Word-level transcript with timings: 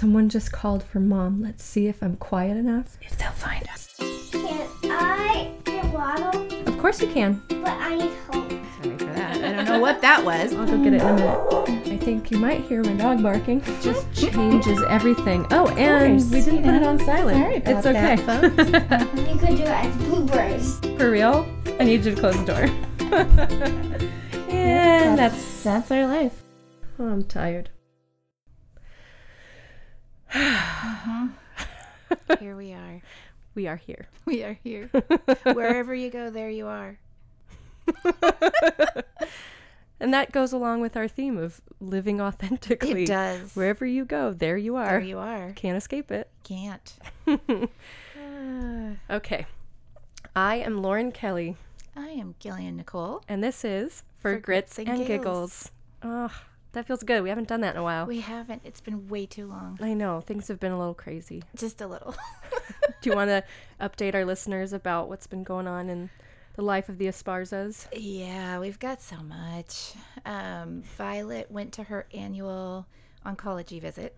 Someone 0.00 0.30
just 0.30 0.50
called 0.50 0.82
for 0.82 0.98
mom. 0.98 1.42
Let's 1.42 1.62
see 1.62 1.86
if 1.86 2.02
I'm 2.02 2.16
quiet 2.16 2.56
enough. 2.56 2.96
If 3.02 3.18
they'll 3.18 3.32
find 3.32 3.68
us. 3.68 3.96
Can 4.32 4.66
I 4.84 5.52
get 5.64 5.84
waddle? 5.92 6.40
Of 6.66 6.78
course 6.78 7.02
you 7.02 7.08
can. 7.08 7.42
But 7.48 7.68
I 7.68 7.96
need 7.96 8.12
help. 8.32 8.50
Sorry 8.50 8.96
for 8.96 9.04
that. 9.04 9.44
I 9.44 9.52
don't 9.52 9.66
know 9.66 9.78
what 9.78 10.00
that 10.00 10.24
was. 10.24 10.54
I'll 10.54 10.64
go 10.64 10.82
get 10.82 10.94
it 10.94 11.02
in 11.02 11.06
a 11.06 11.12
minute. 11.12 11.92
I 11.92 11.98
think 11.98 12.30
you 12.30 12.38
might 12.38 12.62
hear 12.62 12.82
my 12.82 12.94
dog 12.94 13.22
barking. 13.22 13.60
It 13.60 13.82
just 13.82 14.10
changes 14.32 14.82
everything. 14.88 15.44
Oh, 15.50 15.68
and 15.76 16.18
we 16.30 16.40
didn't 16.40 16.62
put 16.62 16.72
it 16.76 16.82
on 16.82 16.98
silent. 17.00 17.36
Sorry 17.36 17.56
about 17.56 17.76
it's 17.76 17.86
okay. 17.86 18.16
that, 18.24 19.06
You 19.28 19.38
could 19.38 19.56
do 19.58 19.64
it 19.64 19.68
as 19.68 19.94
bloopers. 19.96 20.98
For 20.98 21.10
real? 21.10 21.46
I 21.78 21.84
need 21.84 22.06
you 22.06 22.14
to 22.14 22.18
close 22.18 22.38
the 22.42 22.46
door. 22.46 22.70
and 24.50 25.18
that's 25.18 25.62
that's 25.62 25.90
our 25.90 26.06
life. 26.06 26.42
oh, 26.98 27.06
I'm 27.06 27.22
tired. 27.24 27.68
Mm-hmm. 30.32 31.26
Here 32.38 32.56
we 32.56 32.72
are. 32.72 33.02
We 33.52 33.66
are 33.66 33.76
here. 33.76 34.06
We 34.26 34.44
are 34.44 34.56
here. 34.62 34.86
Wherever 35.42 35.92
you 35.92 36.08
go, 36.08 36.30
there 36.30 36.48
you 36.50 36.68
are. 36.68 36.98
And 40.02 40.14
that 40.14 40.32
goes 40.32 40.54
along 40.54 40.80
with 40.80 40.96
our 40.96 41.08
theme 41.08 41.36
of 41.36 41.60
living 41.78 42.22
authentically. 42.22 43.02
It 43.02 43.08
does. 43.08 43.54
Wherever 43.54 43.84
you 43.84 44.06
go, 44.06 44.32
there 44.32 44.56
you 44.56 44.76
are. 44.76 44.92
There 44.92 45.00
you 45.00 45.18
are. 45.18 45.52
Can't 45.56 45.76
escape 45.76 46.10
it. 46.10 46.30
Can't. 46.42 46.94
Okay. 49.10 49.46
I 50.34 50.56
am 50.56 50.80
Lauren 50.80 51.12
Kelly, 51.12 51.56
I 51.96 52.10
am 52.10 52.34
Gillian 52.38 52.76
Nicole. 52.76 53.22
and 53.28 53.42
this 53.42 53.64
is 53.64 54.04
For, 54.20 54.38
Grits, 54.38 54.78
and, 54.78 55.06
Giggles. 55.06 55.70
Oh, 56.02 56.30
that 56.72 56.86
feels 56.86 57.02
good. 57.02 57.22
We 57.22 57.28
haven't 57.28 57.48
done 57.48 57.60
that 57.62 57.74
in 57.74 57.80
a 57.80 57.82
while. 57.82 58.06
We 58.06 58.20
haven't. 58.20 58.62
It's 58.64 58.80
been 58.80 59.08
way 59.08 59.26
too 59.26 59.46
long. 59.46 59.78
I 59.80 59.94
know, 59.94 60.20
things 60.20 60.48
have 60.48 60.60
been 60.60 60.72
a 60.72 60.78
little 60.78 60.94
crazy. 60.94 61.42
Just 61.56 61.80
a 61.80 61.86
little. 61.86 62.14
Do 63.02 63.10
you 63.10 63.16
want 63.16 63.30
to 63.30 63.44
update 63.80 64.14
our 64.14 64.24
listeners 64.24 64.72
about 64.72 65.08
what's 65.08 65.26
been 65.26 65.42
going 65.42 65.66
on 65.66 65.88
in 65.88 66.10
the 66.56 66.62
life 66.62 66.88
of 66.88 66.98
the 66.98 67.06
Esparzas? 67.06 67.86
yeah, 67.96 68.58
we've 68.58 68.78
got 68.78 69.00
so 69.02 69.16
much. 69.22 69.94
Um, 70.24 70.82
Violet 70.96 71.50
went 71.50 71.72
to 71.74 71.84
her 71.84 72.06
annual 72.12 72.86
oncology 73.24 73.80
visit. 73.80 74.14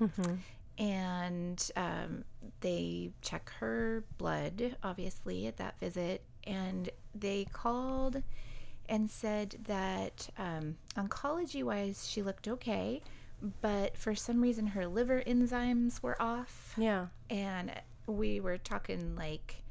And 0.79 1.71
um, 1.77 2.25
they 2.61 3.11
check 3.21 3.53
her 3.61 4.05
blood, 4.19 4.77
obviously, 4.83 5.47
at 5.47 5.59
that 5.59 5.79
visit. 5.79 6.23
And 6.45 6.91
they 7.15 7.47
called 7.53 8.23
and 8.89 9.11
said 9.11 9.57
that 9.67 10.29
um, 10.39 10.77
oncology 10.97 11.63
wise, 11.65 12.09
she 12.09 12.23
looked 12.23 12.49
okay. 12.49 13.01
But 13.61 13.97
for 13.97 14.15
some 14.15 14.41
reason, 14.41 14.69
her 14.69 14.87
liver 14.87 15.23
enzymes 15.27 16.03
were 16.03 16.21
off. 16.23 16.75
Yeah. 16.77 17.07
and 17.31 17.73
we 18.07 18.41
were 18.41 18.59
talking 18.59 19.15
like 19.17 19.63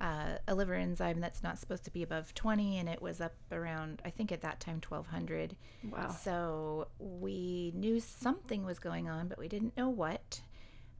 uh, 0.00 0.38
a 0.46 0.54
liver 0.54 0.74
enzyme 0.74 1.20
that's 1.20 1.42
not 1.42 1.58
supposed 1.58 1.84
to 1.84 1.90
be 1.92 2.02
above 2.02 2.34
20 2.34 2.78
and 2.78 2.88
it 2.88 3.00
was 3.00 3.20
up 3.20 3.32
around 3.50 4.02
i 4.04 4.10
think 4.10 4.30
at 4.32 4.42
that 4.42 4.58
time 4.60 4.80
1200 4.86 5.56
Wow. 5.90 6.08
so 6.10 6.88
we 6.98 7.72
knew 7.74 7.98
something 8.00 8.64
was 8.66 8.78
going 8.80 9.08
on 9.08 9.28
but 9.28 9.38
we 9.38 9.48
didn't 9.48 9.74
know 9.76 9.88
what 9.88 10.40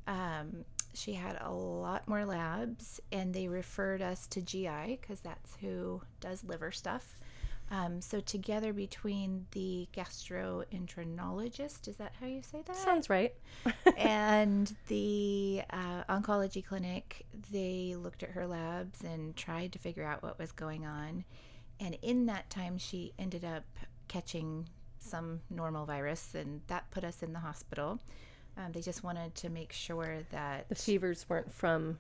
um, 0.07 0.65
she 0.95 1.13
had 1.15 1.37
a 1.43 1.51
lot 1.53 2.07
more 2.09 2.25
labs 2.25 3.01
and 3.13 3.35
they 3.35 3.49
referred 3.49 4.01
us 4.01 4.27
to 4.29 4.41
gi 4.41 4.99
because 5.01 5.21
that's 5.21 5.57
who 5.61 6.01
does 6.21 6.45
liver 6.45 6.71
stuff 6.71 7.17
um, 7.71 8.01
so 8.01 8.21
together 8.21 8.73
between 8.73 9.47
the 9.51 9.89
gastroenterologist 9.93 11.89
is 11.89 11.97
that 11.97 12.13
how 12.21 12.27
you 12.27 12.43
say 12.43 12.63
that 12.65 12.77
Sounds 12.77 13.11
right. 13.11 13.35
and 13.97 14.75
the 14.87 15.63
uh, 15.71 16.05
oncology 16.09 16.65
clinic, 16.65 17.27
they 17.51 17.97
looked 17.99 18.23
at 18.23 18.31
her 18.31 18.47
labs 18.47 19.03
and 19.03 19.35
tried 19.37 19.73
to 19.73 19.79
figure 19.79 20.05
out 20.05 20.23
what 20.23 20.39
was 20.39 20.53
going 20.53 20.87
on. 20.87 21.25
And 21.81 21.99
in 22.03 22.27
that 22.27 22.49
time, 22.51 22.79
she 22.79 23.13
ended 23.19 23.45
up 23.45 23.65
catching 24.09 24.69
some 24.99 25.41
normal 25.51 25.87
virus, 25.87 26.35
and 26.35 26.61
that 26.69 26.91
put 26.91 27.05
us 27.05 27.23
in 27.23 27.33
the 27.33 27.39
hospital. 27.41 28.01
Um, 28.57 28.73
they 28.73 28.81
just 28.81 29.03
wanted 29.05 29.35
to 29.37 29.49
make 29.51 29.73
sure 29.73 30.19
that 30.31 30.69
The 30.69 30.75
fevers 30.75 31.27
weren't 31.29 31.53
from 31.53 31.99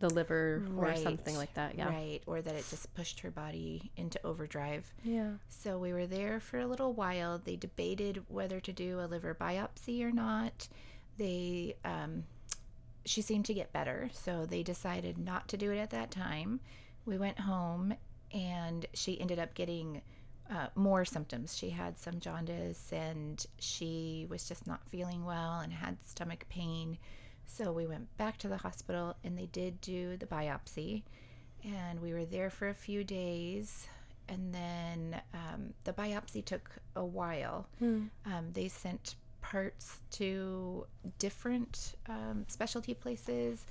the 0.00 0.08
liver 0.08 0.62
or 0.76 0.96
something 0.96 1.36
like 1.36 1.54
that. 1.54 1.76
Yeah. 1.76 1.88
right, 1.88 2.20
or 2.26 2.42
that 2.42 2.54
it 2.54 2.64
just 2.68 2.92
pushed 2.94 3.20
her 3.20 3.30
body 3.30 3.92
into 3.96 4.18
overdrive. 4.26 4.92
Yeah. 5.04 5.32
So 5.48 5.78
we 5.78 5.92
were 5.92 6.06
there 6.06 6.40
for 6.40 6.58
a 6.58 6.66
little 6.66 6.92
while. 6.92 7.38
They 7.38 7.56
debated 7.56 8.24
whether 8.28 8.60
to 8.60 8.72
do 8.72 8.98
a 9.00 9.06
liver 9.06 9.36
biopsy 9.38 10.02
or 10.02 10.10
not. 10.10 10.68
They, 11.18 11.76
um, 11.84 12.24
she 13.04 13.20
seemed 13.22 13.44
to 13.46 13.54
get 13.54 13.72
better, 13.72 14.08
so 14.12 14.46
they 14.46 14.62
decided 14.62 15.18
not 15.18 15.48
to 15.48 15.56
do 15.56 15.70
it 15.70 15.78
at 15.78 15.90
that 15.90 16.10
time. 16.10 16.60
We 17.04 17.18
went 17.18 17.38
home, 17.38 17.94
and 18.32 18.86
she 18.94 19.20
ended 19.20 19.38
up 19.38 19.54
getting 19.54 20.00
uh, 20.50 20.68
more 20.74 21.04
symptoms. 21.04 21.56
She 21.56 21.70
had 21.70 21.98
some 21.98 22.20
jaundice, 22.20 22.90
and 22.92 23.44
she 23.58 24.26
was 24.30 24.48
just 24.48 24.66
not 24.66 24.80
feeling 24.88 25.24
well 25.24 25.60
and 25.60 25.72
had 25.72 25.98
stomach 26.06 26.46
pain. 26.48 26.98
So 27.50 27.72
we 27.72 27.86
went 27.86 28.16
back 28.16 28.38
to 28.38 28.48
the 28.48 28.58
hospital, 28.58 29.16
and 29.24 29.36
they 29.36 29.46
did 29.46 29.80
do 29.80 30.16
the 30.16 30.26
biopsy. 30.26 31.02
And 31.64 32.00
we 32.00 32.12
were 32.12 32.24
there 32.24 32.48
for 32.48 32.68
a 32.68 32.74
few 32.74 33.04
days 33.04 33.88
and 34.30 34.54
then 34.54 35.20
um, 35.34 35.74
the 35.84 35.92
biopsy 35.92 36.42
took 36.42 36.70
a 36.96 37.04
while. 37.04 37.66
Um, 38.26 38.50
they 38.52 38.68
sent 38.68 39.16
parts 39.42 40.00
to 40.12 40.86
different 41.18 41.96
um, 42.08 42.44
specialty 42.48 42.94
places. 42.94 43.66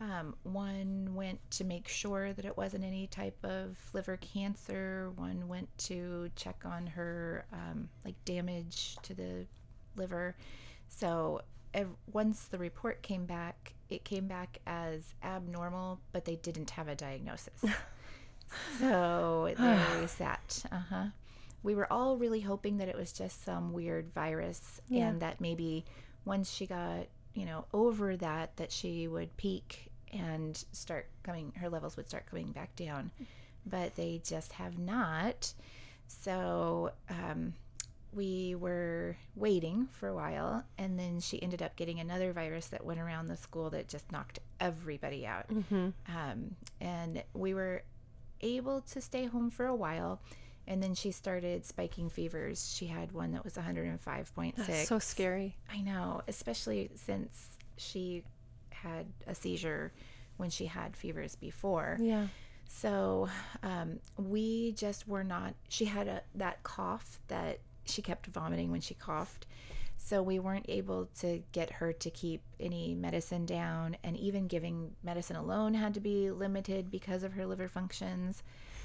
Um, 0.00 0.34
one 0.44 1.14
went 1.14 1.40
to 1.52 1.64
make 1.64 1.88
sure 1.88 2.32
that 2.32 2.44
it 2.44 2.56
wasn't 2.56 2.84
any 2.84 3.06
type 3.08 3.38
of 3.42 3.76
liver 3.92 4.16
cancer. 4.18 5.10
One 5.16 5.48
went 5.48 5.76
to 5.78 6.30
check 6.36 6.62
on 6.64 6.86
her 6.86 7.46
um, 7.52 7.88
like 8.04 8.14
damage 8.24 8.96
to 9.02 9.14
the 9.14 9.46
liver. 9.96 10.36
So 10.88 11.40
ev- 11.76 11.94
once 12.12 12.44
the 12.46 12.58
report 12.58 13.02
came 13.02 13.24
back, 13.26 13.74
it 13.88 14.04
came 14.04 14.26
back 14.26 14.58
as 14.66 15.14
abnormal, 15.22 16.00
but 16.12 16.24
they 16.24 16.34
didn't 16.36 16.70
have 16.70 16.88
a 16.88 16.96
diagnosis. 16.96 17.64
so 18.78 19.52
there 19.58 20.00
we 20.00 20.06
sat. 20.06 20.64
Uh 20.72 20.80
huh. 20.90 21.04
We 21.62 21.74
were 21.74 21.92
all 21.92 22.16
really 22.16 22.40
hoping 22.40 22.78
that 22.78 22.88
it 22.88 22.96
was 22.96 23.12
just 23.12 23.44
some 23.44 23.72
weird 23.72 24.12
virus, 24.14 24.80
Yeah. 24.88 25.08
and 25.08 25.20
that 25.22 25.40
maybe 25.40 25.84
once 26.24 26.50
she 26.52 26.66
got 26.66 27.06
you 27.34 27.44
know 27.44 27.66
over 27.72 28.16
that, 28.16 28.56
that 28.56 28.72
she 28.72 29.08
would 29.08 29.36
peak 29.36 29.90
and 30.12 30.62
start 30.72 31.08
coming. 31.22 31.52
Her 31.56 31.68
levels 31.68 31.96
would 31.96 32.08
start 32.08 32.26
coming 32.26 32.52
back 32.52 32.74
down, 32.76 33.10
but 33.64 33.94
they 33.96 34.20
just 34.24 34.52
have 34.54 34.78
not. 34.78 35.52
So 36.08 36.92
um, 37.10 37.54
we 38.12 38.54
were 38.54 39.16
waiting 39.34 39.88
for 39.92 40.08
a 40.08 40.14
while, 40.14 40.64
and 40.78 40.98
then 40.98 41.20
she 41.20 41.42
ended 41.42 41.62
up 41.62 41.76
getting 41.76 42.00
another 42.00 42.32
virus 42.32 42.68
that 42.68 42.84
went 42.84 43.00
around 43.00 43.26
the 43.26 43.36
school 43.36 43.70
that 43.70 43.88
just 43.88 44.10
knocked 44.10 44.38
everybody 44.60 45.26
out. 45.26 45.46
Um, 46.08 46.56
and 46.80 47.22
we 47.34 47.52
were 47.54 47.82
able 48.40 48.80
to 48.82 49.00
stay 49.00 49.26
home 49.26 49.50
for 49.50 49.66
a 49.66 49.74
while. 49.74 50.20
And 50.68 50.82
then 50.82 50.94
she 50.94 51.12
started 51.12 51.64
spiking 51.64 52.08
fevers. 52.10 52.74
She 52.74 52.86
had 52.86 53.12
one 53.12 53.32
that 53.32 53.44
was 53.44 53.54
105.6. 53.54 54.54
That's 54.56 54.88
so 54.88 54.98
scary. 54.98 55.56
I 55.72 55.80
know, 55.80 56.22
especially 56.26 56.90
since 56.96 57.50
she 57.76 58.24
had 58.70 59.06
a 59.28 59.34
seizure 59.34 59.92
when 60.38 60.50
she 60.50 60.66
had 60.66 60.96
fevers 60.96 61.36
before. 61.36 61.98
Yeah. 62.00 62.26
So 62.68 63.28
um, 63.62 64.00
we 64.16 64.72
just 64.72 65.06
were 65.06 65.22
not. 65.24 65.54
She 65.68 65.84
had 65.84 66.08
a 66.08 66.22
that 66.34 66.62
cough 66.64 67.20
that 67.28 67.60
she 67.88 68.02
kept 68.02 68.26
vomiting 68.26 68.70
when 68.70 68.80
she 68.80 68.94
coughed. 68.94 69.46
So 69.98 70.22
we 70.22 70.38
weren't 70.38 70.66
able 70.68 71.08
to 71.20 71.42
get 71.52 71.70
her 71.72 71.92
to 71.92 72.10
keep 72.10 72.42
any 72.60 72.94
medicine 72.94 73.46
down, 73.46 73.96
and 74.04 74.16
even 74.16 74.46
giving 74.46 74.92
medicine 75.02 75.36
alone 75.36 75.74
had 75.74 75.94
to 75.94 76.00
be 76.00 76.30
limited 76.30 76.90
because 76.90 77.22
of 77.22 77.32
her 77.32 77.46
liver 77.46 77.66
functions. 77.66 78.42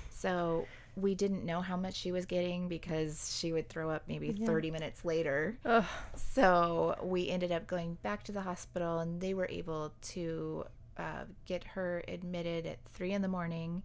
So 0.09 0.68
we 0.95 1.15
didn't 1.15 1.45
know 1.45 1.62
how 1.62 1.77
much 1.77 1.95
she 1.95 2.12
was 2.12 2.25
getting 2.25 2.68
because 2.68 3.36
she 3.38 3.53
would 3.53 3.69
throw 3.69 3.89
up 3.89 4.03
maybe 4.07 4.31
30 4.31 4.71
minutes 4.71 5.06
later. 5.06 5.57
Ugh. 5.65 5.86
So 6.15 6.95
we 7.04 7.30
ended 7.30 7.51
up 7.51 7.68
going 7.68 7.97
back 8.04 8.24
to 8.25 8.31
the 8.31 8.42
hospital, 8.42 9.00
and 9.00 9.21
they 9.21 9.33
were 9.33 9.47
able 9.50 9.94
to 10.01 10.65
uh, 10.97 11.24
get 11.45 11.63
her 11.63 12.04
admitted 12.07 12.65
at 12.65 12.77
three 12.94 13.12
in 13.12 13.21
the 13.21 13.27
morning, 13.27 13.83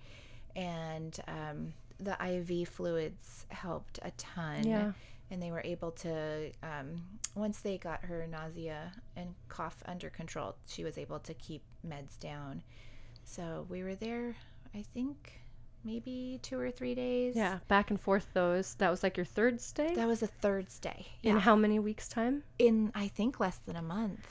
and 0.54 1.18
um, 1.28 1.72
the 1.98 2.16
IV 2.22 2.68
fluids 2.68 3.46
helped 3.48 3.98
a 4.02 4.10
ton. 4.12 4.66
Yeah. 4.66 4.92
And 5.30 5.42
they 5.42 5.50
were 5.50 5.62
able 5.64 5.90
to, 5.92 6.52
um, 6.62 7.02
once 7.34 7.60
they 7.60 7.78
got 7.78 8.04
her 8.04 8.26
nausea 8.28 8.92
and 9.16 9.34
cough 9.48 9.82
under 9.86 10.08
control, 10.08 10.54
she 10.68 10.84
was 10.84 10.96
able 10.98 11.18
to 11.20 11.34
keep 11.34 11.62
meds 11.86 12.18
down. 12.20 12.62
So 13.24 13.66
we 13.68 13.82
were 13.82 13.96
there, 13.96 14.36
I 14.72 14.82
think, 14.94 15.40
maybe 15.82 16.38
two 16.42 16.60
or 16.60 16.70
three 16.70 16.94
days. 16.94 17.34
Yeah. 17.34 17.58
Back 17.66 17.90
and 17.90 18.00
forth 18.00 18.28
those. 18.34 18.74
That 18.74 18.88
was 18.90 19.02
like 19.02 19.16
your 19.16 19.26
third 19.26 19.60
stay? 19.60 19.94
That 19.96 20.06
was 20.06 20.22
a 20.22 20.28
third 20.28 20.70
stay. 20.70 21.06
In 21.24 21.38
how 21.38 21.56
many 21.56 21.80
weeks' 21.80 22.08
time? 22.08 22.44
In, 22.60 22.92
I 22.94 23.08
think, 23.08 23.40
less 23.40 23.56
than 23.56 23.74
a 23.74 23.82
month. 23.82 24.24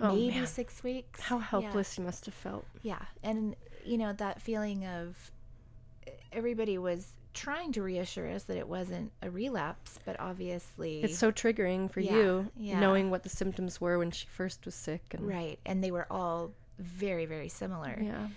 Oh, 0.00 0.12
maybe 0.14 0.30
man. 0.34 0.46
six 0.46 0.82
weeks. 0.82 1.20
How 1.20 1.38
Yeah. 1.38 1.44
helpless 1.44 1.96
you 1.96 2.04
must 2.04 2.26
have 2.26 2.34
felt. 2.34 2.66
Yeah. 2.82 3.00
And, 3.22 3.56
you 3.84 3.96
know, 3.96 4.12
that 4.14 4.42
feeling 4.42 4.84
of 4.84 5.30
everybody 6.34 6.78
was 6.78 7.06
trying 7.32 7.72
to 7.72 7.82
reassure 7.82 8.28
us 8.30 8.44
that 8.44 8.56
it 8.56 8.68
wasn't 8.68 9.10
a 9.22 9.30
relapse, 9.30 9.98
but 10.04 10.18
obviously. 10.20 11.02
It's 11.02 11.18
so 11.18 11.32
triggering 11.32 11.90
for 11.90 12.00
Yeah, 12.00 12.14
you 12.14 12.50
yeah. 12.56 12.80
knowing 12.80 13.10
what 13.10 13.22
the 13.22 13.28
symptoms 13.28 13.80
were 13.80 13.98
when 13.98 14.10
she 14.10 14.26
first 14.26 14.64
was 14.64 14.74
sick. 14.74 15.02
And 15.12 15.26
right. 15.26 15.58
And 15.66 15.82
they 15.82 15.90
were 15.90 16.06
all 16.10 16.52
very, 16.78 17.26
very 17.26 17.48
similar. 17.48 17.98
Yeah. 18.00 18.28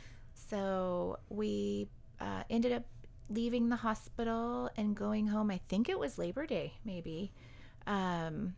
So 0.50 1.20
we 1.30 1.88
uh, 2.20 2.44
ended 2.50 2.72
up 2.72 2.84
leaving 3.30 3.70
the 3.70 3.76
hospital 3.76 4.70
and 4.78 4.96
going 4.96 5.28
home. 5.28 5.52
I 5.52 5.60
think 5.68 5.90
it 5.90 6.00
was 6.00 6.18
Labor 6.18 6.46
Day, 6.46 6.74
maybe. 6.86 7.32
Um, 7.86 8.56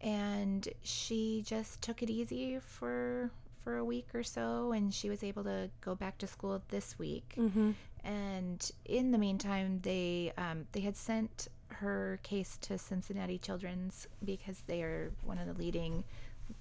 and 0.00 0.68
she 0.82 1.42
just 1.44 1.82
took 1.82 2.02
it 2.02 2.10
easy 2.10 2.58
for 2.60 3.30
for 3.62 3.76
a 3.76 3.84
week 3.84 4.08
or 4.14 4.22
so, 4.22 4.72
and 4.72 4.92
she 4.94 5.10
was 5.10 5.22
able 5.22 5.44
to 5.44 5.68
go 5.82 5.94
back 5.94 6.16
to 6.16 6.26
school 6.26 6.62
this 6.68 6.98
week. 6.98 7.34
Mm-hmm. 7.36 7.72
And 8.50 8.70
in 8.84 9.12
the 9.12 9.18
meantime, 9.18 9.78
they 9.82 10.32
um, 10.36 10.66
they 10.72 10.80
had 10.80 10.96
sent 10.96 11.48
her 11.68 12.18
case 12.22 12.58
to 12.62 12.78
Cincinnati 12.78 13.38
Children's 13.38 14.06
because 14.24 14.62
they 14.66 14.82
are 14.82 15.12
one 15.24 15.38
of 15.38 15.46
the 15.46 15.54
leading 15.54 16.02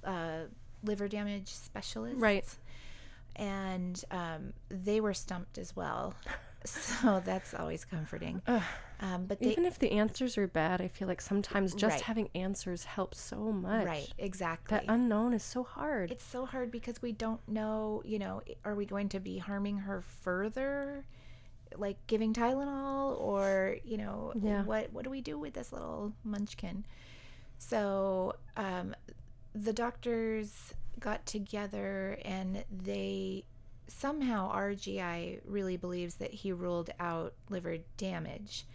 uh, 0.03 0.41
liver 0.83 1.07
damage 1.07 1.47
specialists. 1.53 2.19
Right. 2.19 2.45
And 3.35 4.03
um, 4.11 4.53
they 4.69 5.01
were 5.01 5.13
stumped 5.13 5.57
as 5.57 5.75
well. 5.75 6.13
So 6.65 7.21
that's 7.23 7.53
always 7.53 7.85
comforting. 7.85 8.41
Um, 8.99 9.27
but 9.27 9.39
they, 9.39 9.51
Even 9.51 9.63
if 9.63 9.79
the 9.79 9.93
answers 9.93 10.37
are 10.37 10.45
bad, 10.45 10.81
I 10.81 10.89
feel 10.89 11.07
like 11.07 11.21
sometimes 11.21 11.73
just 11.73 11.93
Right. 11.93 12.01
having 12.01 12.29
answers 12.35 12.83
helps 12.83 13.17
so 13.21 13.37
much. 13.53 13.85
right, 13.85 14.13
exactly. 14.17 14.75
That 14.77 14.83
unknown 14.89 15.31
is 15.33 15.41
so 15.41 15.63
hard. 15.63 16.11
it's 16.11 16.25
so 16.25 16.45
hard 16.45 16.69
because 16.69 17.01
we 17.01 17.13
don't 17.13 17.39
know, 17.47 18.01
you 18.03 18.19
know, 18.19 18.41
are 18.65 18.75
we 18.75 18.85
going 18.85 19.07
to 19.07 19.21
be 19.21 19.37
harming 19.37 19.77
her 19.77 20.01
further? 20.01 21.05
Like 21.77 21.97
giving 22.07 22.33
Tylenol 22.33 23.19
or, 23.19 23.77
you 23.83 23.97
know, 23.97 24.33
Yeah. 24.41 24.63
what 24.63 24.91
what 24.93 25.03
do 25.03 25.09
we 25.09 25.21
do 25.21 25.37
with 25.37 25.53
this 25.53 25.71
little 25.71 26.13
munchkin? 26.23 26.85
So, 27.57 28.35
um, 28.57 28.95
the 29.53 29.73
doctors 29.73 30.73
got 30.99 31.25
together 31.25 32.17
and 32.23 32.63
they 32.71 33.43
somehow 33.87 34.49
our 34.49 34.73
GI 34.75 35.39
really 35.45 35.75
believes 35.77 36.15
that 36.15 36.31
he 36.31 36.51
ruled 36.51 36.89
out 36.99 37.33
liver 37.49 37.77
damage 37.97 38.65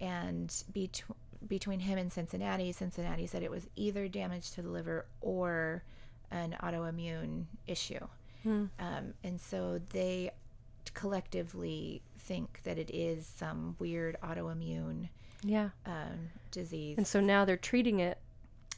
and 0.00 0.64
bet- 0.74 1.02
between 1.46 1.80
him 1.80 1.98
and 1.98 2.10
Cincinnati, 2.12 2.72
Cincinnati 2.72 3.26
said 3.26 3.42
it 3.42 3.50
was 3.50 3.68
either 3.76 4.08
damage 4.08 4.50
to 4.52 4.62
the 4.62 4.68
liver 4.68 5.06
or 5.20 5.84
an 6.30 6.56
autoimmune 6.60 7.44
issue. 7.66 8.00
Hmm. 8.42 8.64
Um, 8.78 9.14
and 9.22 9.40
so 9.40 9.78
they 9.90 10.30
collectively 10.94 12.02
think 12.24 12.60
that 12.64 12.78
it 12.78 12.90
is 12.92 13.26
some 13.36 13.76
weird 13.78 14.16
autoimmune 14.22 15.08
yeah. 15.42 15.70
um, 15.86 16.30
disease. 16.50 16.96
And 16.98 17.06
so 17.06 17.20
now 17.20 17.44
they're 17.44 17.56
treating 17.56 18.00
it 18.00 18.18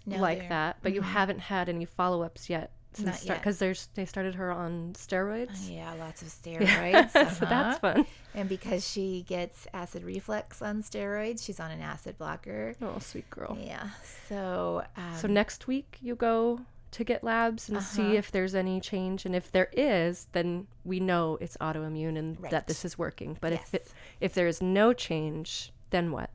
Now 0.05 0.21
like 0.21 0.49
that, 0.49 0.79
but 0.83 0.93
you 0.93 1.01
Mhm. 1.01 1.05
haven't 1.05 1.39
had 1.41 1.69
any 1.69 1.85
follow 1.85 2.23
ups 2.23 2.49
yet 2.49 2.71
since 2.93 3.25
because 3.25 3.59
there's 3.59 3.89
they 3.95 4.07
started 4.07 4.37
her 4.37 4.51
on 4.51 4.95
steroids. 4.95 5.71
Yeah, 5.71 5.93
lots 5.95 6.23
of 6.23 6.29
steroids. 6.43 7.11
so 7.13 7.21
uh-huh. 7.21 7.47
that's 7.47 7.79
fun. 7.79 8.07
And 8.35 8.49
because 8.49 8.89
she 8.89 9.25
gets 9.29 9.67
acid 9.75 10.03
reflux 10.05 10.63
on 10.63 10.83
steroids, 10.83 11.45
she's 11.45 11.61
on 11.61 11.71
an 11.71 11.81
acid 11.83 12.17
blocker. 12.19 12.75
Oh, 12.81 12.99
sweet 13.01 13.29
girl. 13.31 13.59
Yeah. 13.61 13.89
So, 14.29 14.85
um, 14.97 15.17
So 15.17 15.29
next 15.29 15.67
week 15.67 15.99
you 16.01 16.15
go 16.15 16.61
get 17.05 17.23
labs 17.25 17.69
and 17.69 17.79
Uh-huh. 17.79 17.87
see 17.87 18.17
if 18.17 18.31
there's 18.31 18.55
any 18.55 18.81
change, 18.81 19.25
and 19.27 19.35
if 19.35 19.51
there 19.53 19.69
is, 19.73 20.29
then 20.33 20.67
we 20.85 21.01
know 21.01 21.37
it's 21.41 21.57
autoimmune 21.59 22.17
and 22.19 22.41
Right. 22.41 22.51
that 22.51 22.67
this 22.67 22.85
is 22.85 22.97
working. 22.99 23.37
But 23.41 23.53
if 23.53 23.75
it 23.75 23.93
if 24.21 24.35
there 24.35 24.47
is 24.47 24.61
no 24.63 24.93
change, 24.93 25.73
then 25.91 26.11
what? 26.13 26.31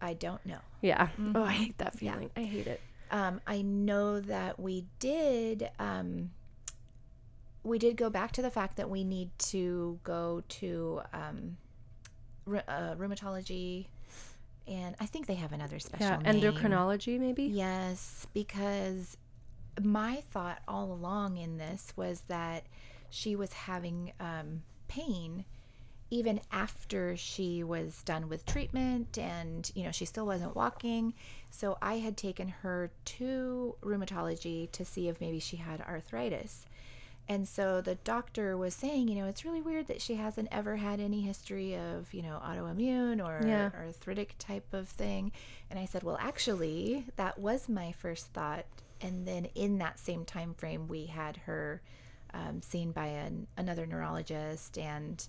I 0.00 0.14
don't 0.14 0.44
know. 0.44 0.58
Yeah. 0.80 1.08
Oh, 1.34 1.44
I 1.44 1.52
hate 1.52 1.78
that 1.78 1.94
Mm-hmm. 1.94 2.04
Yeah. 2.04 2.12
feeling. 2.14 2.30
I 2.36 2.42
hate 2.42 2.66
it. 2.66 2.80
Um, 3.10 3.40
I 3.46 3.62
know 3.62 4.20
that 4.20 4.58
we 4.58 4.86
did. 4.98 5.70
Um, 5.78 6.30
we 7.62 7.78
did 7.78 7.96
go 7.96 8.10
back 8.10 8.32
to 8.32 8.42
the 8.42 8.50
fact 8.50 8.76
that 8.78 8.90
we 8.90 9.04
need 9.04 9.30
to 9.38 10.00
go 10.02 10.42
to 10.48 11.02
um, 11.12 11.56
uh, 12.48 12.94
rheumatology, 12.96 13.86
and 14.66 14.96
I 14.98 15.06
think 15.06 15.26
they 15.26 15.34
have 15.36 15.52
another 15.52 15.78
special 15.78 16.06
Yeah. 16.06 16.16
name. 16.32 16.40
Endocrinology, 16.42 17.20
maybe. 17.20 17.44
Yes, 17.44 18.26
because 18.34 19.16
my 19.80 20.22
thought 20.30 20.60
all 20.68 20.92
along 20.92 21.36
in 21.38 21.58
this 21.58 21.92
was 21.96 22.22
that 22.28 22.64
she 23.10 23.36
was 23.36 23.52
having 23.52 24.12
um, 24.20 24.62
pain 24.88 25.44
even 26.10 26.38
after 26.52 27.16
she 27.16 27.64
was 27.64 28.02
done 28.02 28.28
with 28.28 28.44
treatment 28.44 29.16
and 29.16 29.70
you 29.74 29.82
know 29.82 29.90
she 29.90 30.04
still 30.04 30.26
wasn't 30.26 30.54
walking. 30.54 31.14
So 31.48 31.78
i 31.80 31.94
had 31.98 32.16
taken 32.18 32.48
her 32.48 32.90
to 33.16 33.74
rheumatology 33.82 34.70
to 34.72 34.84
see 34.84 35.08
if 35.08 35.20
maybe 35.20 35.38
she 35.38 35.56
had 35.56 35.80
arthritis. 35.80 36.66
And 37.28 37.48
so 37.48 37.80
the 37.80 37.94
doctor 37.94 38.58
was 38.58 38.74
saying 38.74 39.08
you 39.08 39.14
know 39.14 39.26
it's 39.26 39.44
really 39.44 39.62
weird 39.62 39.86
that 39.86 40.02
she 40.02 40.16
hasn't 40.16 40.48
ever 40.52 40.76
had 40.76 41.00
any 41.00 41.22
history 41.22 41.76
of 41.76 42.12
you 42.12 42.20
know 42.22 42.42
autoimmune 42.44 43.24
or 43.26 43.46
Yeah. 43.46 43.70
arthritic 43.74 44.34
type 44.38 44.74
of 44.74 44.88
thing. 44.90 45.32
And 45.70 45.78
i 45.78 45.86
said 45.86 46.02
well 46.02 46.18
actually 46.20 47.06
that 47.16 47.38
was 47.38 47.70
my 47.70 47.92
first 47.92 48.26
thought 48.34 48.66
and 49.02 49.26
then 49.26 49.46
in 49.54 49.78
that 49.78 49.98
same 49.98 50.24
time 50.24 50.54
frame 50.54 50.86
we 50.88 51.06
had 51.06 51.36
her 51.38 51.82
um, 52.34 52.62
seen 52.62 52.92
by 52.92 53.06
an, 53.06 53.46
another 53.56 53.84
neurologist 53.86 54.78
and 54.78 55.26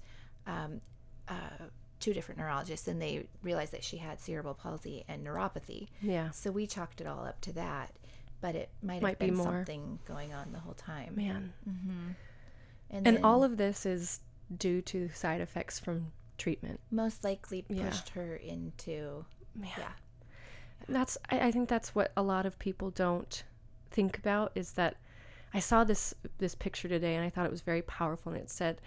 um, 0.48 0.80
uh, 1.28 1.66
two 2.00 2.14
different 2.14 2.40
neurologists 2.40 2.88
and 2.88 3.02
they 3.02 3.26
realized 3.42 3.72
that 3.74 3.84
she 3.84 3.98
had 3.98 4.20
cerebral 4.22 4.54
palsy 4.54 5.04
and 5.08 5.26
neuropathy 5.26 5.88
Yeah. 6.02 6.30
so 6.32 6.52
we 6.52 6.68
chalked 6.68 7.02
it 7.02 7.08
all 7.08 7.26
up 7.26 7.42
to 7.42 7.54
that 7.54 7.94
but 8.42 8.56
it 8.56 8.70
might 8.82 8.96
have 8.96 9.04
Might 9.04 9.20
be 9.20 9.28
been 9.28 9.36
more. 9.36 9.46
something 9.48 10.00
going 10.06 10.34
on 10.34 10.52
the 10.52 10.60
whole 10.60 10.74
time 10.74 11.14
Man. 11.16 11.54
and, 11.66 12.16
And 12.90 13.06
then 13.06 13.24
all 13.24 13.44
of 13.44 13.58
this 13.58 13.86
is 13.86 14.20
due 14.56 14.82
to 14.82 15.10
side 15.10 15.40
effects 15.42 15.80
from 15.80 16.12
treatment. 16.38 16.80
most 16.92 17.24
likely 17.24 17.66
Yeah. 17.70 17.90
pushed 17.90 18.10
her 18.10 18.36
into 18.36 19.26
Man. 19.56 19.70
yeah 19.78 19.92
That's 20.90 21.18
I, 21.30 21.40
I 21.48 21.52
think 21.52 21.70
that's 21.70 21.96
what 21.96 22.12
a 22.18 22.22
lot 22.24 22.46
of 22.46 22.60
people 22.60 22.92
don't 22.92 23.44
think 23.94 24.18
about 24.18 24.52
is 24.56 24.74
that 24.74 24.98
I 25.54 25.60
saw 25.60 25.84
this 25.84 26.14
this 26.40 26.56
picture 26.56 26.90
today 26.90 27.16
and 27.16 27.24
I 27.24 27.30
thought 27.30 27.46
it 27.46 27.52
was 27.52 27.62
very 27.62 27.82
powerful 27.82 28.32
and 28.32 28.42
it 28.42 28.50
said 28.50 28.82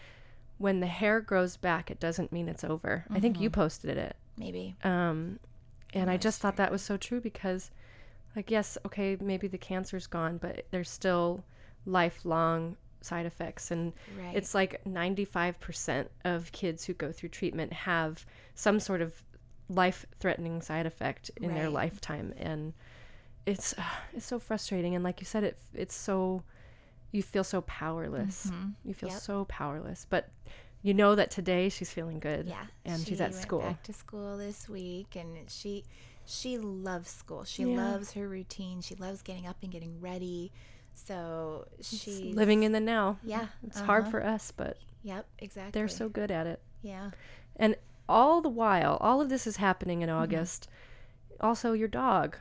when 0.59 0.81
the 0.81 0.87
hair 0.87 1.21
grows 1.21 1.57
back 1.57 1.91
it 1.91 2.01
doesn't 2.01 2.33
mean 2.33 2.49
it's 2.49 2.65
over. 2.65 3.05
I 3.11 3.21
think 3.21 3.41
you 3.41 3.49
posted 3.51 3.97
it. 3.97 4.17
maybe. 4.37 4.77
Um 4.85 5.39
and 5.95 6.11
I 6.11 6.17
just 6.17 6.41
thought 6.41 6.57
that 6.57 6.73
was 6.73 6.83
so 6.83 6.97
true 6.97 7.21
because 7.21 7.71
like 8.35 8.51
yes, 8.51 8.77
okay, 8.85 9.17
maybe 9.21 9.49
the 9.49 9.59
cancer's 9.59 10.07
gone, 10.07 10.37
but 10.39 10.67
there's 10.71 10.91
still 10.91 11.45
lifelong 11.87 12.77
side 13.01 13.25
effects. 13.25 13.71
And 13.71 13.93
right. 14.19 14.37
it's 14.37 14.55
like 14.55 14.83
95% 14.85 16.09
of 16.25 16.53
kids 16.53 16.85
who 16.85 16.93
go 16.93 17.13
through 17.13 17.31
treatment 17.31 17.73
have 17.73 18.27
some 18.55 18.81
sort 18.81 19.01
of 19.01 19.23
life-threatening 19.69 20.61
side 20.61 20.87
effect 20.87 21.31
in 21.41 21.55
their 21.55 21.71
lifetime. 21.71 22.35
And 22.37 22.75
it's 23.47 23.75
it's 24.13 24.27
so 24.27 24.39
frustrating 24.39 24.95
and 24.95 25.05
like 25.05 25.21
you 25.21 25.27
said 25.27 25.45
it 25.45 25.57
it's 25.73 25.95
so 25.95 26.43
you 27.13 27.23
feel 27.23 27.45
so 27.45 27.63
powerless. 27.63 28.51
You 28.85 28.93
feel 28.93 29.09
Mm-hmm. 29.09 29.15
Yep. 29.15 29.23
so 29.23 29.45
powerless, 29.47 30.07
but 30.11 30.29
you 30.83 30.93
know 30.93 31.15
that 31.15 31.31
today 31.31 31.69
she's 31.69 31.91
feeling 31.91 32.19
good. 32.19 32.47
yeah 32.47 32.67
and 32.85 33.01
she's 33.07 33.21
at 33.21 33.35
school. 33.35 33.61
back 33.61 33.83
to 33.85 33.93
school 33.93 34.37
this 34.37 34.69
week 34.69 35.17
and 35.17 35.49
she 35.49 35.85
she 36.25 36.59
loves 36.59 37.09
school 37.09 37.45
she 37.45 37.63
Yeah. 37.63 37.77
loves 37.93 38.13
her 38.13 38.29
routine 38.29 38.81
she 38.83 38.97
loves 38.97 39.23
getting 39.23 39.47
up 39.47 39.57
and 39.63 39.71
getting 39.71 40.01
ready 40.01 40.51
so 40.95 41.67
she's 41.81 42.35
living 42.35 42.63
in 42.65 42.73
the 42.73 42.81
now. 42.81 43.19
yeah 43.25 43.47
It's 43.67 43.81
hard 43.81 44.03
uh-huh. 44.03 44.11
for 44.11 44.25
us, 44.25 44.51
but 44.51 44.79
yep 45.03 45.27
exactly 45.39 45.71
they're 45.73 45.89
so 45.89 46.09
good 46.09 46.31
at 46.31 46.47
it. 46.47 46.61
yeah 46.83 47.11
And 47.57 47.77
all 48.09 48.41
the 48.41 48.49
while, 48.49 48.99
all 49.01 49.21
of 49.21 49.29
this 49.29 49.47
is 49.47 49.57
happening 49.57 49.99
Mm-hmm. 49.99 50.11
in 50.11 50.11
August. 50.11 50.69
Also, 51.41 51.73
your 51.73 51.89
dog. 51.89 52.37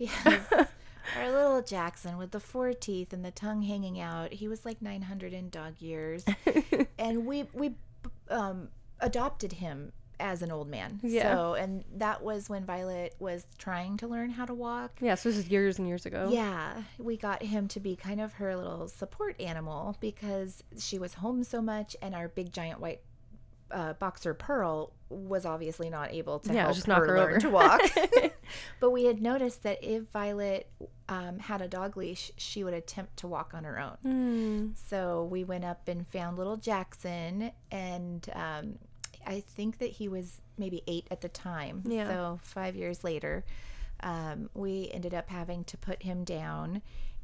Yes. 0.00 0.40
Our 1.16 1.30
little 1.30 1.62
Jackson 1.62 2.18
with 2.18 2.30
the 2.30 2.40
four 2.40 2.72
teeth 2.72 3.12
and 3.12 3.24
the 3.24 3.30
tongue 3.30 3.62
hanging 3.62 4.00
out. 4.00 4.32
He 4.32 4.48
was 4.48 4.64
like 4.64 4.80
900 4.80 5.32
in 5.32 5.50
dog 5.50 5.80
years. 5.80 6.24
and 6.98 7.26
we 7.26 7.46
we 7.52 7.74
um, 8.28 8.68
adopted 9.00 9.52
him 9.52 9.92
as 10.20 10.42
an 10.42 10.52
old 10.52 10.68
man. 10.68 11.00
Yeah. 11.02 11.34
So, 11.34 11.54
and 11.54 11.84
that 11.96 12.22
was 12.22 12.48
when 12.48 12.64
Violet 12.64 13.14
was 13.18 13.46
trying 13.58 13.96
to 13.98 14.06
learn 14.06 14.30
how 14.30 14.44
to 14.44 14.54
walk. 14.54 14.92
Yeah, 15.00 15.14
so 15.14 15.30
this 15.30 15.38
is 15.38 15.48
years 15.48 15.78
and 15.78 15.88
years 15.88 16.06
ago. 16.06 16.28
Yeah, 16.30 16.82
we 16.98 17.16
got 17.16 17.42
him 17.42 17.66
to 17.68 17.80
be 17.80 17.96
kind 17.96 18.20
of 18.20 18.34
her 18.34 18.54
little 18.54 18.86
support 18.86 19.40
animal 19.40 19.96
because 20.00 20.62
she 20.78 20.98
was 20.98 21.14
home 21.14 21.42
so 21.42 21.60
much 21.60 21.96
and 22.02 22.14
our 22.14 22.28
big 22.28 22.52
giant 22.52 22.80
white 22.80 23.00
uh, 23.70 23.92
boxer 23.94 24.34
Pearl 24.34 24.92
was 25.08 25.44
obviously 25.44 25.90
not 25.90 26.12
able 26.12 26.38
to 26.40 26.52
Yeah, 26.52 26.62
help 26.62 26.74
just 26.74 26.86
her, 26.86 26.94
her 26.94 27.16
learn 27.18 27.30
over. 27.30 27.40
to 27.40 27.50
walk. 27.50 27.80
but 28.80 28.90
we 28.90 29.04
had 29.04 29.20
noticed 29.20 29.62
that 29.64 29.82
if 29.82 30.04
Violet 30.12 30.70
um, 31.08 31.38
had 31.38 31.60
a 31.60 31.68
dog 31.68 31.96
leash, 31.96 32.30
she 32.36 32.62
would 32.62 32.74
attempt 32.74 33.16
to 33.18 33.26
walk 33.26 33.52
on 33.54 33.64
her 33.64 33.78
own. 33.78 33.96
Hmm. 34.02 34.68
So 34.88 35.24
we 35.30 35.44
went 35.44 35.64
up 35.64 35.88
and 35.88 36.06
found 36.08 36.38
little 36.38 36.56
Jackson, 36.56 37.50
and 37.72 38.28
um, 38.34 38.78
I 39.26 39.40
think 39.40 39.78
that 39.78 39.90
he 39.90 40.08
was 40.08 40.40
maybe 40.56 40.82
eight 40.86 41.06
at 41.10 41.20
the 41.20 41.28
time. 41.28 41.82
Yeah. 41.86 42.08
So 42.08 42.38
five 42.42 42.76
years 42.76 43.02
later, 43.02 43.44
um, 44.02 44.48
we 44.54 44.90
ended 44.92 45.14
up 45.14 45.28
having 45.28 45.64
to 45.64 45.76
put 45.76 46.02
him 46.02 46.22
down, 46.24 46.82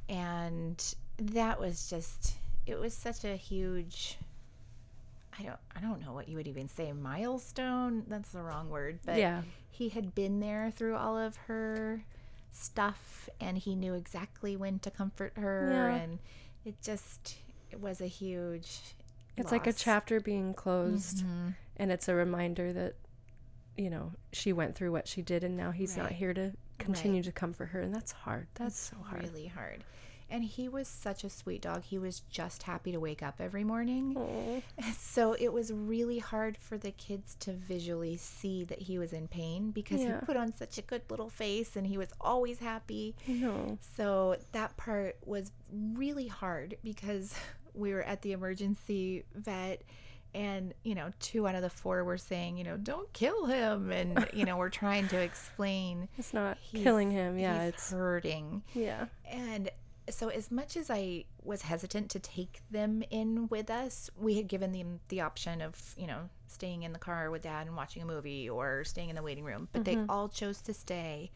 and 0.08 0.82
that 1.18 1.60
was 1.60 1.88
just 1.88 2.34
it 2.66 2.78
was 2.78 2.94
such 2.94 3.24
a 3.24 3.36
huge. 3.36 4.18
I 5.38 5.42
don't 5.42 5.58
I 5.76 5.80
don't 5.80 6.00
know 6.00 6.12
what 6.12 6.28
you 6.28 6.36
would 6.36 6.48
even 6.48 6.68
say 6.68 6.92
milestone. 6.92 8.04
That's 8.08 8.30
the 8.30 8.42
wrong 8.42 8.70
word, 8.70 9.00
but 9.04 9.18
Yeah. 9.18 9.42
he 9.70 9.90
had 9.90 10.14
been 10.14 10.40
there 10.40 10.70
through 10.70 10.96
all 10.96 11.16
of 11.18 11.36
her 11.48 12.04
stuff 12.52 13.28
and 13.40 13.58
he 13.58 13.74
knew 13.74 13.94
exactly 13.94 14.56
when 14.56 14.78
to 14.80 14.90
comfort 14.90 15.34
her 15.36 15.70
Yeah. 15.70 15.94
and 16.02 16.18
it 16.64 16.80
just 16.82 17.36
it 17.70 17.80
was 17.80 18.00
a 18.00 18.06
huge 18.06 18.80
It's 19.36 19.52
like 19.52 19.66
a 19.66 19.72
chapter 19.74 20.18
being 20.18 20.54
closed, 20.54 21.18
Mhm. 21.26 21.54
and 21.76 21.92
it's 21.92 22.08
a 22.08 22.14
reminder 22.14 22.72
that, 22.72 22.94
you 23.76 23.90
know, 23.90 24.14
she 24.32 24.50
went 24.54 24.74
through 24.74 24.92
what 24.92 25.06
she 25.06 25.20
did, 25.20 25.44
and 25.44 25.54
now 25.58 25.72
he's 25.72 25.94
not 25.94 26.12
here 26.12 26.32
to 26.32 26.54
continue 26.78 27.22
to 27.22 27.30
comfort 27.32 27.66
her, 27.66 27.82
and 27.82 27.94
that's 27.94 28.12
hard. 28.12 28.46
That's 28.54 28.78
so 28.78 28.96
hard. 28.96 29.22
really 29.24 29.48
hard 29.48 29.84
and 30.28 30.42
he 30.44 30.68
was 30.68 30.88
such 30.88 31.22
a 31.24 31.30
sweet 31.30 31.62
dog 31.62 31.82
he 31.84 31.98
was 31.98 32.20
just 32.30 32.64
happy 32.64 32.90
to 32.92 32.98
wake 32.98 33.22
up 33.22 33.36
every 33.40 33.62
morning 33.64 34.14
Aw. 34.16 34.60
so 34.98 35.34
it 35.38 35.52
was 35.52 35.72
really 35.72 36.18
hard 36.18 36.56
for 36.58 36.76
the 36.76 36.90
kids 36.90 37.36
to 37.40 37.52
visually 37.52 38.16
see 38.16 38.64
that 38.64 38.82
he 38.82 38.98
was 38.98 39.12
in 39.12 39.28
pain 39.28 39.70
because 39.70 40.00
Yeah. 40.02 40.20
he 40.20 40.26
put 40.26 40.36
on 40.36 40.52
such 40.52 40.78
a 40.78 40.82
good 40.82 41.02
little 41.08 41.28
face 41.30 41.76
and 41.76 41.86
he 41.86 41.96
was 41.98 42.08
always 42.20 42.58
happy 42.58 43.14
know. 43.28 43.78
So 43.96 44.36
that 44.52 44.76
part 44.76 45.16
was 45.24 45.52
really 45.72 46.26
hard 46.28 46.76
because 46.82 47.34
we 47.74 47.92
were 47.92 48.02
at 48.02 48.22
the 48.22 48.32
emergency 48.32 49.24
vet 49.34 49.82
and 50.34 50.74
you 50.82 50.94
know 50.94 51.10
two 51.20 51.46
out 51.46 51.54
of 51.54 51.62
the 51.62 51.70
four 51.70 52.04
were 52.04 52.18
saying 52.18 52.58
you 52.58 52.64
know 52.64 52.76
don't 52.76 53.10
kill 53.14 53.46
him 53.46 53.90
and 53.90 54.26
you 54.34 54.44
know 54.44 54.56
we're 54.56 54.68
trying 54.68 55.06
to 55.08 55.16
explain 55.30 56.08
It's 56.18 56.34
not 56.34 56.58
killing 56.74 57.10
him. 57.10 57.38
Yeah, 57.38 57.62
it's 57.64 57.90
hurting 57.92 58.62
yeah. 58.74 59.06
and 59.30 59.70
so 60.10 60.28
as 60.28 60.50
much 60.50 60.76
as 60.76 60.90
i 60.90 61.24
was 61.42 61.62
hesitant 61.62 62.10
to 62.10 62.18
take 62.18 62.60
them 62.70 63.02
in 63.10 63.48
with 63.48 63.70
us 63.70 64.08
we 64.16 64.36
had 64.36 64.46
given 64.48 64.72
them 64.72 65.00
the 65.08 65.20
option 65.20 65.60
of 65.60 65.94
you 65.96 66.06
know 66.06 66.28
staying 66.46 66.82
in 66.84 66.92
the 66.92 66.98
car 66.98 67.30
with 67.30 67.42
dad 67.42 67.66
and 67.66 67.76
watching 67.76 68.02
a 68.02 68.06
movie 68.06 68.48
or 68.48 68.84
staying 68.84 69.08
in 69.10 69.16
the 69.16 69.22
waiting 69.22 69.44
room 69.44 69.68
but 69.72 69.84
they 69.84 69.98
all 70.08 70.28
chose 70.28 70.60
to 70.60 70.72
stay 70.72 71.30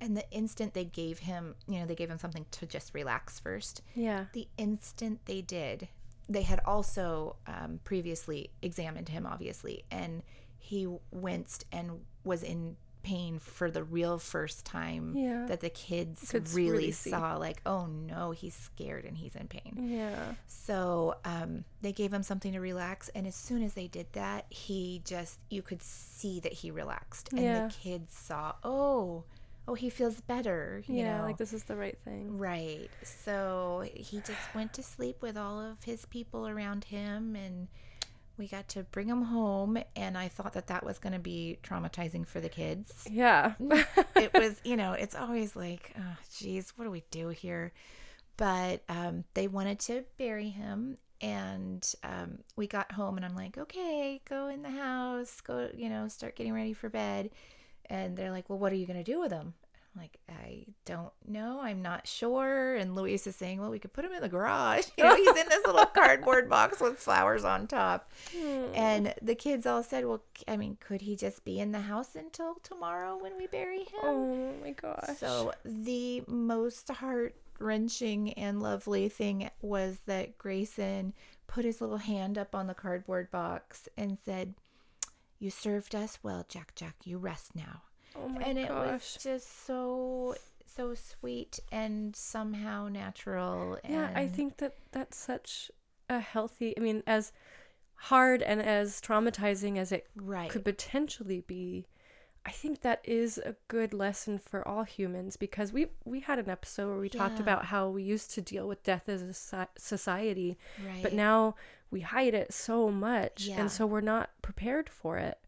and 0.00 0.16
the 0.16 0.28
instant 0.30 0.74
they 0.74 0.84
gave 0.84 1.20
him 1.20 1.54
you 1.68 1.78
know 1.78 1.86
they 1.86 1.94
gave 1.94 2.10
him 2.10 2.18
something 2.18 2.46
to 2.50 2.66
just 2.66 2.94
relax 2.94 3.38
first 3.38 3.82
Yeah. 3.94 4.24
the 4.32 4.48
instant 4.56 5.20
they 5.26 5.40
did 5.42 5.88
they 6.28 6.42
had 6.42 6.60
also 6.64 7.36
um, 7.46 7.80
previously 7.84 8.50
examined 8.62 9.10
him 9.10 9.26
obviously 9.26 9.84
and 9.90 10.22
he 10.58 10.88
winced 11.12 11.66
and 11.70 12.00
was 12.24 12.42
in 12.42 12.76
pain 13.04 13.38
for 13.38 13.70
the 13.70 13.84
real 13.84 14.18
first 14.18 14.64
time 14.64 15.14
Yeah. 15.16 15.46
that 15.46 15.60
the 15.60 15.70
kids 15.70 16.34
really, 16.54 16.70
really 16.70 16.90
saw 16.90 17.36
like 17.36 17.60
oh 17.64 17.86
no 17.86 18.32
he's 18.32 18.54
scared 18.54 19.04
and 19.04 19.16
he's 19.16 19.36
in 19.36 19.46
pain 19.46 19.74
Yeah. 19.88 20.34
so 20.48 21.14
um, 21.24 21.64
they 21.82 21.92
gave 21.92 22.12
him 22.12 22.22
something 22.24 22.52
to 22.52 22.58
relax 22.60 23.10
and 23.14 23.26
as 23.26 23.36
soon 23.36 23.62
as 23.62 23.74
they 23.74 23.86
did 23.86 24.06
that 24.14 24.46
he 24.50 25.02
just 25.04 25.38
you 25.50 25.62
could 25.62 25.82
see 25.82 26.40
that 26.40 26.52
he 26.54 26.70
relaxed 26.72 27.28
and 27.32 27.40
Yeah. 27.42 27.66
the 27.68 27.72
kids 27.74 28.14
saw 28.16 28.54
oh 28.64 29.24
oh 29.68 29.74
he 29.74 29.88
feels 29.90 30.20
better 30.22 30.82
you 30.86 30.96
Yeah. 30.96 31.18
know 31.18 31.24
Like 31.24 31.36
this 31.36 31.52
is 31.52 31.64
the 31.64 31.76
right 31.76 31.98
thing. 32.04 32.36
Right. 32.38 32.90
So 33.02 33.84
he 33.94 34.18
just 34.20 34.54
went 34.54 34.72
to 34.74 34.82
sleep 34.82 35.22
with 35.22 35.36
all 35.38 35.60
of 35.60 35.82
his 35.84 36.04
people 36.06 36.46
around 36.48 36.84
him, 36.84 37.34
and 37.34 37.68
we 38.36 38.48
got 38.48 38.68
to 38.70 38.82
bring 38.84 39.08
him 39.08 39.22
home. 39.22 39.78
And 39.96 40.16
I 40.16 40.28
thought 40.28 40.54
that 40.54 40.68
that 40.68 40.84
was 40.84 40.98
going 40.98 41.12
to 41.12 41.18
be 41.18 41.58
traumatizing 41.62 42.26
for 42.26 42.40
the 42.40 42.48
kids. 42.48 43.06
Yeah. 43.10 43.54
It 44.16 44.32
was, 44.32 44.60
you 44.64 44.76
know, 44.76 44.92
it's 44.92 45.14
always 45.14 45.54
like, 45.56 45.92
oh, 45.98 46.16
geez, 46.38 46.72
what 46.76 46.84
do 46.84 46.90
we 46.90 47.02
do 47.10 47.28
here? 47.28 47.72
But 48.36 48.82
um, 48.88 49.24
they 49.34 49.48
wanted 49.48 49.80
to 49.80 50.04
bury 50.18 50.48
him. 50.48 50.96
And 51.20 51.86
um, 52.02 52.38
we 52.56 52.66
got 52.66 52.92
home, 52.92 53.16
and 53.16 53.24
I'm 53.24 53.34
like, 53.34 53.56
okay, 53.56 54.20
go 54.28 54.48
in 54.48 54.62
the 54.62 54.70
house, 54.70 55.40
go, 55.40 55.68
you 55.74 55.88
know, 55.88 56.08
start 56.08 56.36
getting 56.36 56.52
ready 56.52 56.72
for 56.72 56.88
bed. 56.88 57.30
And 57.86 58.16
they're 58.16 58.30
like, 58.30 58.48
well, 58.48 58.58
what 58.58 58.72
are 58.72 58.76
you 58.76 58.86
going 58.86 59.02
to 59.02 59.10
do 59.10 59.20
with 59.20 59.32
him? 59.32 59.54
Like, 59.96 60.18
I 60.28 60.66
don't 60.84 61.12
know. 61.26 61.60
I'm 61.60 61.80
not 61.80 62.06
sure. 62.06 62.74
And 62.74 62.96
Luis 62.96 63.26
is 63.26 63.36
saying, 63.36 63.60
well, 63.60 63.70
we 63.70 63.78
could 63.78 63.92
put 63.92 64.04
him 64.04 64.12
in 64.12 64.22
the 64.22 64.28
garage. 64.28 64.86
You 64.98 65.04
know, 65.04 65.14
he's 65.16 65.28
in 65.28 65.48
this 65.48 65.64
little 65.66 65.86
cardboard 65.94 66.48
box 66.48 66.80
with 66.80 66.98
flowers 66.98 67.44
on 67.44 67.66
top. 67.66 68.10
Hmm. 68.36 68.64
And 68.74 69.14
the 69.22 69.34
kids 69.34 69.66
all 69.66 69.82
said, 69.82 70.04
well, 70.06 70.22
I 70.48 70.56
mean, 70.56 70.76
could 70.80 71.02
he 71.02 71.16
just 71.16 71.44
be 71.44 71.60
in 71.60 71.72
the 71.72 71.80
house 71.80 72.14
until 72.16 72.54
tomorrow 72.62 73.16
when 73.20 73.36
we 73.36 73.46
bury 73.46 73.80
him? 73.80 74.00
oh 74.02 74.52
my 74.62 74.70
gosh. 74.72 75.16
So 75.18 75.52
the 75.64 76.22
most 76.26 76.88
heart 76.88 77.34
wrenching 77.58 78.32
and 78.34 78.62
lovely 78.62 79.08
thing 79.08 79.48
was 79.62 79.98
that 80.06 80.38
Grayson 80.38 81.12
put 81.46 81.64
his 81.64 81.80
little 81.80 81.98
hand 81.98 82.36
up 82.38 82.54
on 82.54 82.66
the 82.66 82.74
cardboard 82.74 83.30
box 83.30 83.88
and 83.96 84.18
said, 84.24 84.54
You 85.38 85.50
served 85.50 85.94
us 85.94 86.18
well, 86.22 86.44
Jack 86.48 86.74
Jack. 86.74 86.96
You 87.04 87.18
rest 87.18 87.54
now. 87.54 87.82
Oh 88.16 88.28
my 88.28 88.42
and 88.42 88.58
it 88.58 88.70
was 88.70 89.18
just 89.20 89.66
so 89.66 90.34
so 90.66 90.94
sweet 90.94 91.60
and 91.70 92.14
somehow 92.16 92.88
natural 92.88 93.78
and 93.84 93.94
Yeah, 93.94 94.10
I 94.14 94.26
think 94.26 94.56
that 94.58 94.74
that's 94.92 95.16
such 95.16 95.70
a 96.08 96.18
healthy. 96.20 96.76
I 96.76 96.80
mean, 96.80 97.02
as 97.06 97.32
hard 97.94 98.42
and 98.42 98.60
as 98.60 99.00
traumatizing 99.00 99.78
as 99.78 99.92
it 99.92 100.06
right 100.16 100.50
could 100.50 100.64
potentially 100.64 101.40
be, 101.46 101.86
I 102.44 102.50
think 102.50 102.80
that 102.82 103.00
is 103.04 103.38
a 103.38 103.54
good 103.68 103.94
lesson 103.94 104.38
for 104.38 104.66
all 104.66 104.82
humans 104.82 105.36
because 105.36 105.72
we 105.72 105.86
we 106.04 106.20
had 106.20 106.38
an 106.38 106.50
episode 106.50 106.88
where 106.88 106.98
we 106.98 107.08
talked 107.08 107.40
about 107.40 107.66
how 107.66 107.88
we 107.88 108.02
used 108.02 108.32
to 108.34 108.40
deal 108.42 108.66
with 108.68 108.82
death 108.82 109.08
as 109.08 109.22
a 109.22 109.68
society, 109.78 110.58
right 110.84 111.02
but 111.02 111.12
now 111.12 111.54
we 111.90 112.00
hide 112.00 112.34
it 112.34 112.52
so 112.52 112.90
much, 112.90 113.46
Yeah. 113.46 113.60
and 113.60 113.70
so 113.70 113.86
we're 113.86 114.00
not 114.00 114.30
prepared 114.42 114.88
for 114.90 115.18
it. 115.18 115.38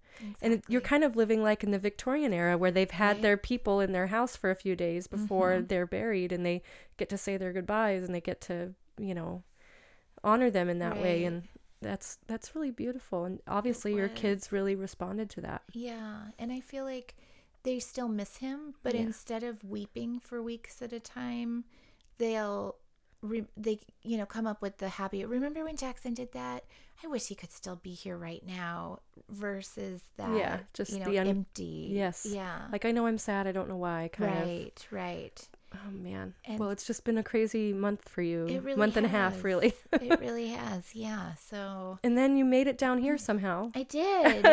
And 0.41 0.63
you're 0.69 0.81
kind 0.81 1.05
of 1.05 1.17
living 1.17 1.43
like 1.43 1.63
in 1.65 1.71
the 1.71 1.79
Victorian 1.79 2.33
era 2.33 2.57
where 2.59 2.71
they've 2.71 2.91
had 2.91 3.21
Right. 3.21 3.23
their 3.23 3.37
people 3.37 3.81
in 3.81 3.93
their 3.93 4.09
house 4.09 4.37
for 4.37 4.51
a 4.51 4.55
few 4.57 4.77
days 4.77 5.07
before 5.07 5.61
Mhm. 5.61 5.67
they're 5.67 5.87
buried 5.87 6.33
and 6.33 6.45
they 6.45 6.63
get 6.97 7.09
to 7.11 7.19
say 7.19 7.37
their 7.37 7.53
goodbyes 7.53 8.03
and 8.03 8.15
they 8.15 8.21
get 8.21 8.41
to, 8.43 8.75
you 8.99 9.15
know, 9.15 9.43
honor 10.25 10.51
them 10.51 10.69
in 10.69 10.79
that 10.81 10.99
way 10.99 11.25
and 11.25 11.45
that's 11.83 12.19
that's 12.27 12.55
really 12.55 12.71
beautiful 12.71 13.25
and 13.25 13.41
obviously 13.49 13.95
your 13.95 14.09
kids 14.09 14.53
really 14.53 14.75
responded 14.75 15.31
to 15.31 15.41
that. 15.43 15.63
Yeah, 15.73 16.29
and 16.39 16.53
I 16.53 16.61
feel 16.61 16.85
like 16.85 17.17
they 17.63 17.79
still 17.81 18.09
miss 18.09 18.39
him, 18.39 18.75
but 18.83 18.95
Yeah. 18.95 19.03
instead 19.03 19.43
of 19.43 19.65
weeping 19.65 20.21
for 20.21 20.43
weeks 20.43 20.81
at 20.83 20.93
a 20.93 21.01
time, 21.01 21.65
they'll 22.19 22.77
re- 23.27 23.47
they 23.57 23.81
you 24.03 24.17
know 24.17 24.27
come 24.27 24.47
up 24.47 24.63
with 24.63 24.79
the 24.79 24.89
happy. 24.89 25.25
Remember 25.25 25.65
when 25.65 25.77
Jackson 25.77 26.15
did 26.15 26.33
that? 26.33 26.65
I 27.05 27.09
wish 27.09 27.27
he 27.27 27.35
could 27.35 27.53
still 27.53 27.77
be 27.77 27.93
here 27.93 28.17
right 28.17 28.43
now. 28.47 29.01
Versus 29.29 30.03
that, 30.17 30.37
Yeah, 30.37 30.59
just 30.73 30.93
you 30.93 31.01
know, 31.01 31.07
the 31.11 31.19
un- 31.19 31.27
empty. 31.27 31.89
Yes. 31.93 32.27
Yeah. 32.31 32.63
Like 32.73 32.85
I 32.85 32.93
know 32.93 33.07
I'm 33.07 33.19
sad, 33.19 33.47
I 33.47 33.53
don't 33.53 33.69
know 33.69 33.77
why 33.77 34.09
kind 34.13 34.33
of. 34.33 34.47
Right, 34.47 34.87
right. 34.91 35.49
Oh 35.87 35.91
man. 35.91 36.35
And- 36.45 36.59
well, 36.59 36.71
it's 36.71 36.87
just 36.87 37.05
been 37.05 37.19
a 37.19 37.23
crazy 37.23 37.73
month 37.73 38.09
for 38.09 38.23
you. 38.23 38.47
It 38.47 38.63
really 38.63 38.79
month 38.79 38.97
and 38.97 39.07
a 39.07 39.09
half 39.09 39.43
really. 39.45 39.75
it 39.93 40.21
really 40.21 40.49
has. 40.49 40.95
Yeah. 40.95 41.35
So 41.35 41.99
and 42.03 42.17
then 42.17 42.37
you 42.37 42.45
made 42.45 42.67
it 42.67 42.79
down 42.79 42.99
here 42.99 43.19
somehow. 43.19 43.73
I 43.75 43.83
did. 43.83 44.47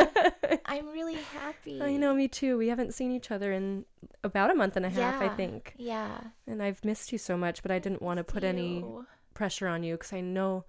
I'm 0.65 0.87
really 0.89 1.15
happy. 1.15 1.81
I 1.81 1.95
know, 1.97 2.13
me 2.13 2.27
too. 2.27 2.57
We 2.57 2.69
haven't 2.69 2.93
seen 2.93 3.11
each 3.11 3.31
other 3.31 3.51
in 3.51 3.85
about 4.23 4.51
a 4.51 4.55
month 4.55 4.75
and 4.75 4.85
a 4.85 4.89
half, 4.89 5.21
I 5.21 5.29
think. 5.29 5.73
Yeah. 5.77 6.19
And 6.47 6.61
I've 6.63 6.83
missed 6.85 7.11
you 7.11 7.17
so 7.17 7.37
much, 7.37 7.61
but 7.61 7.71
I 7.71 7.79
didn't 7.79 8.01
want 8.01 8.17
to 8.17 8.23
put 8.23 8.43
any 8.43 8.83
pressure 9.33 9.67
on 9.67 9.83
you 9.83 9.95
because 9.95 10.13
I 10.13 10.21
know 10.21 10.65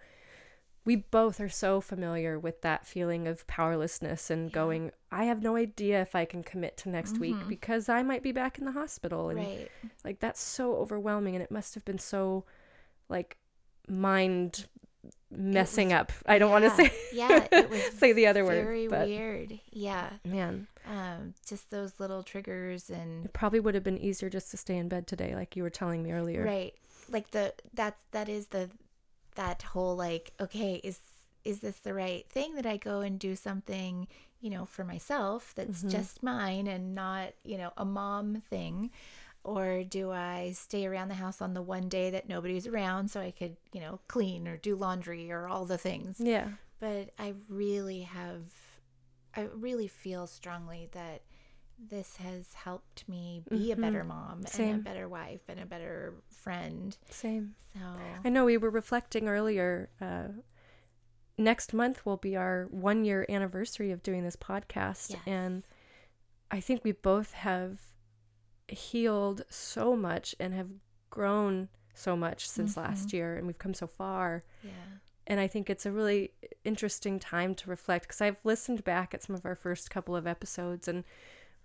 we 0.85 0.97
both 0.97 1.41
are 1.41 1.49
so 1.49 1.81
familiar 1.81 2.39
with 2.39 2.61
that 2.63 2.87
feeling 2.87 3.27
of 3.27 3.47
powerlessness 3.47 4.29
and 4.31 4.53
going, 4.53 4.91
I 5.11 5.25
have 5.25 5.43
no 5.43 5.57
idea 5.57 6.03
if 6.03 6.15
I 6.15 6.25
can 6.27 6.43
commit 6.43 6.77
to 6.79 6.89
next 6.91 7.19
week 7.19 7.37
Mhm. 7.37 7.49
because 7.49 7.89
I 7.89 8.03
might 8.03 8.23
be 8.23 8.33
back 8.33 8.59
in 8.59 8.65
the 8.67 8.73
hospital. 8.73 9.31
And 9.31 9.39
Right. 9.39 9.71
like, 10.05 10.21
that's 10.21 10.41
so 10.41 10.77
overwhelming. 10.77 11.35
And 11.35 11.43
it 11.43 11.51
must 11.51 11.75
have 11.75 11.85
been 11.87 11.99
so, 11.99 12.45
like, 13.09 13.39
mind 13.89 14.67
messing 15.31 15.89
was- 15.89 15.95
up. 15.95 16.13
I 16.27 16.39
don't 16.39 16.51
want 16.51 16.65
to 16.65 16.71
say, 16.71 16.93
Yeah. 17.13 17.47
It 17.51 17.71
was 17.71 17.83
say 17.99 18.13
the 18.13 18.27
other 18.27 18.45
very 18.45 18.83
word, 18.89 18.91
but 18.91 19.09
weird. 19.09 19.59
Yeah. 19.71 20.11
man, 20.25 20.67
Um, 20.87 21.35
just 21.47 21.71
those 21.71 21.99
little 21.99 22.23
triggers 22.23 22.91
and 22.91 23.25
it 23.25 23.33
probably 23.33 23.61
would 23.61 23.75
have 23.75 23.85
been 23.85 23.99
easier 23.99 24.29
just 24.29 24.51
to 24.51 24.57
stay 24.59 24.77
in 24.77 24.89
bed 24.89 25.07
today, 25.07 25.35
like 25.35 25.57
you 25.57 25.63
were 25.63 25.71
telling 25.71 26.03
me 26.03 26.13
earlier. 26.13 26.45
right. 26.45 26.75
Like 27.11 27.31
the 27.33 27.53
that's 27.75 28.03
that 28.13 28.29
is 28.31 28.47
the 28.49 28.71
that 29.35 29.63
whole 29.63 29.97
like 29.97 30.33
okay 30.41 30.81
is 30.85 31.01
is 31.45 31.61
this 31.61 31.77
the 31.81 31.93
right 31.95 32.27
thing 32.31 32.55
that 32.55 32.67
I 32.67 32.77
go 32.79 33.01
and 33.01 33.19
do 33.19 33.37
something, 33.37 34.09
you 34.41 34.51
know, 34.51 34.65
for 34.65 34.83
myself 34.85 35.53
that's 35.55 35.81
Mm-hmm. 35.81 35.89
just 35.91 36.23
mine 36.23 36.67
and 36.67 36.95
not, 36.95 37.35
you 37.45 37.59
know, 37.59 37.73
a 37.77 37.85
mom 37.85 38.41
thing? 38.49 38.91
Or 39.43 39.85
do 39.85 40.11
I 40.11 40.53
stay 40.55 40.87
around 40.87 41.09
the 41.09 41.17
house 41.17 41.43
on 41.43 41.53
the 41.53 41.61
one 41.61 41.91
day 41.91 42.09
that 42.11 42.29
nobody's 42.31 42.67
around 42.67 43.11
so 43.11 43.21
I 43.21 43.31
could, 43.31 43.57
you 43.73 43.81
know, 43.81 44.01
clean 44.09 44.49
or 44.49 44.57
do 44.57 44.75
laundry 44.75 45.31
or 45.31 45.47
all 45.47 45.67
the 45.67 45.77
things? 45.77 46.17
Yeah. 46.19 46.49
But 46.81 47.11
I 47.19 47.35
really 47.49 48.03
have, 48.03 48.41
I 49.37 49.43
really 49.55 49.87
feel 49.89 50.27
strongly 50.27 50.89
that 50.93 51.23
this 51.79 52.17
has 52.17 52.55
helped 52.55 53.09
me 53.09 53.43
be 53.51 53.73
a 53.73 53.77
better 53.77 54.05
mom 54.05 54.39
and 54.39 54.47
Mm-hmm. 54.47 54.75
A 54.75 54.83
better 54.83 55.09
wife 55.09 55.41
and 55.49 55.61
a 55.61 55.67
better 55.67 56.15
friend. 56.31 56.97
Same. 57.11 57.55
So, 57.75 57.81
I 58.25 58.29
know 58.29 58.45
we 58.45 58.57
were 58.57 58.71
reflecting 58.71 59.29
earlier. 59.29 59.91
Uh, 60.01 60.29
next 61.37 61.75
month 61.75 62.07
will 62.07 62.17
be 62.17 62.37
our 62.37 62.69
one 62.71 63.05
year 63.05 63.27
anniversary 63.29 63.91
of 63.91 64.03
doing 64.03 64.25
this 64.25 64.37
podcast. 64.37 65.11
Yes. 65.11 65.21
And 65.27 65.63
I 66.51 66.61
think 66.61 66.85
we 66.85 66.93
both 66.93 67.33
have 67.33 67.81
healed 68.69 69.45
so 69.51 69.97
much 69.97 70.35
and 70.39 70.55
have 70.55 70.69
grown 71.11 71.69
so 71.95 72.17
much 72.17 72.49
since 72.49 72.77
last 72.77 73.13
year. 73.13 73.37
And 73.37 73.47
we've 73.47 73.59
come 73.59 73.75
so 73.75 73.87
far. 73.87 74.43
yeah. 74.63 74.71
And 75.27 75.41
I 75.41 75.47
think 75.47 75.71
it's 75.71 75.87
a 75.87 75.91
really 75.93 76.33
interesting 76.65 77.19
time 77.19 77.55
to 77.55 77.71
reflect 77.71 78.07
because 78.07 78.21
I've 78.21 78.37
listened 78.45 78.85
back 78.85 79.15
at 79.15 79.23
some 79.23 79.35
of 79.35 79.47
our 79.47 79.55
first 79.55 79.91
couple 79.91 80.15
of 80.15 80.27
episodes 80.27 80.87
and 80.87 81.03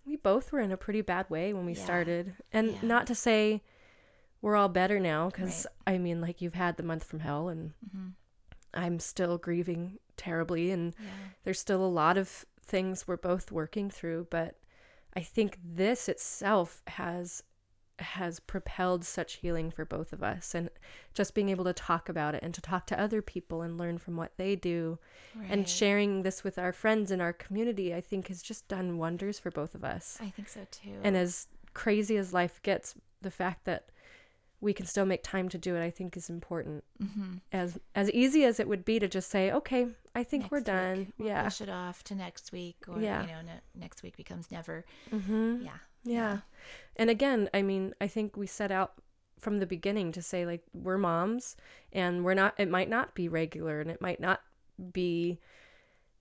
we 0.05 0.15
both 0.15 0.51
were 0.51 0.59
in 0.59 0.71
a 0.71 0.77
pretty 0.77 1.01
bad 1.01 1.29
way 1.29 1.53
when 1.53 1.65
we 1.65 1.73
Yeah. 1.73 1.83
started. 1.83 2.35
And 2.51 2.71
Yeah. 2.73 2.79
not 2.81 3.07
to 3.07 3.15
say 3.15 3.61
we're 4.41 4.55
all 4.55 4.69
better 4.69 4.99
now 4.99 5.29
because 5.29 5.67
I 5.85 5.97
mean, 5.97 6.21
like, 6.21 6.41
you've 6.41 6.53
had 6.53 6.77
the 6.77 6.83
month 6.83 7.03
from 7.03 7.19
hell 7.19 7.49
and 7.49 7.73
Mhm. 7.85 8.13
I'm 8.73 8.99
still 8.99 9.37
grieving 9.37 9.99
terribly. 10.17 10.71
And 10.71 10.95
Yeah. 10.99 11.09
there's 11.43 11.59
still 11.59 11.83
a 11.83 11.87
lot 11.87 12.17
of 12.17 12.45
things 12.61 13.07
we're 13.07 13.17
both 13.17 13.51
working 13.51 13.89
through. 13.89 14.27
But 14.29 14.59
I 15.15 15.21
think 15.21 15.57
this 15.63 16.07
itself 16.07 16.83
has 16.87 17.43
has 17.99 18.39
propelled 18.39 19.03
such 19.05 19.35
healing 19.35 19.71
for 19.71 19.85
both 19.85 20.13
of 20.13 20.21
us 20.23 20.53
and 20.55 20.69
just 21.13 21.33
being 21.33 21.49
able 21.49 21.63
to 21.65 21.73
talk 21.73 22.09
about 22.09 22.35
it 22.35 22.41
and 22.43 22.53
to 22.53 22.61
talk 22.61 22.85
to 22.87 22.99
other 22.99 23.21
people 23.21 23.61
and 23.61 23.77
learn 23.77 23.97
from 23.97 24.15
what 24.15 24.31
they 24.37 24.55
do 24.55 24.97
and 25.49 25.67
sharing 25.69 26.23
this 26.23 26.43
with 26.43 26.57
our 26.57 26.71
friends 26.73 27.11
in 27.11 27.21
our 27.21 27.33
community 27.33 27.93
i 27.93 28.01
think 28.01 28.27
has 28.27 28.41
just 28.41 28.67
done 28.67 28.97
wonders 28.97 29.39
for 29.39 29.51
both 29.51 29.75
of 29.75 29.83
us 29.83 30.17
I 30.21 30.29
think 30.29 30.49
so 30.49 30.61
too. 30.71 30.97
and 31.03 31.15
as 31.15 31.47
crazy 31.73 32.17
as 32.17 32.33
life 32.33 32.61
gets 32.63 32.95
the 33.21 33.31
fact 33.31 33.65
that 33.65 33.89
we 34.61 34.73
can 34.73 34.85
still 34.85 35.05
make 35.05 35.23
time 35.23 35.47
to 35.49 35.57
do 35.57 35.75
it 35.75 35.83
i 35.83 35.89
think 35.89 36.17
is 36.17 36.29
important 36.29 36.83
mm-hmm. 37.01 37.35
as 37.53 37.79
as 37.95 38.11
easy 38.11 38.43
as 38.43 38.59
it 38.59 38.67
would 38.67 38.83
be 38.83 38.99
to 38.99 39.07
just 39.07 39.29
say 39.29 39.51
okay 39.51 39.87
i 40.15 40.23
think 40.23 40.51
we're 40.51 40.59
done 40.59 41.13
we'll 41.17 41.27
yeah 41.29 41.43
Push 41.43 41.61
it 41.61 41.69
off 41.69 42.03
to 42.05 42.15
next 42.15 42.51
week, 42.51 42.77
or 42.87 42.99
Yeah. 42.99 43.21
you 43.21 43.27
know, 43.27 43.41
ne- 43.41 43.61
next 43.81 44.03
week 44.03 44.17
becomes 44.17 44.51
never. 44.51 44.83
mm-hmm. 45.11 45.61
Yeah. 45.61 45.77
Yeah. 46.03 46.39
And 46.95 47.09
again, 47.09 47.49
I 47.53 47.61
mean, 47.61 47.93
I 48.01 48.07
think 48.07 48.35
we 48.37 48.47
set 48.47 48.71
out 48.71 48.93
from 49.37 49.59
the 49.59 49.65
beginning 49.65 50.11
to 50.11 50.21
say 50.21 50.45
like 50.45 50.63
we're 50.73 50.97
moms 50.97 51.55
and 51.93 52.25
we're 52.25 52.33
not 52.33 52.53
it 52.57 52.69
might 52.69 52.89
not 52.89 53.15
be 53.15 53.29
regular 53.29 53.79
and 53.79 53.89
it 53.89 54.01
might 54.01 54.19
not 54.19 54.41
be 54.91 55.39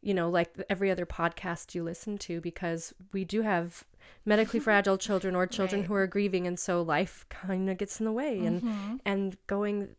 you 0.00 0.14
know 0.14 0.30
like 0.30 0.54
every 0.70 0.88
other 0.88 1.04
podcast 1.04 1.74
you 1.74 1.82
listen 1.82 2.16
to 2.16 2.40
because 2.40 2.94
we 3.12 3.24
do 3.24 3.42
have 3.42 3.82
medically 4.24 4.60
fragile 4.68 4.96
children 4.96 5.34
or 5.34 5.48
children 5.48 5.80
Right. 5.80 5.88
who 5.88 5.94
are 5.94 6.06
grieving 6.06 6.46
and 6.46 6.56
so 6.60 6.80
life 6.80 7.26
kind 7.28 7.68
of 7.68 7.76
gets 7.76 7.98
in 7.98 8.04
the 8.06 8.12
way 8.12 8.38
and 8.46 8.62
Mhm. 8.62 9.00
and 9.04 9.36
going 9.48 9.96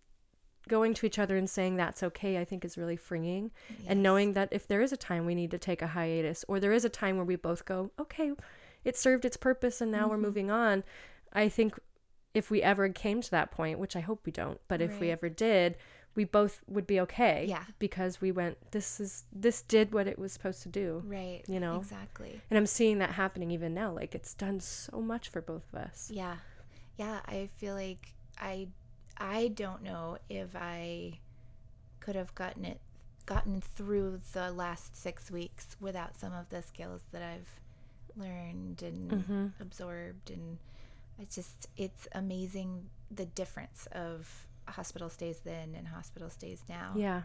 going 0.70 0.94
to 0.94 1.06
each 1.06 1.20
other 1.20 1.36
and 1.36 1.50
saying 1.50 1.76
that's 1.76 2.04
okay 2.04 2.38
i 2.38 2.46
think 2.46 2.64
is 2.64 2.78
really 2.78 2.96
freeing 2.96 3.52
Yes. 3.70 3.80
and 3.88 4.02
knowing 4.04 4.32
that 4.34 4.48
if 4.54 4.66
there 4.66 4.82
is 4.82 4.94
a 4.94 4.98
time 4.98 5.26
we 5.26 5.36
need 5.36 5.52
to 5.52 5.58
take 5.58 5.82
a 5.82 5.88
hiatus 5.88 6.46
or 6.48 6.62
there 6.62 6.72
is 6.72 6.86
a 6.86 6.90
time 6.90 7.18
where 7.18 7.26
we 7.26 7.36
both 7.36 7.66
go 7.66 7.92
okay 8.00 8.32
it 8.86 8.98
served 8.98 9.26
its 9.26 9.38
purpose 9.38 9.82
and 9.82 9.92
now 9.92 10.08
we're 10.08 10.18
Mhm. 10.18 10.22
moving 10.22 10.52
on 10.52 10.84
i 11.34 11.48
think 11.50 11.78
if 12.34 12.50
we 12.52 12.62
ever 12.62 12.88
came 12.90 13.22
to 13.22 13.32
that 13.32 13.52
point 13.52 13.80
which 13.80 13.96
i 13.96 14.00
hope 14.00 14.26
we 14.26 14.32
don't 14.32 14.60
but 14.68 14.82
if 14.82 15.00
we 15.00 15.10
ever 15.10 15.30
did 15.30 15.76
we 16.16 16.24
both 16.26 16.62
would 16.68 16.88
be 16.88 17.00
okay 17.00 17.46
Yeah. 17.48 17.66
because 17.78 18.20
we 18.20 18.32
went 18.32 18.72
this 18.72 19.00
is 19.00 19.26
this 19.32 19.62
did 19.62 19.94
what 19.94 20.08
it 20.08 20.18
was 20.18 20.32
supposed 20.34 20.62
to 20.64 20.70
do 20.70 21.04
Right. 21.06 21.44
you 21.48 21.60
know? 21.60 21.78
Exactly. 21.78 22.42
and 22.50 22.58
i'm 22.58 22.66
seeing 22.66 22.98
that 23.00 23.12
happening 23.12 23.52
even 23.52 23.74
now 23.74 23.92
like 23.92 24.16
it's 24.16 24.34
done 24.34 24.60
so 24.60 25.02
much 25.02 25.30
for 25.30 25.42
both 25.42 25.72
of 25.74 25.80
us 25.80 26.10
Yeah. 26.14 26.38
Yeah, 26.98 27.22
I 27.26 27.48
feel 27.56 27.76
like 27.76 28.14
I 28.38 28.68
I 29.18 29.50
don't 29.50 29.84
know 29.84 30.18
if 30.30 30.54
I 30.56 31.20
could 32.02 32.16
have 32.16 32.34
gotten 32.36 32.66
it 32.66 32.82
gotten 33.26 33.62
through 33.62 34.20
the 34.34 34.52
last 34.52 34.96
6 34.98 35.30
weeks 35.32 35.78
without 35.80 36.18
some 36.18 36.34
of 36.34 36.50
the 36.50 36.62
skills 36.62 37.04
that 37.12 37.22
I've 37.22 37.60
learned 38.20 38.82
and 38.84 39.12
Mhm. 39.12 39.54
absorbed 39.60 40.30
and 40.30 40.58
it's 41.18 41.36
just 41.36 41.68
it's 41.78 42.08
amazing 42.14 42.90
the 43.10 43.26
difference 43.26 43.88
of 43.92 44.48
hospital 44.68 45.10
stays 45.10 45.40
then 45.40 45.74
and 45.76 45.88
hospital 45.88 46.30
stays 46.30 46.64
now. 46.70 46.94
yeah 46.96 47.24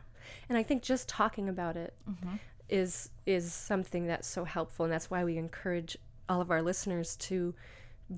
and 0.49 0.57
i 0.57 0.63
think 0.63 0.83
just 0.83 1.09
talking 1.09 1.49
about 1.49 1.77
it 1.77 1.95
Mhm. 2.09 2.39
is 2.71 3.11
is 3.27 3.53
something 3.53 4.07
that's 4.07 4.27
so 4.27 4.45
helpful 4.45 4.85
and 4.85 4.93
that's 4.93 5.11
why 5.11 5.23
we 5.25 5.37
encourage 5.37 5.97
all 6.29 6.41
of 6.41 6.51
our 6.51 6.63
listeners 6.63 7.17
to 7.17 7.55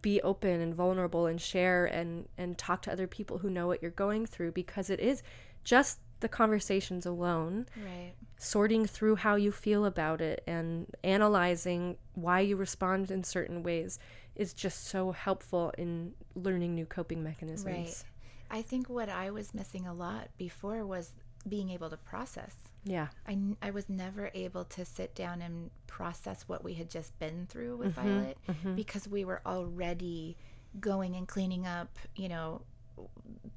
be 0.01 0.21
open 0.23 0.61
and 0.61 0.75
vulnerable 0.75 1.27
and 1.27 1.41
share 1.41 1.87
and 1.87 2.29
and 2.39 2.57
talk 2.59 2.83
to 2.83 2.93
other 2.93 3.07
people 3.09 3.39
who 3.39 3.51
know 3.51 3.67
what 3.67 3.83
you're 3.83 3.91
going 3.91 4.27
through 4.27 4.53
because 4.53 4.91
it 4.91 5.01
is 5.01 5.23
just 5.65 5.99
the 6.21 6.29
conversations 6.29 7.05
alone 7.05 7.67
Right. 7.85 8.15
Sorting 8.39 8.87
through 8.87 9.17
how 9.17 9.35
you 9.37 9.51
feel 9.51 9.85
about 9.87 10.21
it 10.21 10.43
and 10.47 10.87
analyzing 11.03 11.97
why 12.15 12.41
you 12.41 12.57
respond 12.57 13.11
in 13.11 13.25
certain 13.25 13.63
ways 13.63 13.99
is 14.35 14.53
just 14.53 14.85
so 14.87 15.13
helpful 15.13 15.73
in 15.79 16.13
learning 16.35 16.75
new 16.75 16.85
coping 16.87 17.23
mechanisms 17.23 17.65
Right. 17.67 18.05
I 18.51 18.63
think 18.63 18.89
what 18.89 19.09
I 19.09 19.31
was 19.31 19.55
missing 19.55 19.87
a 19.87 19.95
lot 19.95 20.29
before 20.39 20.85
was 20.87 21.13
being 21.49 21.71
able 21.71 21.89
to 21.91 21.97
process. 21.97 22.55
yeah 22.85 23.09
I, 23.27 23.39
I 23.63 23.71
was 23.71 23.89
never 23.89 24.31
able 24.35 24.65
to 24.65 24.85
sit 24.85 25.15
down 25.15 25.41
and 25.43 25.71
process 25.87 26.45
what 26.47 26.63
we 26.63 26.75
had 26.75 26.91
just 26.91 27.19
been 27.19 27.47
through 27.49 27.77
with 27.79 27.97
Mm-hmm, 27.97 28.09
Violet 28.09 28.77
because 28.77 29.09
we 29.09 29.25
were 29.25 29.41
already 29.47 30.37
going 30.79 31.17
and 31.17 31.27
cleaning 31.27 31.67
up, 31.67 31.99
you 32.17 32.29
know, 32.29 32.61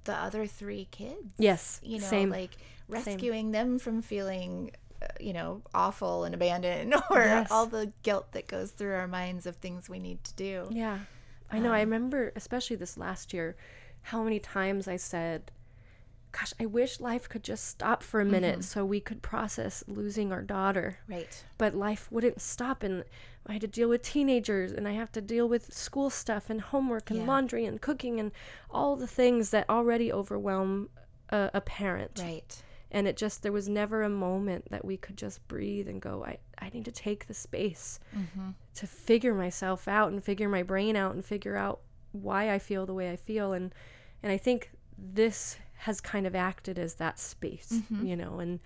the 0.05 0.13
other 0.15 0.45
three 0.47 0.87
kids. 0.91 1.33
yes 1.37 1.79
You 1.83 1.99
know, 1.99 2.05
same 2.07 2.29
like 2.29 2.57
rescuing 2.87 3.51
them 3.51 3.77
from 3.79 4.01
feeling, 4.01 4.71
uh, 5.01 5.07
you 5.19 5.33
know, 5.33 5.61
awful 5.73 6.23
and 6.23 6.33
abandoned 6.33 6.93
or 7.11 7.19
Yes. 7.19 7.51
all 7.51 7.65
the 7.67 7.91
guilt 8.03 8.31
that 8.31 8.47
goes 8.47 8.71
through 8.71 8.95
our 8.95 9.07
minds 9.07 9.45
of 9.45 9.57
things 9.57 9.87
we 9.89 9.99
need 9.99 10.23
to 10.23 10.33
do. 10.33 10.67
Yeah. 10.71 10.99
I 11.51 11.59
know. 11.59 11.71
I 11.73 11.79
remember, 11.81 12.31
especially 12.35 12.75
this 12.75 12.97
last 12.97 13.33
year, 13.33 13.55
how 14.03 14.23
many 14.23 14.39
times 14.39 14.87
I 14.87 14.97
said, 14.97 15.51
Gosh, 16.31 16.53
I 16.59 16.67
wish 16.67 16.99
life 16.99 17.27
could 17.27 17.43
just 17.43 17.67
stop 17.67 18.03
for 18.03 18.21
a 18.21 18.25
minute 18.25 18.63
so 18.63 18.85
we 18.85 18.99
could 18.99 19.23
process 19.23 19.83
losing 19.87 20.31
our 20.31 20.43
daughter. 20.43 20.99
Right. 21.07 21.43
But 21.57 21.73
life 21.73 22.07
wouldn't 22.11 22.39
stop, 22.39 22.83
and 22.83 23.03
I 23.47 23.53
had 23.53 23.61
to 23.61 23.67
deal 23.67 23.89
with 23.89 24.01
teenagers, 24.03 24.71
and 24.71 24.87
I 24.87 24.91
have 24.91 25.11
to 25.13 25.21
deal 25.21 25.47
with 25.49 25.73
school 25.73 26.09
stuff, 26.09 26.49
and 26.49 26.61
homework, 26.61 27.09
and 27.09 27.19
Yeah. 27.21 27.25
laundry, 27.25 27.65
and 27.65 27.81
cooking, 27.81 28.19
and 28.19 28.31
all 28.69 28.95
the 28.95 29.07
things 29.07 29.49
that 29.51 29.69
already 29.69 30.11
overwhelm 30.13 30.89
a, 31.31 31.49
a 31.53 31.61
parent 31.61 32.17
Right. 32.19 32.63
and 32.91 33.07
it 33.07 33.15
just 33.15 33.43
there 33.43 33.51
was 33.51 33.69
never 33.69 34.01
a 34.01 34.09
moment 34.09 34.69
that 34.71 34.83
we 34.83 34.97
could 34.97 35.15
just 35.15 35.47
breathe 35.47 35.87
and 35.87 36.01
go 36.01 36.25
i, 36.25 36.39
I 36.57 36.69
need 36.69 36.85
to 36.85 36.91
take 36.91 37.27
the 37.27 37.35
space 37.35 37.99
Mm-hmm. 38.17 38.49
to 38.75 38.87
figure 38.87 39.35
myself 39.35 39.87
out 39.87 40.11
and 40.11 40.23
figure 40.23 40.49
my 40.49 40.63
brain 40.63 40.95
out 40.95 41.13
and 41.13 41.23
figure 41.23 41.55
out 41.55 41.81
why 42.13 42.49
i 42.51 42.57
feel 42.57 42.87
the 42.87 42.95
way 42.95 43.11
i 43.11 43.15
feel 43.15 43.53
and 43.53 43.75
and 44.23 44.31
i 44.31 44.37
think 44.37 44.71
this 44.97 45.57
has 45.85 46.01
kind 46.01 46.25
of 46.25 46.35
acted 46.35 46.79
as 46.79 46.95
that 46.95 47.19
space 47.19 47.81
you 48.01 48.15
know 48.15 48.39
and 48.39 48.59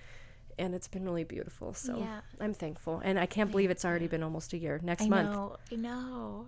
and 0.59 0.73
it's 0.75 0.87
been 0.87 1.03
really 1.05 1.23
beautiful 1.23 1.73
so 1.73 1.97
Yeah. 1.97 2.21
i'm 2.39 2.53
thankful 2.53 3.01
and 3.03 3.19
i 3.19 3.25
can't 3.25 3.51
believe 3.51 3.69
it's 3.71 3.85
already 3.85 4.07
been 4.07 4.23
almost 4.23 4.53
a 4.53 4.57
year 4.57 4.79
next 4.83 5.03
I 5.03 5.07
month 5.09 5.31
know. 5.31 5.57
I 5.71 5.75
know. 5.75 6.45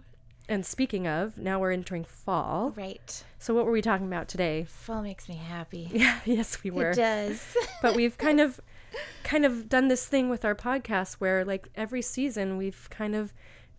and 0.49 0.65
speaking 0.65 1.07
of 1.07 1.37
now 1.37 1.59
we're 1.59 1.71
entering 1.71 2.03
fall 2.05 2.73
Right. 2.75 3.23
so 3.39 3.53
what 3.53 3.65
were 3.65 3.71
we 3.71 3.81
talking 3.81 4.07
about 4.07 4.27
today 4.27 4.65
Fall 4.67 5.01
makes 5.01 5.27
me 5.29 5.35
happy. 5.35 5.89
yeah 5.93 6.19
yes 6.25 6.63
we 6.63 6.71
were 6.71 6.91
It 6.91 6.95
does. 6.97 7.55
but 7.81 7.95
we've 7.95 8.17
kind 8.17 8.39
of 8.39 8.59
kind 9.23 9.45
of 9.45 9.67
done 9.67 9.87
this 9.89 10.05
thing 10.05 10.29
with 10.29 10.45
our 10.45 10.55
podcast 10.55 11.15
where 11.15 11.43
like 11.43 11.67
every 11.75 12.01
season 12.01 12.57
we've 12.57 12.87
kind 12.89 13.15
of 13.15 13.33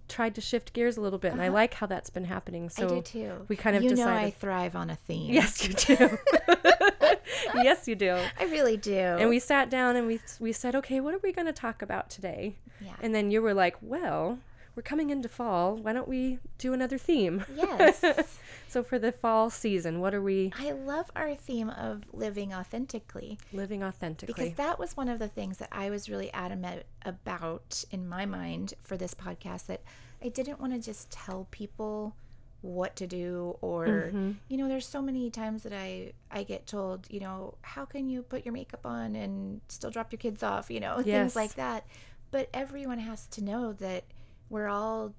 tried 0.09 0.35
to 0.35 0.40
shift 0.40 0.73
gears 0.73 0.97
a 0.97 1.01
little 1.01 1.19
bit 1.19 1.33
and 1.33 1.42
i 1.42 1.49
like 1.49 1.75
how 1.75 1.87
that's 1.87 2.11
been 2.11 2.25
happening 2.25 2.69
so 2.69 2.85
Uh-huh. 2.87 2.95
I 2.95 2.99
do 2.99 3.03
too. 3.03 3.33
we 3.49 3.57
kind 3.57 3.77
of 3.77 3.83
you 3.83 3.95
know 3.95 4.09
I 4.09 4.31
thrive 4.31 4.77
on 4.77 4.90
a 4.90 4.97
theme. 4.97 5.33
yes 5.35 5.66
you 5.66 5.75
do 5.75 6.19
yes 7.55 7.88
you 7.88 7.95
do 7.95 8.16
I 8.38 8.45
really 8.45 8.77
do. 8.77 8.92
and 8.97 9.29
we 9.29 9.38
sat 9.38 9.71
down 9.71 9.97
and 9.97 10.07
we 10.07 10.21
we 10.40 10.53
said 10.53 10.75
okay 10.77 11.01
what 11.01 11.14
are 11.14 11.21
we 11.23 11.33
going 11.33 11.47
to 11.47 11.53
talk 11.53 11.83
about 11.83 12.11
today 12.11 12.57
yeah. 12.81 12.92
and 13.01 13.14
then 13.14 13.31
you 13.31 13.42
were 13.42 13.55
like 13.55 13.77
well 13.81 14.38
we're 14.76 14.82
coming 14.82 15.10
into 15.10 15.28
fall. 15.28 15.74
Why 15.76 15.92
don't 15.94 16.06
we 16.06 16.38
do 16.58 16.72
another 16.74 16.98
theme? 16.98 17.44
Yes. 17.54 18.04
so 18.68 18.82
for 18.82 18.98
the 18.98 19.10
fall 19.10 19.48
season, 19.50 20.00
what 20.00 20.14
are 20.14 20.22
we 20.22 20.52
I 20.58 20.72
love 20.72 21.10
our 21.16 21.34
theme 21.34 21.70
of 21.70 22.02
living 22.12 22.52
authentically 22.54 23.38
living 23.52 23.82
authentically? 23.82 24.34
because 24.34 24.56
that 24.58 24.78
was 24.78 24.96
one 24.96 25.08
of 25.08 25.18
the 25.18 25.28
things 25.28 25.58
that 25.58 25.70
I 25.72 25.90
was 25.90 26.08
really 26.10 26.32
adamant 26.32 26.84
about 27.04 27.84
in 27.90 28.06
my 28.08 28.26
mind 28.26 28.74
for 28.82 28.96
this 28.96 29.14
podcast 29.14 29.66
that 29.66 29.82
I 30.22 30.28
didn't 30.28 30.60
want 30.60 30.72
to 30.74 30.78
just 30.80 31.10
tell 31.10 31.48
people 31.50 32.14
what 32.62 32.96
to 32.96 33.06
do 33.06 33.56
or 33.60 33.86
Mm-hmm. 33.86 34.32
you 34.48 34.56
know 34.56 34.66
there's 34.66 34.86
so 34.88 35.00
many 35.00 35.30
times 35.30 35.62
that 35.62 35.72
I 35.72 36.12
I 36.30 36.42
get 36.42 36.66
told 36.66 37.06
you 37.10 37.20
know 37.20 37.54
how 37.62 37.84
can 37.84 38.08
you 38.08 38.22
put 38.22 38.44
your 38.44 38.52
makeup 38.52 38.84
on 38.84 39.14
and 39.14 39.60
still 39.68 39.90
drop 39.90 40.10
your 40.12 40.18
kids 40.18 40.42
off 40.42 40.70
you 40.70 40.80
know 40.80 40.96
Yes. 41.04 41.06
things 41.32 41.36
like 41.36 41.54
that 41.54 41.86
but 42.32 42.48
everyone 42.52 42.98
has 42.98 43.26
to 43.28 43.44
know 43.44 43.72
that 43.74 44.04
we're 44.50 44.68
all 44.68 45.14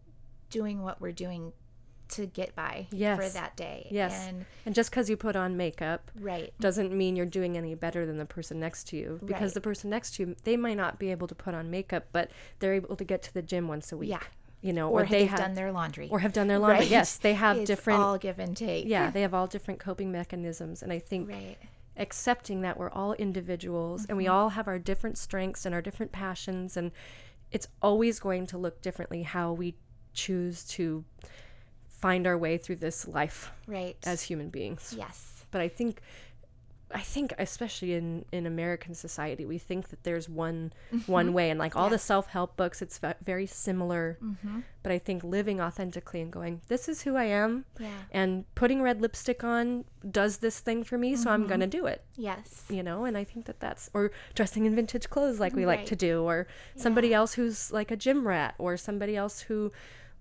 doing 0.50 0.82
what 0.82 1.00
we're 1.02 1.12
doing 1.12 1.52
to 2.10 2.26
get 2.26 2.56
by 2.56 2.88
for 2.90 3.28
that 3.34 3.58
day 3.58 3.86
yes. 3.92 4.28
and 4.28 4.46
and 4.66 4.74
just 4.74 4.90
because 4.90 5.10
you 5.10 5.18
put 5.18 5.36
on 5.36 5.58
makeup 5.58 6.10
right 6.22 6.54
doesn't 6.58 6.94
mean 6.94 7.18
you're 7.18 7.26
doing 7.26 7.58
any 7.58 7.76
better 7.76 8.06
than 8.06 8.18
the 8.18 8.26
person 8.26 8.60
next 8.62 8.86
to 8.88 8.96
you 8.96 9.20
because 9.26 9.42
Right. 9.50 9.54
the 9.56 9.62
person 9.62 9.90
next 9.90 10.16
to 10.16 10.24
you 10.24 10.36
they 10.46 10.56
might 10.56 10.78
not 10.78 11.00
be 11.00 11.12
able 11.12 11.28
to 11.28 11.36
put 11.36 11.54
on 11.54 11.70
makeup 11.70 12.06
but 12.14 12.32
they're 12.60 12.74
able 12.76 12.96
to 12.96 13.04
get 13.04 13.22
to 13.24 13.34
the 13.34 13.42
gym 13.42 13.68
once 13.68 13.92
a 13.92 13.98
week 13.98 14.10
Yeah. 14.12 14.22
you 14.62 14.72
know 14.72 14.90
or, 14.90 15.02
or, 15.02 15.06
they 15.06 15.28
they've 15.28 15.36
done 15.36 15.54
their 15.56 15.74
laundry 15.74 16.08
or 16.10 16.20
have 16.20 16.32
done 16.32 16.48
their 16.48 16.60
laundry 16.60 16.80
Right. 16.80 16.90
yes 16.90 17.18
they 17.18 17.34
have 17.34 17.58
It's 17.62 17.68
different 17.68 18.00
all 18.00 18.18
give 18.18 18.40
and 18.40 18.56
take 18.56 18.86
yeah 18.88 19.12
they 19.16 19.22
have 19.22 19.34
all 19.34 19.48
different 19.48 19.82
coping 19.82 20.10
mechanisms 20.10 20.82
and 20.82 20.94
i 20.94 21.00
think 21.00 21.28
right 21.30 21.58
accepting 21.98 22.62
that 22.62 22.78
we're 22.78 22.92
all 22.92 23.14
individuals 23.14 24.02
and 24.02 24.10
Mm-hmm. 24.12 24.18
we 24.18 24.28
all 24.28 24.50
have 24.50 24.68
our 24.70 24.80
different 24.80 25.18
strengths 25.18 25.66
and 25.66 25.76
our 25.76 25.82
different 25.82 26.12
passions 26.14 26.78
and 26.78 26.92
it's 27.52 27.68
always 27.82 28.20
going 28.20 28.48
to 28.48 28.58
look 28.58 28.82
differently 28.82 29.24
how 29.24 29.54
we 29.54 29.76
choose 30.14 30.64
to 30.66 31.04
find 31.88 32.28
our 32.28 32.38
way 32.38 32.58
through 32.58 32.76
this 32.76 33.08
life 33.08 33.52
right. 33.68 33.98
as 34.04 34.22
human 34.22 34.50
beings. 34.50 34.94
Yes. 34.98 35.46
But 35.50 35.62
i 35.62 35.70
think 35.70 36.02
i 36.94 37.00
think 37.02 37.34
especially 37.38 37.94
in 37.94 38.24
in 38.32 38.46
american 38.46 38.94
society 38.94 39.46
we 39.46 39.58
think 39.58 39.90
that 39.90 40.04
there's 40.04 40.30
one 40.30 40.72
one 41.06 41.34
way 41.34 41.50
and 41.50 41.60
like 41.60 41.76
all 41.76 41.86
Mm-hmm. 41.88 41.92
Yeah. 41.94 41.98
the 41.98 42.00
self-help 42.00 42.56
books 42.56 42.82
it's 42.82 43.00
very 43.24 43.46
similar 43.46 44.18
mm-hmm. 44.24 44.60
but 44.84 44.92
i 44.92 44.98
think 45.00 45.24
living 45.24 45.60
authentically 45.60 46.22
and 46.22 46.32
going 46.32 46.62
this 46.70 46.88
is 46.88 47.02
who 47.02 47.16
i 47.18 47.26
am 47.26 47.66
yeah 47.80 47.90
and 48.12 48.46
putting 48.56 48.82
red 48.82 49.02
lipstick 49.02 49.44
on 49.44 49.84
does 50.10 50.38
this 50.38 50.60
thing 50.62 50.84
for 50.84 50.98
me 50.98 51.16
so 51.16 51.30
i'm 51.30 51.42
Mm-hmm. 51.42 51.48
going 51.50 51.60
to 51.60 51.68
do 51.68 51.86
it 51.88 52.04
yes 52.16 52.66
you 52.70 52.82
know 52.84 53.04
and 53.06 53.18
i 53.18 53.24
think 53.24 53.46
that 53.46 53.60
that's 53.60 53.90
or 53.94 54.12
dressing 54.34 54.66
in 54.66 54.74
vintage 54.76 55.10
clothes 55.10 55.40
like 55.40 55.54
we 55.56 55.66
like 55.66 55.86
to 55.88 55.96
do 55.96 56.24
or 56.24 56.48
somebody 56.78 57.14
else 57.14 57.34
who's 57.34 57.72
like 57.72 57.92
a 57.92 57.98
gym 57.98 58.26
rat 58.28 58.56
or 58.58 58.78
somebody 58.78 59.16
else 59.18 59.42
who 59.42 59.72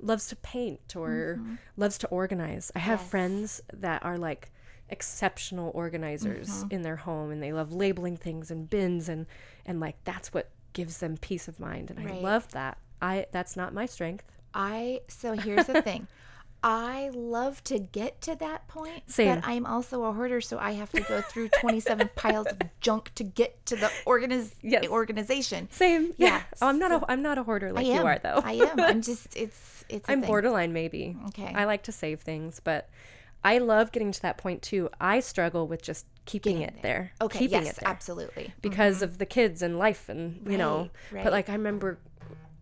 loves 0.01 0.27
to 0.27 0.37
paint 0.37 0.95
or 0.97 1.41
loves 1.77 1.97
to 1.99 2.07
organize 2.09 2.71
i 2.75 2.81
have 2.81 2.99
Mm-hmm. 2.99 3.05
Yes. 3.05 3.11
friends 3.11 3.63
that 3.73 4.05
are 4.05 4.19
like 4.19 4.51
exceptional 4.89 5.71
organizers 5.75 6.49
Mm-hmm. 6.49 6.69
in 6.75 6.83
their 6.83 6.97
home 6.97 7.31
and 7.31 7.43
they 7.43 7.53
love 7.53 7.73
labeling 7.73 8.17
things 8.17 8.51
and 8.51 8.69
bins 8.71 9.09
and 9.09 9.27
and 9.65 9.81
like 9.81 9.97
that's 10.05 10.33
what 10.33 10.51
gives 10.73 10.99
them 10.99 11.17
peace 11.17 11.49
of 11.49 11.59
mind 11.59 11.91
and 11.91 12.09
i 12.09 12.13
love 12.21 12.47
that 12.53 12.79
i 13.03 13.27
that's 13.33 13.57
not 13.57 13.73
my 13.75 13.87
strength 13.87 14.25
I 14.55 15.01
so 15.09 15.35
here's 15.35 15.67
the 15.67 15.83
thing. 15.91 16.07
I 16.63 17.11
love 17.13 17.63
to 17.65 17.79
get 17.79 18.23
to 18.23 18.35
that 18.37 18.67
point, 18.69 19.03
Same. 19.11 19.35
but 19.35 19.47
I'm 19.47 19.67
also 19.67 20.03
a 20.05 20.13
hoarder, 20.15 20.41
so 20.41 20.59
I 20.59 20.73
have 20.73 20.91
to 20.93 21.03
go 21.03 21.21
through 21.21 21.51
27 21.61 22.09
piles 22.17 22.47
of 22.47 22.57
junk 22.81 23.13
to 23.17 23.23
get 23.25 23.67
to 23.67 23.77
the 23.77 23.91
organiz- 24.07 24.55
Yes. 24.63 24.87
organization. 24.89 25.69
same 25.71 26.15
yeah, 26.17 26.27
Yeah, 26.29 26.43
oh, 26.63 26.69
i'm 26.69 26.79
not 26.79 26.91
a 26.91 27.05
i'm 27.11 27.21
not 27.21 27.37
a 27.37 27.43
hoarder 27.43 27.71
like 27.71 27.85
you 27.87 28.01
are 28.01 28.19
though 28.19 28.41
I 28.43 28.53
am. 28.55 28.81
I'm 28.81 29.03
just 29.11 29.37
it's 29.37 29.85
it's. 29.91 30.09
a 30.09 30.13
I'm 30.13 30.21
thing. 30.23 30.27
borderline 30.29 30.73
maybe. 30.73 31.17
Okay. 31.29 31.53
I 31.55 31.65
like 31.67 31.83
to 31.85 31.93
save 31.93 32.21
things, 32.23 32.59
but 32.65 32.89
I 33.47 33.59
love 33.59 33.93
getting 33.93 34.11
to 34.11 34.23
that 34.23 34.39
point 34.39 34.63
too. 34.63 34.91
I 35.01 35.21
struggle 35.21 35.69
with 35.69 35.81
just 35.81 36.07
keeping 36.25 36.63
it 36.63 36.75
there. 36.83 37.13
Okay. 37.21 37.39
Keeping 37.39 37.63
yes, 37.65 37.79
it 37.79 37.81
there 37.81 37.89
absolutely. 37.89 38.53
because 38.61 39.03
of 39.03 39.19
the 39.19 39.27
kids 39.27 39.63
and 39.63 39.79
life 39.79 40.09
and 40.09 40.45
you 40.51 40.59
know. 40.59 40.91
Right, 41.13 41.23
But 41.23 41.33
like 41.33 41.49
I 41.49 41.53
remember 41.53 41.99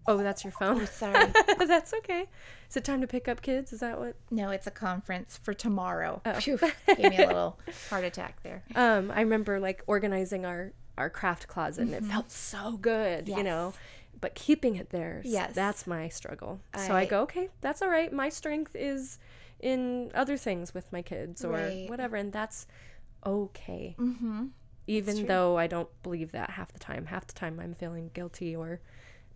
Oh, 0.07 0.19
that's 0.19 0.45
your 0.45 0.53
phone. 0.53 0.83
Oh, 0.83 0.85
sorry. 0.85 1.33
that's 1.67 1.95
okay. 1.95 2.27
Is 2.69 2.77
it 2.77 2.85
time 2.85 3.01
to 3.01 3.07
pick 3.07 3.27
up 3.27 3.41
kids? 3.41 3.73
Is 3.73 3.81
that 3.81 3.99
what? 3.99 4.17
No, 4.31 4.51
it's 4.51 4.67
a 4.67 4.71
conference 4.71 5.39
for 5.43 5.55
tomorrow. 5.55 6.21
Oh. 6.27 6.35
Phew, 6.35 6.59
gave 6.87 6.99
me 6.99 7.17
a 7.17 7.27
little 7.27 7.59
heart 7.89 8.05
attack 8.05 8.43
there. 8.43 8.63
Um, 8.75 9.11
I 9.11 9.23
remember 9.23 9.59
like 9.59 9.83
organizing 9.87 10.45
our 10.45 10.73
our 10.99 11.09
craft 11.09 11.49
closet 11.49 11.83
and 11.83 11.95
it 11.95 12.05
felt 12.05 12.31
so 12.31 12.77
good, 12.77 13.29
you 13.29 13.43
know. 13.43 13.73
Mm-hmm. 13.73 13.79
Yes. 13.79 14.21
But 14.21 14.35
keeping 14.35 14.77
it 14.77 14.91
there, 14.91 15.23
Yes. 15.25 15.55
that's 15.55 15.87
my 15.87 16.09
struggle. 16.09 16.61
so 16.77 16.95
I 16.95 17.01
I- 17.01 17.07
go, 17.07 17.23
okay, 17.23 17.49
that's 17.63 17.83
all 17.83 17.89
right. 17.89 18.13
My 18.13 18.29
strength 18.29 18.77
is 18.77 19.19
in 19.65 20.11
other 20.15 20.37
things 20.37 20.75
with 20.75 20.93
my 20.93 21.01
kids 21.01 21.43
or 21.43 21.53
Right. 21.53 21.89
whatever, 21.89 22.17
and 22.17 22.31
that's 22.33 22.67
okay. 23.25 23.97
Mm-hmm. 23.99 24.49
Even 24.87 25.27
though 25.27 25.57
I 25.57 25.67
don't 25.67 25.89
believe 26.03 26.33
that 26.33 26.51
half 26.51 26.71
the 26.71 26.79
time. 26.79 27.07
Half 27.07 27.29
the 27.29 27.33
time 27.33 27.59
I'm 27.59 27.73
feeling 27.73 28.11
guilty 28.13 28.55
or 28.55 28.81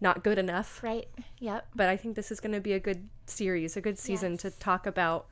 not 0.02 0.22
good 0.22 0.38
enough. 0.38 0.82
Right. 0.82 1.08
Yep. 1.38 1.68
But 1.74 1.88
I 1.88 1.96
think 1.96 2.14
this 2.14 2.30
is 2.30 2.40
going 2.40 2.52
to 2.52 2.60
be 2.60 2.74
a 2.74 2.78
good 2.78 3.08
series, 3.26 3.74
a 3.76 3.80
good 3.80 3.98
season 3.98 4.36
to 4.38 4.50
talk 4.50 4.86
about 4.86 5.26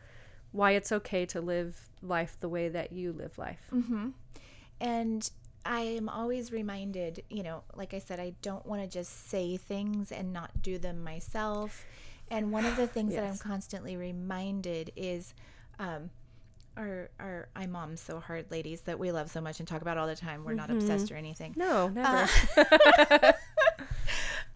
why 0.52 0.70
it's 0.70 0.90
okay 0.90 1.26
to 1.26 1.42
live 1.42 1.90
life 2.00 2.38
the 2.40 2.48
way 2.48 2.70
that 2.70 2.90
you 2.92 3.12
live 3.12 3.36
life. 3.36 3.60
Mm-hmm. 3.70 4.08
And 4.80 5.30
I 5.66 5.80
am 5.80 6.08
always 6.08 6.50
reminded, 6.50 7.22
you 7.28 7.42
know, 7.42 7.64
like 7.74 7.92
I 7.92 7.98
said, 7.98 8.18
I 8.18 8.32
don't 8.40 8.64
want 8.64 8.80
to 8.82 8.88
just 8.88 9.28
say 9.28 9.58
things 9.58 10.10
and 10.10 10.32
not 10.32 10.62
do 10.62 10.78
them 10.78 11.04
myself. 11.04 11.84
And 12.30 12.52
one 12.52 12.64
of 12.64 12.76
the 12.76 12.86
things 12.86 13.14
that 13.14 13.24
I'm 13.24 13.38
constantly 13.38 13.96
reminded 13.96 14.92
is 14.96 15.32
um, 15.78 16.10
our, 16.76 17.10
our 17.18 17.48
I 17.54 17.66
moms 17.66 18.00
so 18.00 18.20
hard 18.20 18.50
ladies 18.50 18.82
that 18.82 18.98
we 18.98 19.12
love 19.12 19.30
so 19.30 19.40
much 19.40 19.60
and 19.60 19.68
talk 19.68 19.82
about 19.82 19.98
all 19.98 20.06
the 20.06 20.16
time. 20.16 20.44
We're 20.44 20.54
not 20.54 20.70
obsessed 20.70 21.10
or 21.10 21.16
anything. 21.16 21.54
No, 21.56 21.88
never. 21.88 22.28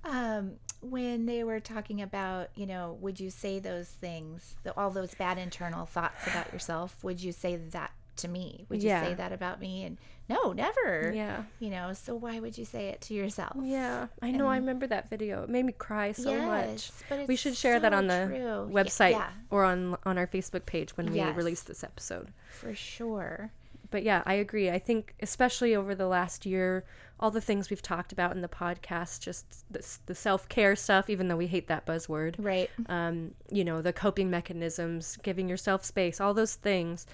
um, 0.05 0.53
when 0.83 1.27
they 1.27 1.45
were 1.45 1.61
talking 1.61 2.03
about, 2.03 2.49
you 2.55 2.67
know, 2.67 2.97
would 3.01 3.21
you 3.21 3.31
say 3.31 3.59
those 3.59 3.89
things, 3.89 4.57
the, 4.63 4.77
all 4.77 4.91
those 4.91 5.15
bad 5.15 5.39
internal 5.39 5.87
thoughts 5.87 6.27
about 6.27 6.53
yourself? 6.53 7.03
Would 7.03 7.23
you 7.23 7.33
say 7.33 7.57
that 7.57 7.93
to 8.21 8.29
me? 8.29 8.67
Would 8.69 8.83
you 8.83 8.89
Yeah. 8.89 9.05
say 9.05 9.15
that 9.15 9.33
about 9.33 9.61
me? 9.61 9.85
And 9.85 9.99
no, 10.29 10.53
never. 10.53 11.13
yeah. 11.15 11.43
You 11.59 11.71
know, 11.71 11.93
so 11.93 12.15
why 12.15 12.39
would 12.41 12.57
you 12.57 12.65
say 12.65 12.89
it 12.89 13.01
to 13.03 13.15
yourself? 13.15 13.57
Yeah, 13.63 14.07
I 14.23 14.31
know. 14.31 14.47
I 14.49 14.57
remember 14.57 14.87
that 14.87 15.09
video. 15.11 15.43
It 15.43 15.49
made 15.51 15.65
me 15.65 15.73
cry 15.73 16.13
so 16.13 16.35
much. 16.47 16.67
Yes, 16.69 17.03
but 17.09 17.27
We 17.29 17.37
should 17.37 17.57
share 17.57 17.81
that 17.81 17.93
on 17.93 18.07
the 18.07 18.27
true. 18.29 18.71
Website 18.73 19.13
Yeah, 19.13 19.31
or 19.51 19.65
on 19.65 19.97
on 20.07 20.17
our 20.19 20.27
Facebook 20.27 20.67
page 20.67 20.97
when 20.97 21.11
we 21.13 21.21
release 21.23 21.63
this 21.63 21.83
episode. 21.85 22.29
for 22.51 22.75
sure. 22.75 23.51
But 23.91 24.05
yeah, 24.05 24.23
I 24.25 24.35
agree. 24.35 24.71
I 24.71 24.79
think 24.79 25.15
especially 25.21 25.75
over 25.75 25.97
the 25.97 26.07
last 26.07 26.47
year, 26.47 26.85
all 27.19 27.33
the 27.33 27.41
things 27.41 27.71
we've 27.71 27.83
talked 27.83 28.13
about 28.13 28.31
in 28.37 28.41
the 28.41 28.49
podcast, 28.49 29.21
just 29.21 29.65
the, 29.69 29.85
the 30.07 30.15
self 30.15 30.49
care 30.49 30.77
stuff, 30.77 31.11
even 31.11 31.27
though 31.27 31.37
we 31.37 31.49
hate 31.49 31.67
that 31.67 31.87
buzzword. 31.87 32.37
Right. 32.39 32.71
Um, 32.89 33.33
you 33.51 33.65
know, 33.65 33.83
the 33.83 33.93
coping 33.93 34.31
mechanisms, 34.31 35.19
giving 35.25 35.49
yourself 35.49 35.85
space, 35.85 36.21
all 36.21 36.35
those 36.35 36.55
things. 36.55 37.05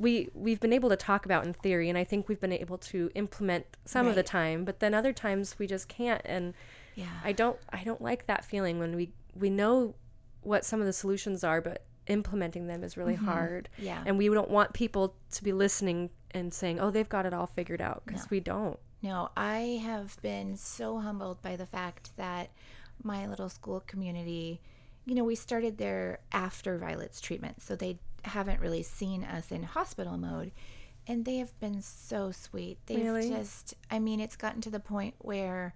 We 0.00 0.30
we've 0.34 0.58
been 0.60 0.72
able 0.72 0.88
to 0.88 0.96
talk 0.96 1.24
about 1.26 1.44
in 1.44 1.52
theory, 1.52 1.88
and 1.88 1.98
I 1.98 2.04
think 2.04 2.28
we've 2.28 2.40
been 2.40 2.52
able 2.52 2.78
to 2.78 3.10
implement 3.14 3.66
some 3.84 4.06
of 4.06 4.14
the 4.14 4.22
time. 4.22 4.64
But 4.64 4.80
then 4.80 4.94
other 4.94 5.12
times 5.12 5.56
we 5.58 5.66
just 5.66 5.88
can't, 5.88 6.22
and 6.24 6.54
Yeah. 6.94 7.06
I 7.22 7.32
don't 7.32 7.58
I 7.70 7.84
don't 7.84 8.00
like 8.00 8.26
that 8.26 8.44
feeling 8.44 8.78
when 8.78 8.96
we 8.96 9.12
we 9.34 9.50
know 9.50 9.94
what 10.42 10.64
some 10.64 10.80
of 10.80 10.86
the 10.86 10.92
solutions 10.92 11.44
are, 11.44 11.60
but 11.60 11.84
implementing 12.06 12.66
them 12.66 12.82
is 12.82 12.96
really 12.96 13.14
mm-hmm. 13.14 13.26
hard. 13.26 13.68
Yeah. 13.78 14.02
And 14.06 14.16
we 14.18 14.28
don't 14.28 14.50
want 14.50 14.72
people 14.72 15.14
to 15.32 15.44
be 15.44 15.52
listening 15.52 16.10
and 16.30 16.52
saying, 16.52 16.80
"Oh, 16.80 16.90
they've 16.90 17.08
got 17.08 17.26
it 17.26 17.34
all 17.34 17.46
figured 17.46 17.82
out," 17.82 18.02
because 18.06 18.22
No. 18.22 18.28
we 18.30 18.40
don't. 18.40 18.78
No, 19.02 19.30
I 19.36 19.80
have 19.84 20.20
been 20.22 20.56
so 20.56 20.98
humbled 20.98 21.40
by 21.42 21.56
the 21.56 21.66
fact 21.66 22.16
that 22.16 22.50
my 23.02 23.26
little 23.26 23.48
school 23.48 23.80
community, 23.86 24.60
you 25.06 25.14
know, 25.14 25.24
we 25.24 25.34
started 25.34 25.78
there 25.78 26.20
after 26.32 26.76
Violet's 26.76 27.20
treatment, 27.20 27.62
so 27.62 27.74
they 27.76 27.98
haven't 28.24 28.60
really 28.60 28.82
seen 28.82 29.24
us 29.24 29.50
in 29.50 29.62
hospital 29.62 30.16
mode. 30.16 30.52
And 31.06 31.24
they 31.24 31.38
have 31.38 31.58
been 31.60 31.82
so 31.82 32.30
sweet. 32.30 32.78
They've 32.86 33.04
Really? 33.04 33.28
just, 33.28 33.74
I 33.90 33.98
mean, 33.98 34.20
it's 34.20 34.36
gotten 34.36 34.60
to 34.62 34.70
the 34.70 34.80
point 34.80 35.14
where 35.18 35.74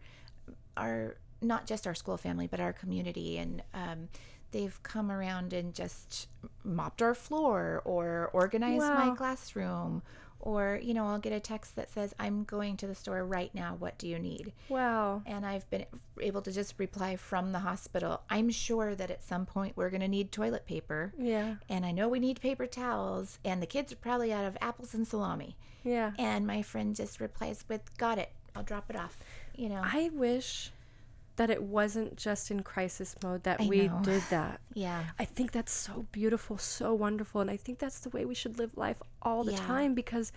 our, 0.76 1.16
not 1.40 1.66
just 1.66 1.86
our 1.86 1.94
school 1.94 2.16
family, 2.16 2.46
but 2.46 2.60
our 2.60 2.72
community, 2.72 3.38
and 3.38 3.62
um, 3.72 4.08
they've 4.52 4.80
come 4.82 5.10
around 5.10 5.52
and 5.52 5.74
just 5.74 6.28
mopped 6.62 7.02
our 7.02 7.14
floor 7.14 7.82
or 7.84 8.30
organized 8.32 8.80
Wow. 8.82 9.08
my 9.10 9.14
classroom 9.16 10.02
or 10.44 10.78
you 10.82 10.94
know 10.94 11.06
i'll 11.06 11.18
get 11.18 11.32
a 11.32 11.40
text 11.40 11.74
that 11.74 11.90
says 11.90 12.14
i'm 12.20 12.44
going 12.44 12.76
to 12.76 12.86
the 12.86 12.94
store 12.94 13.24
right 13.24 13.52
now. 13.54 13.74
What 13.78 13.98
do 13.98 14.06
you 14.06 14.18
need? 14.18 14.52
Wow. 14.68 15.22
and 15.26 15.44
i've 15.44 15.68
been 15.70 15.86
able 16.20 16.42
to 16.42 16.52
just 16.52 16.74
reply 16.78 17.16
from 17.16 17.52
the 17.52 17.60
hospital. 17.60 18.22
I'm 18.30 18.50
sure 18.50 18.94
that 18.94 19.10
at 19.10 19.24
some 19.24 19.46
point 19.46 19.76
we're 19.76 19.90
going 19.90 20.00
to 20.02 20.08
need 20.08 20.30
toilet 20.30 20.66
paper. 20.66 21.12
Yeah. 21.18 21.56
and 21.68 21.84
i 21.84 21.90
know 21.90 22.08
we 22.08 22.20
need 22.20 22.40
paper 22.40 22.66
towels 22.66 23.38
and 23.44 23.60
the 23.60 23.66
kids 23.66 23.92
are 23.92 23.96
probably 23.96 24.32
out 24.32 24.44
of 24.44 24.56
apples 24.60 24.94
and 24.94 25.06
salami. 25.08 25.56
Yeah. 25.82 26.12
and 26.18 26.46
my 26.46 26.62
friend 26.62 26.94
just 26.94 27.20
replies 27.20 27.64
with 27.68 27.96
got 27.98 28.18
it. 28.18 28.30
I'll 28.54 28.62
drop 28.62 28.88
it 28.88 28.96
off 28.96 29.18
you 29.56 29.68
know? 29.68 29.80
I 29.82 30.10
wish 30.12 30.70
that 31.36 31.50
it 31.50 31.62
wasn't 31.62 32.16
just 32.16 32.50
in 32.50 32.62
crisis 32.62 33.16
mode 33.22 33.42
that 33.42 33.60
I 33.60 33.66
we 33.66 33.88
know. 33.88 34.00
did 34.02 34.22
that. 34.30 34.60
Yeah. 34.74 35.04
I 35.18 35.24
think 35.24 35.52
that's 35.52 35.72
so 35.72 36.06
beautiful, 36.10 36.58
so 36.58 36.92
wonderful. 36.94 37.40
And 37.40 37.48
I 37.50 37.56
think 37.56 37.78
that's 37.78 38.00
the 38.00 38.08
way 38.10 38.24
we 38.24 38.34
should 38.34 38.58
live 38.58 38.76
life 38.76 39.00
all 39.22 39.44
the 39.44 39.52
Yeah. 39.52 39.58
time 39.58 39.94
because 39.94 40.32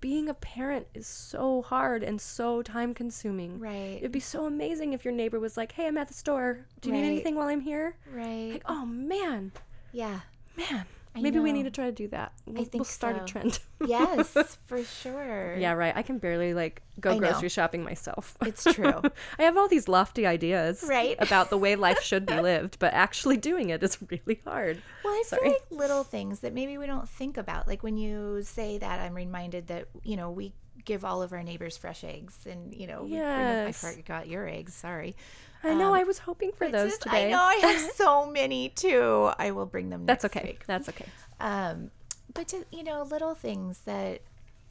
being 0.00 0.28
a 0.28 0.34
parent 0.34 0.86
is 0.94 1.06
so 1.08 1.60
hard 1.62 2.02
and 2.04 2.20
so 2.20 2.62
time 2.62 2.94
consuming. 2.94 3.58
Right. 3.58 3.96
It'd 3.98 4.12
be 4.12 4.20
so 4.20 4.46
amazing 4.46 4.92
if 4.92 5.04
your 5.04 5.12
neighbor 5.12 5.38
was 5.40 5.56
like, 5.56 5.72
hey, 5.72 5.86
I'm 5.88 5.98
at 5.98 6.08
the 6.08 6.14
store. 6.14 6.66
Do 6.80 6.88
you 6.88 6.94
need 6.94 7.04
anything 7.06 7.34
while 7.34 7.48
I'm 7.48 7.60
here? 7.60 7.96
Right. 8.12 8.52
Like, 8.52 8.62
oh 8.66 8.86
man, 8.86 9.52
yeah. 9.92 10.20
man. 10.56 10.86
I 11.14 11.20
Maybe 11.22 11.40
we 11.40 11.50
need 11.52 11.64
to 11.64 11.70
try 11.72 11.86
to 11.86 11.92
do 11.92 12.06
that. 12.08 12.32
We'll, 12.46 12.56
think 12.64 12.74
we'll 12.74 12.84
start 12.84 13.16
so. 13.16 13.22
a 13.22 13.26
trend. 13.26 13.58
Yes, 13.86 14.36
for 14.66 14.84
sure. 14.84 15.56
yeah, 15.56 15.72
right. 15.72 15.96
I 15.96 16.02
can 16.02 16.18
barely 16.18 16.52
like 16.54 16.82
go 17.00 17.10
I 17.10 17.14
know. 17.14 17.30
grocery 17.30 17.48
shopping 17.48 17.82
myself. 17.82 18.36
It's 18.46 18.62
true. 18.62 19.00
I 19.38 19.42
have 19.44 19.56
all 19.56 19.66
these 19.68 19.88
lofty 19.88 20.26
ideas 20.26 20.84
Right. 20.86 21.16
about 21.18 21.48
the 21.50 21.56
way 21.58 21.74
life 21.76 22.00
should 22.02 22.26
be 22.26 22.38
lived, 22.50 22.78
but 22.78 22.92
actually 22.92 23.38
doing 23.38 23.70
it 23.70 23.82
is 23.82 23.98
really 24.10 24.40
hard. 24.44 24.82
Well, 25.02 25.12
I 25.14 25.22
Sorry. 25.26 25.42
feel 25.42 25.52
like 25.52 25.62
little 25.70 26.04
things 26.04 26.40
that 26.40 26.52
maybe 26.52 26.76
we 26.78 26.86
don't 26.86 27.08
think 27.08 27.36
about. 27.38 27.66
Like 27.66 27.82
when 27.82 27.96
you 27.96 28.42
say 28.42 28.78
that, 28.78 29.00
I'm 29.00 29.14
reminded 29.14 29.66
that, 29.68 29.88
you 30.04 30.16
know, 30.16 30.30
we 30.30 30.52
give 30.84 31.04
all 31.04 31.22
of 31.22 31.32
our 31.32 31.42
neighbors 31.42 31.76
fresh 31.76 32.04
eggs 32.04 32.38
and, 32.46 32.74
you 32.74 32.86
know, 32.86 33.00
bring 33.02 33.20
I 33.20 33.64
Yes. 33.66 33.80
forgot 33.96 34.28
your 34.28 34.48
eggs. 34.48 34.74
Sorry. 34.74 35.14
I 35.62 35.74
know. 35.74 35.92
I 35.94 36.04
was 36.04 36.20
hoping 36.20 36.52
for 36.52 36.68
those 36.70 36.92
just- 36.92 37.02
today. 37.02 37.26
I 37.26 37.30
know 37.30 37.42
I 37.42 37.54
have 37.56 37.80
so 37.94 38.26
many 38.26 38.70
too. 38.70 39.30
I 39.38 39.50
will 39.50 39.66
bring 39.66 39.90
them 39.90 40.06
That's 40.06 40.24
next 40.24 40.36
okay. 40.36 40.46
week. 40.48 40.66
That's 40.66 40.88
okay. 40.88 41.06
Um, 41.38 41.90
but 42.32 42.48
just, 42.48 42.64
you 42.72 42.82
know, 42.82 43.02
little 43.02 43.34
things 43.34 43.80
that 43.80 44.22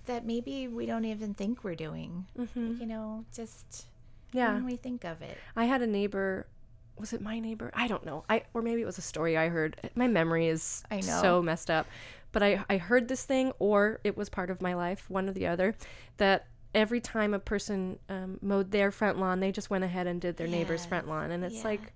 that 0.05 0.25
maybe 0.25 0.67
we 0.67 0.87
don't 0.87 1.05
even 1.05 1.35
think 1.35 1.63
we're 1.63 1.75
doing. 1.75 2.25
You 2.55 2.85
know, 2.85 3.25
just 3.33 3.67
Mm-hmm. 4.31 4.37
Yeah. 4.37 4.53
when 4.53 4.65
we 4.65 4.75
think 4.75 5.03
of 5.05 5.21
it. 5.21 5.37
I 5.55 5.65
had 5.65 5.81
a 5.81 5.87
neighbor. 5.87 6.47
Was 6.97 7.13
it 7.13 7.21
my 7.21 7.39
neighbor? 7.39 7.71
I 7.73 7.87
don't 7.87 8.05
know. 8.05 8.25
I 8.29 8.43
or 8.53 8.61
maybe 8.61 8.81
it 8.81 8.85
was 8.85 8.97
a 8.97 9.01
story 9.03 9.37
I 9.37 9.49
heard. 9.49 9.75
My 9.95 10.07
memory 10.07 10.47
is 10.47 10.83
I 10.91 10.97
know. 11.01 11.21
so 11.21 11.41
messed 11.41 11.69
up. 11.69 11.85
But 12.31 12.43
I 12.43 12.63
I 12.69 12.77
heard 12.77 13.07
this 13.07 13.25
thing, 13.25 13.51
or 13.59 13.99
it 14.03 14.15
was 14.17 14.29
part 14.29 14.49
of 14.49 14.61
my 14.61 14.73
life, 14.73 15.09
one 15.09 15.27
or 15.29 15.33
the 15.33 15.47
other, 15.47 15.75
that 16.17 16.47
every 16.75 16.99
time 17.01 17.33
a 17.33 17.39
person 17.39 17.97
um, 18.09 18.37
mowed 18.41 18.71
their 18.71 18.91
front 18.91 19.17
lawn, 19.19 19.39
they 19.39 19.51
just 19.51 19.69
went 19.69 19.83
ahead 19.83 20.05
and 20.07 20.21
did 20.21 20.37
their 20.37 20.47
neighbor's 20.47 20.85
front 20.85 21.07
lawn, 21.07 21.31
and 21.31 21.43
it's 21.43 21.57
Yeah. 21.57 21.63
like, 21.63 21.93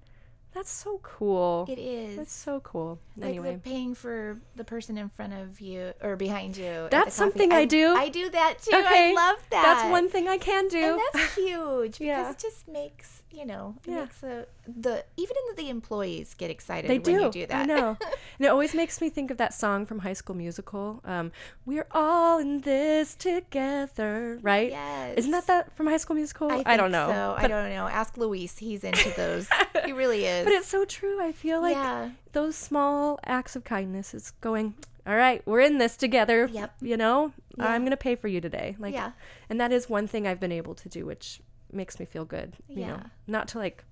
that's 0.53 0.71
so 0.71 0.99
cool. 1.01 1.65
It 1.67 1.79
is. 1.79 2.15
That's 2.17 2.31
so 2.33 2.59
cool. 2.59 2.99
like 3.17 3.29
anyway, 3.29 3.59
paying 3.63 3.95
for 3.95 4.39
the 4.55 4.63
person 4.63 4.99
in 4.99 5.09
front 5.09 5.33
of 5.33 5.59
you 5.59 5.93
or 5.99 6.15
behind 6.15 6.55
you. 6.57 6.87
That's 6.91 7.15
something 7.15 7.51
I 7.51 7.65
do. 7.65 7.95
I 7.95 8.09
do 8.09 8.29
that 8.29 8.59
too. 8.61 8.75
okay, 8.75 9.11
I 9.11 9.13
love 9.15 9.37
that. 9.49 9.63
That's 9.63 9.89
one 9.91 10.09
thing 10.09 10.27
I 10.27 10.37
can 10.37 10.67
do. 10.67 10.77
and 10.77 10.99
that's 11.13 11.35
huge 11.35 11.91
because 11.99 12.01
Yeah. 12.01 12.29
it 12.31 12.37
just 12.37 12.67
makes 12.67 13.22
you 13.33 13.45
know 13.45 13.75
it 13.85 13.91
Yeah. 13.91 14.01
makes 14.01 14.19
the 14.19 14.47
the 14.67 15.03
even 15.17 15.35
the 15.57 15.69
employees 15.69 16.33
get 16.33 16.49
excited 16.49 16.89
They 16.89 16.99
when 16.99 17.17
do. 17.17 17.23
you 17.25 17.31
do 17.31 17.45
that. 17.47 17.61
I 17.63 17.65
know. 17.65 17.97
and 18.39 18.45
it 18.45 18.47
always 18.47 18.73
makes 18.73 19.01
me 19.01 19.09
think 19.09 19.31
of 19.31 19.37
that 19.37 19.53
song 19.53 19.85
from 19.85 19.99
High 19.99 20.13
School 20.13 20.35
Musical. 20.35 21.01
Um, 21.05 21.31
We're 21.65 21.87
all 21.91 22.39
in 22.39 22.61
this 22.61 23.15
together, 23.15 24.39
right? 24.41 24.69
Yes. 24.71 25.17
Isn't 25.19 25.31
that 25.31 25.47
that 25.47 25.75
from 25.75 25.87
High 25.87 25.97
School 25.97 26.15
Musical? 26.15 26.51
I, 26.51 26.63
think 26.63 26.67
don't 26.77 26.91
know. 26.91 27.07
So 27.07 27.35
I 27.37 27.47
don't 27.47 27.69
know. 27.69 27.87
Ask 27.87 28.17
Luis. 28.17 28.57
He's 28.57 28.83
into 28.83 29.09
those. 29.15 29.47
he 29.85 29.91
really 29.93 30.25
is. 30.25 30.43
but 30.45 30.53
it's 30.53 30.67
so 30.67 30.85
true. 30.85 31.21
I 31.21 31.31
feel 31.31 31.61
like 31.61 31.75
yeah. 31.75 32.09
those 32.33 32.55
small 32.55 33.19
acts 33.25 33.55
of 33.55 33.63
kindness 33.63 34.13
is 34.13 34.31
going. 34.41 34.75
All 35.05 35.15
right, 35.17 35.45
we're 35.45 35.59
in 35.59 35.79
this 35.79 35.97
together. 35.97 36.49
Yep. 36.51 36.75
You 36.81 36.95
know, 36.97 37.33
Yeah. 37.57 37.67
I'm 37.67 37.83
gonna 37.83 37.97
pay 37.97 38.15
for 38.15 38.29
you 38.29 38.39
today. 38.39 38.75
Like, 38.79 38.93
Yeah. 38.93 39.11
and 39.49 39.59
that 39.59 39.71
is 39.73 39.89
one 39.89 40.07
thing 40.07 40.25
I've 40.25 40.39
been 40.39 40.51
able 40.53 40.75
to 40.75 40.87
do, 40.87 41.05
which 41.05 41.41
makes 41.73 41.99
me 41.99 42.05
feel 42.05 42.25
good. 42.25 42.53
You 42.67 42.85
know, 42.87 42.99
not 43.27 43.47
to 43.49 43.57
like 43.59 43.83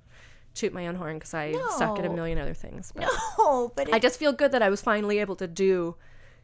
toot 0.53 0.73
my 0.73 0.87
own 0.87 0.95
horn 0.95 1.17
because 1.17 1.33
I 1.33 1.53
suck 1.77 1.97
at 1.99 2.05
a 2.05 2.09
million 2.09 2.37
other 2.37 2.53
things. 2.53 2.91
But 2.95 3.07
No, 3.37 3.71
but 3.75 3.87
it, 3.89 3.93
I 3.93 3.99
just 3.99 4.19
feel 4.19 4.33
good 4.33 4.51
that 4.51 4.61
I 4.61 4.69
was 4.69 4.81
finally 4.81 5.19
able 5.19 5.35
to 5.37 5.47
do 5.47 5.95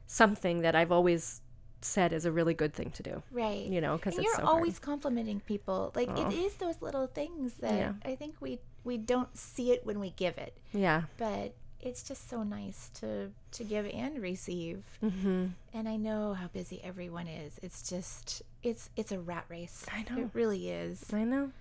something 0.05 0.61
that 0.61 0.75
I've 0.75 0.91
always 0.91 1.41
said 1.81 2.11
is 2.13 2.25
a 2.25 2.31
really 2.31 2.53
good 2.53 2.73
thing 2.73 2.91
to 2.91 3.03
do. 3.03 3.21
right. 3.31 3.65
You 3.65 3.81
know, 3.81 3.97
because 3.97 4.15
you're 4.15 4.33
so 4.35 4.45
always 4.45 4.79
complimenting 4.79 5.41
people. 5.41 5.91
Like 5.95 6.09
Aw. 6.09 6.27
it 6.27 6.33
is 6.33 6.55
those 6.55 6.81
little 6.81 7.07
things 7.07 7.55
that 7.55 7.73
Yeah. 7.73 7.93
I 8.05 8.15
think 8.15 8.35
we 8.39 8.59
we 8.83 8.97
don't 8.97 9.37
see 9.37 9.71
it 9.71 9.85
when 9.85 9.99
we 9.99 10.09
give 10.11 10.37
it. 10.37 10.57
Yeah. 10.73 11.03
but 11.17 11.53
it's 11.79 12.01
just 12.01 12.27
so 12.27 12.41
nice 12.41 12.89
to 12.95 13.29
to 13.51 13.63
give 13.63 13.85
and 13.93 14.19
receive. 14.19 14.83
Mm-hmm. 15.03 15.45
And 15.73 15.87
I 15.89 15.95
know 15.97 16.33
how 16.33 16.47
busy 16.47 16.81
everyone 16.83 17.27
is. 17.27 17.59
It's 17.61 17.87
just 17.87 18.41
it's 18.69 18.89
it's 18.95 19.11
a 19.11 19.19
rat 19.19 19.45
race. 19.49 19.85
I 19.93 20.05
know. 20.09 20.23
It 20.23 20.29
really 20.33 20.69
is. 20.69 21.03
I 21.13 21.23
know. 21.23 21.51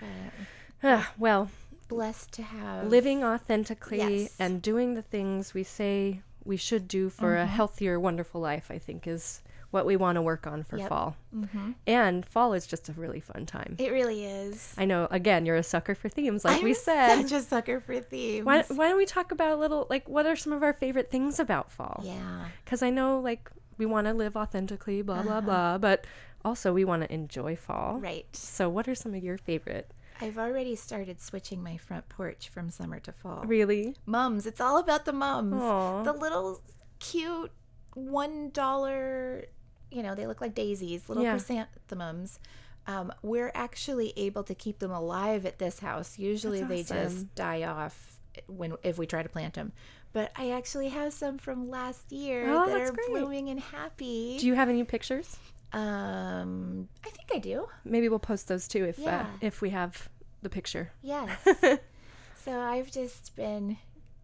But 0.00 0.08
Ah, 0.82 1.12
well, 1.18 1.50
blessed 1.88 2.32
to 2.32 2.42
have 2.42 2.86
living 2.88 3.24
authentically 3.24 3.98
Yes. 3.98 4.36
and 4.38 4.60
doing 4.60 4.94
the 4.94 5.02
things 5.02 5.54
we 5.54 5.62
say 5.62 6.20
we 6.44 6.56
should 6.56 6.86
do 6.88 7.08
for 7.10 7.32
Mm-hmm. 7.34 7.42
a 7.42 7.46
healthier, 7.46 7.98
wonderful 7.98 8.40
life, 8.40 8.70
I 8.70 8.78
think 8.78 9.06
is 9.06 9.42
what 9.72 9.84
we 9.84 9.96
want 9.96 10.16
to 10.16 10.22
work 10.22 10.46
on 10.46 10.62
for 10.62 10.76
Yep. 10.78 10.88
fall. 10.88 11.16
hmm 11.32 11.72
And 11.86 12.24
fall 12.24 12.52
is 12.52 12.66
just 12.66 12.88
a 12.88 12.92
really 12.92 13.20
fun 13.20 13.46
time. 13.46 13.74
It 13.78 13.90
really 13.90 14.24
is. 14.24 14.72
I 14.78 14.84
know, 14.84 15.08
again, 15.10 15.44
you're 15.44 15.56
a 15.56 15.62
sucker 15.62 15.94
for 15.94 16.08
themes, 16.08 16.44
like 16.44 16.62
we 16.62 16.70
I'm 16.70 16.76
said. 16.76 17.22
such 17.22 17.32
a 17.32 17.40
sucker 17.42 17.80
for 17.80 17.98
themes. 18.00 18.46
Why, 18.46 18.62
why 18.68 18.88
don't 18.88 18.96
we 18.96 19.06
talk 19.06 19.32
about 19.32 19.50
a 19.52 19.56
little, 19.56 19.86
like, 19.90 20.08
what 20.08 20.24
are 20.26 20.36
some 20.36 20.52
of 20.52 20.62
our 20.62 20.72
favorite 20.72 21.10
things 21.10 21.40
about 21.40 21.70
fall? 21.72 22.02
yeah. 22.04 22.46
because 22.64 22.82
I 22.82 22.90
know 22.90 23.18
like 23.20 23.50
we 23.78 23.86
want 23.86 24.06
to 24.06 24.14
live 24.14 24.36
authentically, 24.36 25.02
blah 25.02 25.22
blah 25.22 25.40
blah, 25.40 25.78
but 25.78 26.06
also 26.46 26.72
we 26.72 26.84
want 26.84 27.02
to 27.02 27.12
enjoy 27.12 27.56
fall. 27.56 27.98
Right. 28.00 28.24
So, 28.34 28.68
what 28.70 28.86
are 28.88 28.94
some 28.94 29.12
of 29.14 29.22
your 29.22 29.36
favorite? 29.36 29.90
I've 30.20 30.38
already 30.38 30.76
started 30.76 31.20
switching 31.20 31.62
my 31.62 31.76
front 31.76 32.08
porch 32.08 32.48
from 32.48 32.70
summer 32.70 33.00
to 33.00 33.12
fall. 33.12 33.42
Really? 33.44 33.94
Mums. 34.06 34.46
It's 34.46 34.60
all 34.62 34.78
about 34.78 35.04
the 35.04 35.12
mums. 35.12 35.60
Aw. 35.60 36.02
The 36.04 36.12
little 36.14 36.62
cute 37.00 37.52
one 37.92 38.48
dollar, 38.50 39.44
you 39.90 40.02
know, 40.02 40.14
they 40.14 40.26
look 40.26 40.40
like 40.40 40.54
daisies, 40.54 41.08
little 41.08 41.22
Yeah. 41.24 41.32
chrysanthemums. 41.32 42.38
Um, 42.86 43.12
we're 43.22 43.50
actually 43.54 44.12
able 44.16 44.44
to 44.44 44.54
keep 44.54 44.78
them 44.78 44.92
alive 44.92 45.44
at 45.44 45.58
this 45.58 45.80
house. 45.80 46.18
Usually 46.18 46.62
they 46.62 46.82
just 46.84 47.34
die 47.34 47.64
off 47.64 48.20
when 48.46 48.74
if 48.84 48.96
we 48.96 49.06
try 49.06 49.22
to 49.22 49.28
plant 49.28 49.54
them. 49.54 49.72
But 50.12 50.30
I 50.36 50.50
actually 50.52 50.88
have 50.88 51.12
some 51.12 51.36
from 51.36 51.68
last 51.68 52.10
year 52.12 52.44
Oh, 52.48 52.66
that 52.66 52.80
are 52.80 52.92
great. 52.92 53.08
blooming 53.08 53.48
and 53.50 53.60
happy. 53.60 54.38
Do 54.38 54.46
you 54.46 54.54
have 54.54 54.68
any 54.70 54.84
pictures? 54.84 55.36
Um, 55.76 56.88
I 57.04 57.10
think 57.10 57.28
I 57.34 57.38
do. 57.38 57.68
Maybe 57.84 58.08
we'll 58.08 58.18
post 58.18 58.48
those 58.48 58.66
too 58.66 58.84
if 58.84 59.04
uh, 59.06 59.24
if 59.40 59.60
we 59.60 59.70
have 59.70 60.08
the 60.42 60.48
picture. 60.48 60.92
Yes. 61.02 61.30
so 62.44 62.58
I've 62.58 62.90
just 62.90 63.34
been 63.36 63.76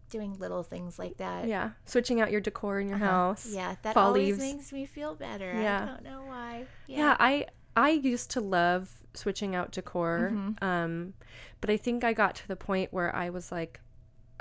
doing 0.09 0.37
little 0.39 0.63
things 0.63 0.97
like 0.99 1.17
that. 1.17 1.47
Yeah, 1.47 1.71
switching 1.85 2.21
out 2.21 2.31
your 2.31 2.41
decor 2.41 2.79
in 2.79 2.87
your 2.89 2.97
house. 2.97 3.45
Uh-huh. 3.45 3.55
Yeah, 3.55 3.75
that 3.83 3.93
fall 3.93 4.07
always 4.07 4.39
leaves. 4.39 4.53
makes 4.55 4.73
me 4.73 4.85
feel 4.85 5.15
better. 5.15 5.51
Yeah. 5.53 5.83
I 5.83 5.85
don't 5.85 6.03
know 6.03 6.23
why. 6.25 6.65
Yeah, 6.87 7.15
I 7.19 7.45
I 7.75 7.89
used 7.91 8.31
to 8.31 8.41
love 8.41 8.91
switching 9.13 9.55
out 9.55 9.71
decor, 9.71 10.31
Mm-hmm. 10.33 10.63
um, 10.63 11.13
but 11.61 11.69
I 11.69 11.77
think 11.77 12.03
I 12.03 12.13
got 12.13 12.35
to 12.35 12.47
the 12.47 12.55
point 12.55 12.91
where 12.91 13.15
I 13.15 13.29
was 13.29 13.51
like, 13.51 13.79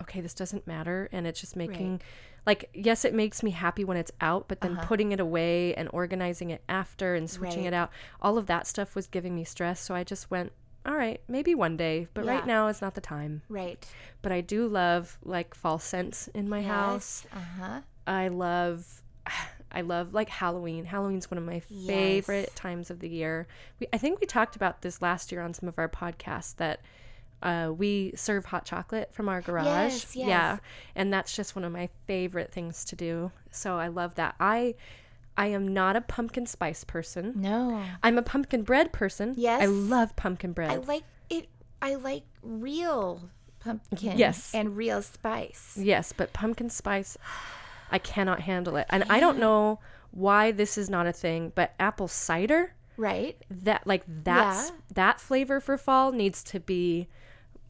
okay, 0.01 0.21
this 0.21 0.35
doesn't 0.35 0.67
matter, 0.67 1.09
and 1.13 1.27
it's 1.27 1.41
just 1.41 1.57
making. 1.57 2.01
Like 2.45 2.71
yes, 2.75 3.05
it 3.05 3.15
makes 3.15 3.43
me 3.43 3.53
happy 3.53 3.85
when 3.85 3.97
it's 3.97 4.11
out, 4.21 4.49
but 4.49 4.61
then 4.61 4.77
putting 4.83 5.13
it 5.13 5.21
away 5.21 5.75
and 5.75 5.89
organizing 5.93 6.51
it 6.51 6.63
after 6.69 7.15
and 7.15 7.31
switching 7.31 7.61
Uh-huh. 7.67 7.67
Right. 7.67 7.67
it 7.69 7.75
out, 7.75 7.91
all 8.21 8.37
of 8.39 8.47
that 8.47 8.67
stuff 8.67 8.95
was 8.97 9.07
giving 9.07 9.35
me 9.35 9.45
stress. 9.45 9.81
So 9.81 9.95
I 9.95 10.03
just 10.05 10.31
went, 10.31 10.53
all 10.85 10.95
right, 10.97 11.21
maybe 11.29 11.55
one 11.55 11.77
day, 11.77 12.09
but 12.15 12.25
Yeah. 12.25 12.33
right 12.33 12.47
now 12.47 12.67
is 12.67 12.81
not 12.83 12.95
the 12.95 13.01
time. 13.01 13.43
Right. 13.49 13.87
But 14.23 14.33
I 14.33 14.41
do 14.41 14.67
love 14.67 15.19
like 15.23 15.55
fall 15.55 15.79
scents 15.79 16.29
in 16.35 16.49
my 16.49 16.63
house. 16.63 17.25
Uh 17.33 17.39
huh. 17.61 17.81
I 18.07 18.27
love 18.29 19.03
I 19.75 19.81
love 19.83 20.13
like 20.13 20.29
Halloween. 20.29 20.85
Halloween's 20.87 21.31
one 21.31 21.39
of 21.39 21.45
my 21.45 21.63
Yes. 21.69 21.87
favorite 21.87 22.57
times 22.57 22.91
of 22.91 22.99
the 22.99 23.09
year. 23.09 23.47
We 23.79 23.87
I 23.93 23.99
think 23.99 24.21
we 24.21 24.27
talked 24.27 24.57
about 24.57 24.83
this 24.83 25.01
last 25.01 25.31
year 25.31 25.41
on 25.43 25.55
some 25.55 25.69
of 25.69 25.79
our 25.79 25.89
podcasts 25.89 26.57
that 26.57 26.81
uh, 27.43 27.73
we 27.77 28.13
serve 28.17 28.45
hot 28.47 28.65
chocolate 28.65 29.13
from 29.13 29.29
our 29.29 29.41
garage. 29.41 29.67
Yes, 29.67 30.17
yes. 30.17 30.29
Yeah. 30.29 30.59
And 30.95 31.13
that's 31.13 31.35
just 31.35 31.55
one 31.57 31.65
of 31.65 31.73
my 31.73 31.89
favorite 32.07 32.53
things 32.53 32.85
to 32.87 32.97
do. 32.97 33.33
So 33.51 33.77
I 33.79 33.89
love 33.89 34.15
that. 34.17 34.35
I 34.41 34.75
I 35.37 35.47
am 35.47 35.69
not 35.73 35.97
a 35.97 36.01
pumpkin 36.03 36.45
spice 36.47 36.85
person. 36.85 37.33
No. 37.37 37.83
I'm 38.03 38.19
a 38.19 38.23
pumpkin 38.23 38.63
bread 38.65 38.93
person. 38.93 39.35
Yes. 39.37 39.63
I 39.63 39.67
love 39.67 40.15
pumpkin 40.15 40.53
bread. 40.53 40.71
I 40.71 40.77
like 40.77 41.05
it. 41.31 41.49
I 41.81 41.95
like 41.95 42.25
real 42.43 43.31
pumpkin. 43.61 44.19
Yes. 44.19 44.55
And 44.55 44.77
real 44.77 45.01
spice. 45.03 45.77
Yes, 45.81 46.13
but 46.13 46.33
pumpkin 46.33 46.69
spice, 46.71 47.17
I 47.91 47.99
cannot 47.99 48.41
handle 48.41 48.77
it. 48.77 48.87
And 48.91 49.05
I 49.09 49.21
don't 49.21 49.39
know 49.39 49.81
why 50.11 50.51
this 50.53 50.77
is 50.77 50.91
not 50.91 51.07
a 51.07 51.13
thing, 51.13 51.51
but 51.55 51.73
apple 51.81 52.09
cider, 52.09 52.75
Right. 52.99 53.39
that 53.51 53.87
like 53.87 54.03
that's 54.07 54.69
Yeah. 54.69 54.77
that 54.95 55.21
flavor 55.21 55.61
for 55.61 55.79
fall 55.79 56.13
needs 56.13 56.45
to 56.45 56.61
be 56.61 57.09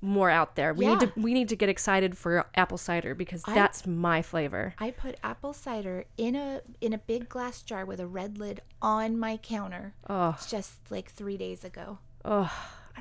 more 0.03 0.29
out 0.29 0.57
there. 0.57 0.75
We 0.75 0.87
need 0.87 1.01
to 1.01 1.13
we 1.17 1.33
need 1.33 1.49
to 1.49 1.57
get 1.57 1.69
excited 1.69 2.19
for 2.19 2.45
apple 2.57 2.77
cider 2.77 3.15
because 3.15 3.43
that's 3.45 3.87
my 3.87 4.21
flavor. 4.21 4.75
I 4.79 4.91
put 4.91 5.17
apple 5.23 5.53
cider 5.55 6.05
in 6.19 6.35
a 6.35 6.61
in 6.81 6.93
a 6.93 6.99
big 6.99 7.29
glass 7.29 7.63
jar 7.63 7.85
with 7.87 8.01
a 8.01 8.07
red 8.07 8.37
lid 8.37 8.61
on 8.83 9.17
my 9.17 9.37
counter 9.37 9.95
Oh, 10.11 10.37
just 10.49 10.91
like 10.91 11.11
three 11.11 11.37
days 11.37 11.65
ago. 11.65 11.99
oh, 12.25 12.53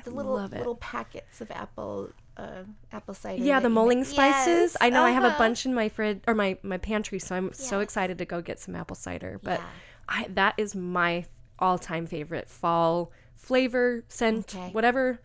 the 0.04 0.10
little 0.10 0.34
love 0.34 0.52
it. 0.52 0.58
little 0.58 0.76
packets 0.76 1.40
of 1.40 1.50
apple 1.50 2.10
uh, 2.36 2.62
apple 2.92 3.14
cider. 3.14 3.42
Yeah, 3.42 3.60
the 3.60 3.68
mulling 3.68 4.00
make. 4.00 4.08
spices. 4.08 4.72
Yes, 4.72 4.76
I 4.80 4.88
know 4.90 5.02
I 5.02 5.10
have 5.10 5.24
a 5.24 5.28
uh-huh. 5.28 5.38
bunch 5.38 5.66
in 5.66 5.74
my 5.74 5.88
fridge 5.88 6.20
or 6.26 6.34
my 6.34 6.56
my 6.62 6.78
pantry, 6.78 7.18
so 7.18 7.34
I'm 7.34 7.52
so 7.52 7.80
excited 7.80 8.18
to 8.18 8.24
go 8.24 8.40
get 8.40 8.58
some 8.58 8.76
apple 8.76 8.96
cider. 8.96 9.40
But 9.42 9.60
Yeah. 9.60 9.66
I 10.08 10.26
that 10.30 10.54
is 10.56 10.74
my 10.74 11.26
all-time 11.58 12.06
favorite 12.06 12.48
fall 12.48 13.12
flavor, 13.42 14.04
scent, 14.08 14.54
Okay. 14.54 14.70
whatever 14.70 15.20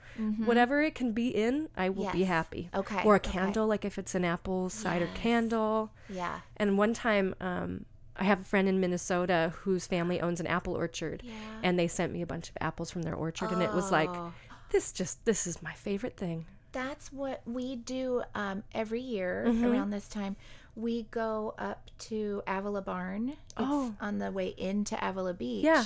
whatever 0.46 0.82
it 0.82 0.96
can 0.96 1.12
be 1.12 1.28
in, 1.30 1.70
I 1.78 1.90
will 1.90 2.10
be 2.12 2.24
happy. 2.24 2.72
Okay, 2.74 3.04
Or 3.06 3.14
a 3.14 3.18
okay. 3.18 3.32
candle 3.32 3.68
like 3.68 3.86
if 3.86 4.00
it's 4.00 4.16
an 4.16 4.26
apple 4.26 4.70
cider 4.70 5.06
Yes. 5.06 5.18
candle. 5.18 5.92
Yeah. 6.10 6.40
And 6.58 6.78
one 6.78 6.94
time 6.94 7.36
um 7.40 7.86
I 8.20 8.24
have 8.24 8.42
a 8.42 8.44
friend 8.44 8.68
in 8.68 8.80
Minnesota 8.80 9.54
whose 9.62 9.86
family 9.86 10.20
owns 10.20 10.40
an 10.40 10.48
apple 10.48 10.74
orchard 10.74 11.22
Yeah. 11.24 11.34
and 11.62 11.78
they 11.78 11.88
sent 11.88 12.12
me 12.12 12.24
a 12.24 12.26
bunch 12.26 12.50
of 12.50 12.58
apples 12.60 12.90
from 12.90 13.04
their 13.04 13.14
orchard 13.14 13.52
and 13.52 13.62
it 13.62 13.72
was 13.74 13.92
like 13.92 14.10
Oh. 14.12 14.34
this 14.72 14.92
just 14.92 15.24
this 15.26 15.46
is 15.46 15.62
my 15.62 15.74
favorite 15.74 16.18
thing. 16.18 16.48
That's 16.72 17.14
what 17.14 17.42
we 17.46 17.76
do 17.76 18.24
um, 18.34 18.64
every 18.74 19.02
year 19.02 19.46
Mm-hmm. 19.48 19.66
around 19.66 19.90
this 19.92 20.08
time. 20.10 20.36
We 20.76 21.04
go 21.12 21.54
up 21.60 21.90
to 22.10 22.42
Avila 22.48 22.82
Barn. 22.82 23.30
It's 23.30 23.54
Oh. 23.58 23.96
on 24.02 24.18
the 24.18 24.32
way 24.32 24.50
into 24.58 24.96
Avila 25.08 25.34
Beach. 25.36 25.64
Yeah. 25.64 25.86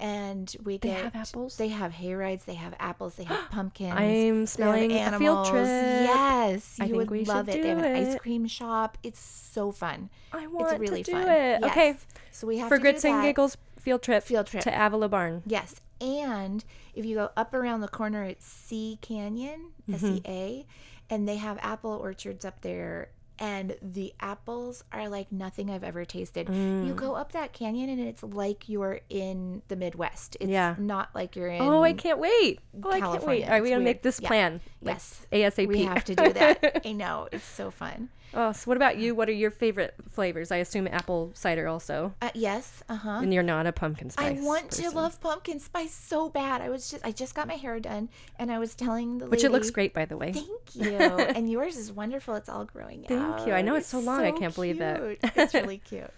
And 0.00 0.54
we 0.62 0.78
They 0.78 0.90
get 0.90 1.02
have 1.04 1.16
apples? 1.16 1.56
They 1.56 1.68
have 1.68 1.92
hay 1.92 2.14
rides. 2.14 2.44
They 2.44 2.54
have 2.54 2.74
apples. 2.78 3.14
They 3.16 3.24
have 3.24 3.50
pumpkins. 3.50 3.92
I'm 3.92 3.98
they 3.98 4.36
have 4.38 4.48
smelling 4.48 4.92
a 4.92 5.18
field 5.18 5.46
trip. 5.46 5.64
Yes, 5.66 6.76
I 6.80 6.84
you 6.84 6.98
think 6.98 7.10
would 7.10 7.26
love 7.28 7.48
it. 7.48 7.60
They 7.62 7.68
have 7.68 7.78
an 7.78 7.96
ice 8.06 8.16
cream 8.18 8.46
shop. 8.46 8.96
It's 9.02 9.18
so 9.20 9.72
fun. 9.72 10.08
I 10.32 10.46
want 10.46 10.70
it's 10.72 10.80
really 10.80 11.02
to 11.02 11.10
do 11.10 11.16
fun. 11.18 11.28
it. 11.28 11.62
Okay. 11.64 11.86
Yes. 11.88 12.06
So 12.30 12.46
we 12.46 12.58
have 12.58 12.68
For 12.68 12.76
to 12.76 12.80
grits 12.82 13.04
and 13.04 13.22
giggles 13.22 13.56
field 13.80 14.02
trip 14.02 14.22
Field 14.22 14.46
trip. 14.46 14.62
to 14.64 14.70
Avila 14.86 15.08
Barn. 15.08 15.42
Yes. 15.46 15.80
And 16.00 16.64
if 16.94 17.04
you 17.04 17.16
go 17.16 17.30
up 17.36 17.52
around 17.54 17.80
the 17.80 17.88
corner, 17.88 18.22
it's 18.22 18.46
Sea 18.46 18.98
Canyon, 19.02 19.72
Mm-hmm. 19.90 19.94
S 19.94 20.04
E 20.04 20.22
A, 20.26 20.66
and 21.10 21.26
they 21.28 21.36
have 21.38 21.58
apple 21.60 21.90
orchards 21.90 22.44
up 22.44 22.60
there. 22.60 23.08
And 23.40 23.76
the 23.80 24.12
apples 24.20 24.82
are 24.92 25.08
like 25.08 25.30
nothing 25.30 25.70
I've 25.70 25.84
ever 25.84 26.04
tasted. 26.04 26.48
Mm. 26.48 26.86
You 26.86 26.94
go 26.94 27.14
up 27.14 27.32
that 27.32 27.52
canyon 27.52 27.88
and 27.88 28.00
it's 28.00 28.22
like 28.24 28.68
you're 28.68 29.00
in 29.08 29.62
the 29.68 29.76
Midwest. 29.76 30.36
It's 30.40 30.50
Yeah. 30.50 30.74
not 30.78 31.10
like 31.14 31.36
you're 31.36 31.48
in. 31.48 31.62
Oh, 31.62 31.82
I 31.84 31.92
can't 31.92 32.18
wait. 32.18 32.58
Oh, 32.82 32.90
I 32.90 33.00
can't 33.00 33.24
wait. 33.24 33.48
Right, 33.48 33.62
we 33.62 33.68
It's 33.68 33.74
gotta 33.74 33.84
make 33.84 34.02
this 34.02 34.18
Yeah. 34.20 34.28
plan. 34.28 34.60
like, 34.82 34.94
Yes. 34.96 35.26
ASAP. 35.32 35.68
We 35.68 35.82
have 35.84 36.04
to 36.06 36.14
do 36.16 36.32
that. 36.32 36.82
I 36.86 36.92
know. 36.92 37.28
It's 37.30 37.44
so 37.44 37.70
fun. 37.70 38.08
Oh, 38.34 38.52
so 38.52 38.64
what 38.64 38.76
about 38.76 38.98
you? 38.98 39.14
What 39.14 39.28
are 39.28 39.32
your 39.32 39.50
favorite 39.50 39.94
flavors? 40.10 40.50
I 40.50 40.56
assume 40.56 40.86
apple 40.86 41.30
cider 41.34 41.68
also. 41.68 42.14
Uh, 42.20 42.30
yes. 42.34 42.82
Uh 42.88 42.96
huh. 42.96 43.20
And 43.22 43.32
you're 43.32 43.42
not 43.42 43.66
a 43.66 43.72
pumpkin 43.72 44.10
spice. 44.10 44.38
I 44.38 44.42
want 44.42 44.70
to 44.72 44.90
love 44.90 45.20
pumpkin 45.20 45.60
spice 45.60 45.94
so 45.94 46.28
bad. 46.28 46.60
I 46.60 46.68
was 46.68 46.90
just 46.90 47.04
I 47.04 47.12
just 47.12 47.34
got 47.34 47.48
my 47.48 47.54
hair 47.54 47.80
done 47.80 48.08
and 48.38 48.50
I 48.50 48.58
was 48.58 48.74
telling 48.74 49.18
the 49.18 49.26
Which 49.26 49.44
it 49.44 49.52
looks 49.52 49.70
great, 49.70 49.94
by 49.94 50.04
the 50.04 50.16
way. 50.16 50.32
Thank 50.32 50.74
you. 50.74 50.96
and 50.96 51.50
yours 51.50 51.76
is 51.76 51.92
wonderful. 51.92 52.34
It's 52.34 52.48
all 52.48 52.64
growing 52.64 53.04
Thank 53.04 53.20
out. 53.20 53.36
Thank 53.36 53.48
you. 53.48 53.54
I 53.54 53.62
know 53.62 53.74
it's 53.74 53.88
so 53.88 54.00
long. 54.00 54.20
I 54.20 54.32
can't 54.32 54.54
believe 54.54 54.78
that. 54.78 55.18
It's 55.22 55.54
really 55.54 55.78
cute. 55.84 56.10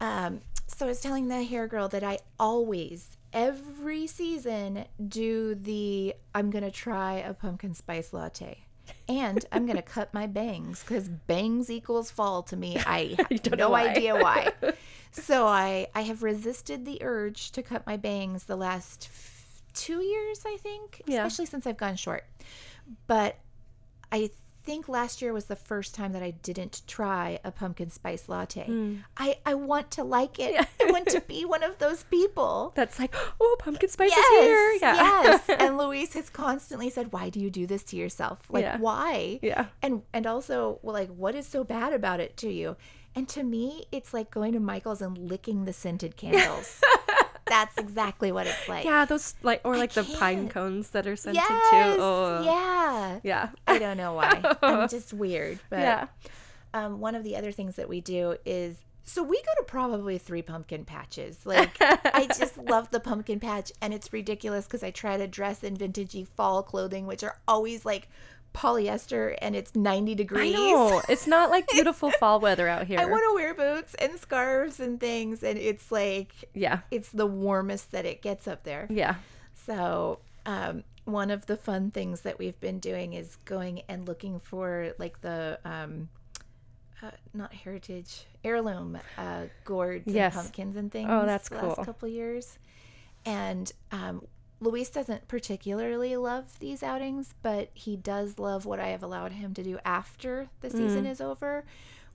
Um, 0.00 0.40
so 0.66 0.86
I 0.86 0.88
was 0.90 1.00
telling 1.00 1.28
the 1.28 1.42
hair 1.42 1.66
girl 1.66 1.88
that 1.88 2.04
I 2.04 2.18
always, 2.38 3.16
every 3.32 4.06
season, 4.06 4.84
do 5.08 5.54
the 5.54 6.14
I'm 6.34 6.50
gonna 6.50 6.70
try 6.70 7.14
a 7.14 7.32
pumpkin 7.32 7.74
spice 7.74 8.12
latte. 8.12 8.65
And 9.08 9.44
I'm 9.52 9.66
gonna 9.66 9.82
cut 9.82 10.12
my 10.14 10.26
bangs 10.26 10.80
because 10.82 11.08
bangs 11.08 11.70
equals 11.70 12.10
fall 12.10 12.42
to 12.44 12.56
me. 12.56 12.76
I 12.78 13.16
have 13.30 13.58
no 13.58 13.70
why. 13.70 13.88
idea 13.88 14.14
why. 14.16 14.52
so 15.12 15.46
I 15.46 15.88
I 15.94 16.02
have 16.02 16.22
resisted 16.22 16.84
the 16.84 17.02
urge 17.02 17.52
to 17.52 17.62
cut 17.62 17.86
my 17.86 17.96
bangs 17.96 18.44
the 18.44 18.56
last 18.56 19.08
f- 19.10 19.62
two 19.74 20.02
years, 20.02 20.42
I 20.46 20.56
think, 20.58 21.02
Yeah. 21.06 21.24
especially 21.26 21.46
since 21.46 21.66
I've 21.66 21.76
gone 21.76 21.96
short. 21.96 22.24
But 23.06 23.36
I 24.12 24.30
think 24.66 24.88
last 24.88 25.22
year 25.22 25.32
was 25.32 25.46
the 25.46 25.56
first 25.56 25.94
time 25.94 26.12
that 26.12 26.22
I 26.22 26.32
didn't 26.32 26.82
try 26.86 27.38
a 27.44 27.50
pumpkin 27.52 27.88
spice 27.88 28.28
latte. 28.28 28.64
Hmm. 28.66 28.96
I, 29.16 29.38
I 29.46 29.54
want 29.54 29.92
to 29.92 30.04
like 30.04 30.38
it. 30.38 30.54
I 30.82 30.90
want 30.90 31.06
to 31.08 31.20
be 31.22 31.44
one 31.44 31.62
of 31.62 31.78
those 31.78 32.02
people. 32.02 32.72
That's 32.74 32.98
like, 32.98 33.14
oh, 33.40 33.56
pumpkin 33.60 33.88
spice 33.88 34.10
Yes, 34.10 34.26
is 34.42 34.44
here. 34.44 34.72
Yeah. 34.82 35.22
yes. 35.22 35.48
And 35.60 35.78
Luis 35.78 36.12
has 36.14 36.28
constantly 36.28 36.90
said, 36.90 37.12
"Why 37.12 37.30
do 37.30 37.40
you 37.40 37.48
do 37.50 37.66
this 37.66 37.82
to 37.84 37.96
yourself? 37.96 38.40
Like, 38.50 38.64
Yeah. 38.64 38.78
why?" 38.78 39.38
Yeah. 39.40 39.66
And 39.80 40.02
and 40.12 40.26
also, 40.26 40.80
well, 40.82 40.94
like, 40.94 41.08
what 41.10 41.34
is 41.34 41.46
so 41.46 41.64
bad 41.64 41.92
about 41.92 42.20
it 42.20 42.36
to 42.38 42.50
you? 42.50 42.76
And 43.14 43.26
to 43.30 43.42
me, 43.42 43.86
it's 43.92 44.12
like 44.12 44.30
going 44.30 44.52
to 44.52 44.60
Michael's 44.60 45.00
and 45.00 45.16
licking 45.16 45.64
the 45.64 45.72
scented 45.72 46.16
candles. 46.16 46.80
That's 47.48 47.76
exactly 47.78 48.32
what 48.32 48.46
it's 48.46 48.68
like. 48.68 48.84
Yeah, 48.84 49.04
those 49.04 49.34
like 49.42 49.60
or 49.64 49.76
like 49.76 49.92
the 49.92 50.02
pine 50.04 50.48
cones 50.48 50.90
that 50.90 51.06
are 51.06 51.16
scented 51.16 51.36
Yes. 51.48 51.70
too. 51.96 52.02
Oh. 52.02 52.42
Yeah. 52.44 53.20
Yeah. 53.22 53.48
I 53.66 53.78
don't 53.78 53.96
know 53.96 54.14
why. 54.14 54.42
I'm 54.62 54.88
just 54.88 55.12
weird. 55.12 55.60
But 55.70 55.78
Yeah. 55.80 56.06
um, 56.74 57.00
one 57.00 57.14
of 57.14 57.22
the 57.24 57.36
other 57.36 57.52
things 57.52 57.76
that 57.76 57.88
we 57.88 58.00
do 58.00 58.36
is 58.44 58.78
so 59.08 59.22
we 59.22 59.36
go 59.36 59.52
to 59.58 59.62
probably 59.62 60.18
three 60.18 60.42
pumpkin 60.42 60.84
patches. 60.84 61.46
Like 61.46 61.76
I 61.80 62.26
just 62.36 62.58
love 62.70 62.90
the 62.90 62.98
pumpkin 62.98 63.38
patch, 63.38 63.70
and 63.80 63.94
it's 63.94 64.12
ridiculous 64.12 64.66
because 64.66 64.82
I 64.82 64.90
try 64.90 65.16
to 65.16 65.28
dress 65.28 65.62
in 65.62 65.76
vintagey 65.76 66.26
fall 66.26 66.64
clothing, 66.64 67.06
which 67.06 67.22
are 67.22 67.38
always 67.46 67.84
like 67.84 68.08
polyester, 68.56 69.36
and 69.42 69.54
it's 69.54 69.76
90 69.76 70.14
degrees. 70.14 70.54
I 70.54 70.58
know. 70.58 71.02
It's 71.08 71.26
not 71.26 71.50
like 71.50 71.68
beautiful 71.72 72.10
fall 72.12 72.40
weather 72.40 72.66
out 72.66 72.86
here. 72.86 72.98
I 72.98 73.04
want 73.04 73.22
to 73.28 73.34
wear 73.34 73.54
boots 73.54 73.94
and 73.94 74.18
scarves 74.18 74.80
and 74.80 74.98
things, 74.98 75.42
and 75.42 75.58
it's 75.58 75.92
like 75.92 76.32
yeah. 76.54 76.80
it's 76.90 77.10
the 77.10 77.26
warmest 77.26 77.92
that 77.92 78.06
it 78.06 78.22
gets 78.22 78.48
up 78.48 78.64
there. 78.64 78.88
Yeah. 78.90 79.16
So, 79.54 80.20
um, 80.46 80.84
one 81.04 81.30
of 81.30 81.46
the 81.46 81.56
fun 81.56 81.90
things 81.90 82.22
that 82.22 82.38
we've 82.38 82.58
been 82.58 82.78
doing 82.80 83.12
is 83.12 83.36
going 83.44 83.82
and 83.88 84.08
looking 84.08 84.40
for 84.40 84.92
like 84.98 85.20
the 85.20 85.58
um, 85.64 86.08
uh, 87.02 87.10
not 87.34 87.52
heritage 87.52 88.24
heirloom 88.42 88.98
uh, 89.18 89.42
gourds 89.64 90.04
Yes. 90.06 90.34
and 90.34 90.42
pumpkins 90.42 90.76
and 90.76 90.90
things. 90.90 91.08
Oh, 91.10 91.26
that's 91.26 91.48
the 91.48 91.56
Last 91.56 91.84
couple 91.84 92.08
years, 92.08 92.58
and 93.26 93.70
um, 93.92 94.26
Luis 94.60 94.88
doesn't 94.88 95.28
particularly 95.28 96.16
love 96.16 96.58
these 96.60 96.82
outings, 96.82 97.34
but 97.42 97.70
he 97.74 97.96
does 97.96 98.38
love 98.38 98.64
what 98.64 98.80
I 98.80 98.88
have 98.88 99.02
allowed 99.02 99.32
him 99.32 99.52
to 99.54 99.62
do 99.62 99.78
after 99.84 100.48
the 100.60 100.70
season 100.70 101.04
Mm. 101.04 101.10
is 101.10 101.20
over, 101.20 101.64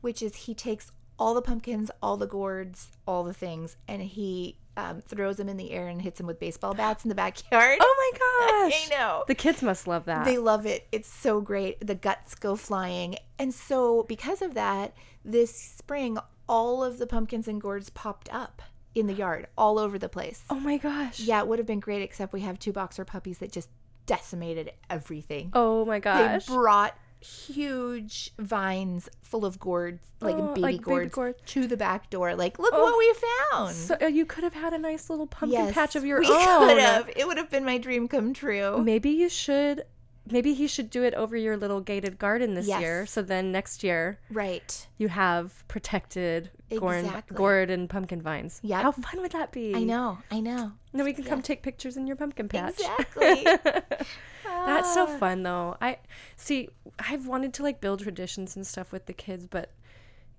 which 0.02 0.22
is 0.24 0.36
he 0.36 0.54
takes 0.56 0.92
all 1.20 1.34
the 1.36 1.42
pumpkins, 1.42 1.92
all 2.02 2.18
the 2.18 2.26
gourds, 2.26 2.90
all 3.08 3.24
the 3.24 3.34
things, 3.34 3.76
and 3.88 4.02
he 4.02 4.58
um, 4.78 5.02
throws 5.02 5.36
them 5.38 5.50
in 5.50 5.58
the 5.58 5.70
air 5.72 5.88
and 5.88 6.02
hits 6.02 6.18
them 6.18 6.26
with 6.26 6.40
baseball 6.40 6.74
bats 6.74 7.04
in 7.06 7.10
the 7.10 7.16
backyard. 7.16 7.78
Oh 7.80 8.12
my 8.14 8.70
gosh. 8.70 8.88
I 8.92 8.96
know. 8.96 9.24
The 9.28 9.36
kids 9.36 9.62
must 9.62 9.86
love 9.86 10.06
that. 10.06 10.24
They 10.26 10.38
love 10.38 10.66
it. 10.66 10.88
It's 10.94 11.10
so 11.10 11.42
great. 11.42 11.86
The 11.86 11.94
guts 11.94 12.34
go 12.36 12.56
flying. 12.56 13.18
And 13.38 13.54
so, 13.54 14.04
because 14.04 14.42
of 14.42 14.54
that, 14.56 14.94
this 15.26 15.54
spring, 15.54 16.18
all 16.48 16.84
of 16.84 16.98
the 17.00 17.06
pumpkins 17.06 17.48
and 17.50 17.60
gourds 17.62 17.90
popped 17.90 18.34
up 18.34 18.62
in 18.94 19.08
the 19.08 19.14
yard 19.14 19.48
all 19.58 19.80
over 19.80 19.98
the 19.98 20.10
place. 20.10 20.44
oh 20.50 20.60
my 20.60 20.78
gosh. 20.78 21.20
Yeah, 21.20 21.40
it 21.42 21.48
would 21.48 21.60
have 21.60 21.66
been 21.68 21.80
great, 21.80 22.02
except 22.02 22.34
we 22.34 22.42
have 22.42 22.60
two 22.60 22.74
boxer 22.74 23.06
puppies 23.06 23.38
that 23.40 23.52
just 23.52 23.70
decimated 24.06 24.72
everything. 24.90 25.52
Oh 25.54 25.86
my 25.86 26.00
gosh. 26.00 26.46
They 26.46 26.54
brought 26.54 26.96
huge 27.20 28.32
vines 28.40 29.08
full 29.22 29.46
of 29.46 29.60
gourds, 29.60 30.02
like 30.22 30.36
Oh, 30.36 30.48
baby, 30.50 30.62
like 30.62 30.72
baby 30.76 30.84
gourds, 30.84 31.14
gourds. 31.16 31.40
to 31.48 31.68
the 31.68 31.78
back 31.78 32.10
door. 32.10 32.36
Like, 32.36 32.58
look 32.60 32.74
Oh, 32.76 32.84
what 32.84 32.98
we 32.98 33.14
found. 33.60 33.76
so 33.76 33.96
uh, 34.02 34.08
you 34.08 34.26
could 34.26 34.44
have 34.44 34.54
had 34.54 34.74
a 34.74 34.78
nice 34.78 35.10
little 35.10 35.28
pumpkin 35.28 35.72
patch 35.74 35.96
of 35.96 36.04
your 36.06 36.20
we 36.20 36.28
own. 36.28 36.68
could 36.68 36.80
have. 36.80 37.10
It 37.16 37.28
would 37.28 37.38
have 37.38 37.50
been 37.50 37.64
my 37.66 37.78
dream 37.78 38.08
come 38.08 38.34
true. 38.34 38.78
Maybe 38.84 39.12
you 39.12 39.30
should. 39.30 39.84
Maybe 40.30 40.54
he 40.54 40.68
should 40.68 40.90
do 40.92 41.04
it 41.04 41.14
over 41.16 41.36
your 41.36 41.58
little 41.58 41.82
gated 41.82 42.20
garden 42.20 42.54
this 42.54 42.68
year. 42.68 43.02
Yes. 43.02 43.12
So 43.12 43.22
then 43.24 43.52
next 43.52 43.84
year 43.84 44.20
Right. 44.30 44.88
you 44.98 45.08
have 45.08 45.68
protected 45.68 46.52
gourd, 46.78 47.06
Exactly. 47.06 47.36
gourd 47.36 47.70
and 47.72 47.90
pumpkin 47.90 48.22
vines. 48.22 48.60
Yeah, 48.64 48.84
How 48.84 48.92
fun 48.92 49.20
would 49.22 49.32
that 49.32 49.52
be? 49.52 49.74
I 49.76 49.84
know. 49.84 50.20
I 50.30 50.40
know. 50.40 50.74
Then 50.94 51.06
we 51.06 51.14
can 51.14 51.24
come 51.24 51.42
take 51.42 51.64
pictures 51.64 51.98
in 51.98 52.06
your 52.06 52.16
pumpkin 52.16 52.48
patch. 52.48 52.76
Exactly. 52.80 53.44
That's 54.44 54.94
so 54.94 55.08
Ah. 55.10 55.18
fun 55.18 55.42
though. 55.44 55.76
I 55.82 55.98
see 56.36 56.70
I've 57.00 57.26
wanted 57.28 57.54
to 57.56 57.64
like 57.64 57.82
build 57.82 58.02
traditions 58.02 58.56
and 58.56 58.66
stuff 58.66 58.92
with 58.92 59.08
the 59.08 59.14
kids, 59.14 59.48
but 59.48 59.72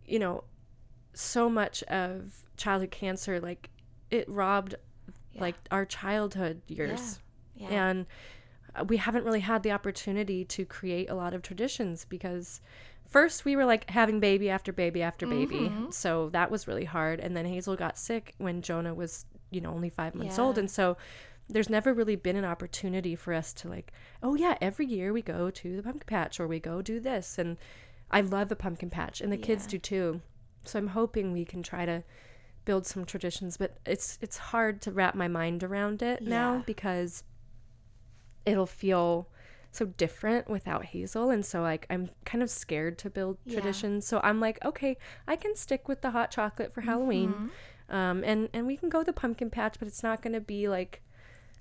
you 0.07 0.19
know, 0.21 0.45
so 1.15 1.49
much 1.51 1.83
of 1.85 2.47
childhood 2.57 2.91
cancer 2.93 3.41
like 3.41 3.71
it 4.11 4.29
robbed 4.29 4.77
like 5.39 5.57
our 5.71 5.85
childhood 5.85 6.63
years. 6.69 7.19
Yeah. 7.57 7.69
And 7.71 8.07
we 8.89 8.97
haven't 8.97 9.25
really 9.25 9.41
had 9.41 9.63
the 9.63 9.73
opportunity 9.73 10.45
to 10.45 10.65
create 10.65 11.11
a 11.11 11.15
lot 11.15 11.35
of 11.35 11.43
traditions 11.43 12.07
because 12.09 12.61
first 13.07 13.45
we 13.45 13.55
were 13.57 13.65
like 13.65 13.91
having 13.91 14.21
baby 14.21 14.49
after 14.49 14.73
baby 14.73 15.03
after 15.03 15.27
baby. 15.27 15.69
Mm-hmm. 15.69 15.91
So 15.91 16.31
that 16.31 16.51
was 16.51 16.67
really 16.67 16.87
hard 16.87 17.21
and 17.21 17.37
then 17.37 17.45
Hazel 17.45 17.77
got 17.77 17.99
sick 17.99 18.35
when 18.39 18.63
Jonah 18.63 18.95
was, 18.95 19.27
you 19.51 19.61
know, 19.61 19.71
only 19.71 19.91
5 19.91 20.15
months 20.15 20.39
old 20.39 20.59
and 20.59 20.71
so 20.71 20.97
there's 21.49 21.69
never 21.69 21.93
really 21.93 22.17
been 22.17 22.37
an 22.37 22.45
opportunity 22.45 23.15
for 23.15 23.35
us 23.35 23.53
to 23.53 23.69
like, 23.69 23.93
oh 24.23 24.35
yeah, 24.35 24.57
every 24.61 24.87
year 24.87 25.13
we 25.13 25.21
go 25.21 25.51
to 25.51 25.77
the 25.77 25.83
pumpkin 25.83 26.07
patch 26.07 26.41
or 26.41 26.49
we 26.49 26.59
go 26.59 26.81
do 26.81 26.99
this 26.99 27.39
and 27.39 27.59
I 28.11 28.23
love 28.23 28.49
the 28.49 28.57
pumpkin 28.57 28.91
patch 28.91 29.21
and 29.21 29.33
the 29.33 29.37
kids 29.37 29.67
do 29.67 29.79
too. 29.79 30.23
So 30.65 30.79
I'm 30.79 30.89
hoping 30.89 31.33
we 31.33 31.45
can 31.45 31.63
try 31.63 31.85
to 31.85 32.05
build 32.65 32.87
some 32.87 33.05
traditions, 33.05 33.57
but 33.57 33.77
it's 33.85 34.19
it's 34.23 34.39
hard 34.39 34.81
to 34.83 34.93
wrap 34.93 35.15
my 35.15 35.29
mind 35.29 35.65
around 35.65 36.01
it 36.03 36.23
now 36.23 36.63
because 36.65 37.25
it'll 38.47 38.67
feel 38.67 39.29
so 39.71 39.87
different 39.87 40.51
without 40.51 40.85
Hazel. 40.87 41.31
And 41.31 41.45
so, 41.47 41.63
like, 41.63 41.87
I'm 41.89 42.11
kind 42.25 42.43
of 42.43 42.51
scared 42.51 42.99
to 42.99 43.11
build 43.11 43.39
Yeah. 43.45 43.55
traditions. 43.55 44.07
So 44.07 44.21
I'm 44.23 44.39
like, 44.41 44.63
okay, 44.65 44.97
I 45.27 45.37
can 45.37 45.57
stick 45.57 45.89
with 45.89 46.03
the 46.03 46.11
hot 46.11 46.31
chocolate 46.31 46.75
for 46.75 46.83
Halloween. 46.83 47.33
Mm-hmm. 47.33 47.95
Um, 47.95 48.23
and, 48.25 48.49
and 48.53 48.67
we 48.67 48.77
can 48.77 48.89
go 48.89 49.03
to 49.03 49.13
pumpkin 49.13 49.51
patch, 49.51 49.77
but 49.79 49.89
it's 49.89 50.03
not 50.03 50.23
going 50.23 50.33
to 50.35 50.41
be 50.41 50.69
like 50.69 51.03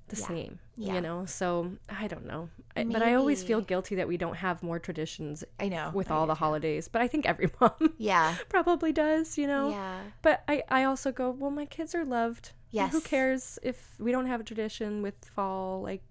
the 0.09 0.17
Yeah. 0.17 0.27
same, 0.27 0.59
Yeah. 0.75 0.95
you 0.95 1.01
know? 1.01 1.25
So 1.25 1.73
I 1.89 2.07
don't 2.07 2.25
know. 2.25 2.49
I, 2.75 2.83
but 2.83 3.01
I 3.01 3.13
always 3.15 3.43
feel 3.43 3.61
guilty 3.61 3.95
that 3.95 4.07
we 4.09 4.17
don't 4.17 4.35
have 4.35 4.61
more 4.61 4.77
traditions 4.79 5.43
I 5.59 5.69
know. 5.69 5.91
with 5.93 6.11
I 6.11 6.15
all 6.15 6.27
the 6.27 6.35
holidays. 6.35 6.87
But 6.89 7.01
I 7.01 7.07
think 7.07 7.25
every 7.25 7.49
mom 7.61 7.93
Yeah. 7.97 8.35
probably 8.49 8.91
does, 8.91 9.37
you 9.37 9.47
know? 9.47 9.69
Yeah. 9.71 10.01
But 10.21 10.43
I, 10.49 10.63
I 10.69 10.83
also 10.83 11.13
go, 11.13 11.31
well, 11.31 11.51
my 11.51 11.65
kids 11.65 11.95
are 11.95 12.03
loved. 12.05 12.51
and 12.77 12.91
Who 12.91 12.99
cares 13.01 13.57
if 13.63 13.95
we 13.99 14.11
don't 14.11 14.25
have 14.27 14.41
a 14.41 14.43
tradition 14.43 15.01
with 15.01 15.15
fall? 15.33 15.81
Like, 15.81 16.01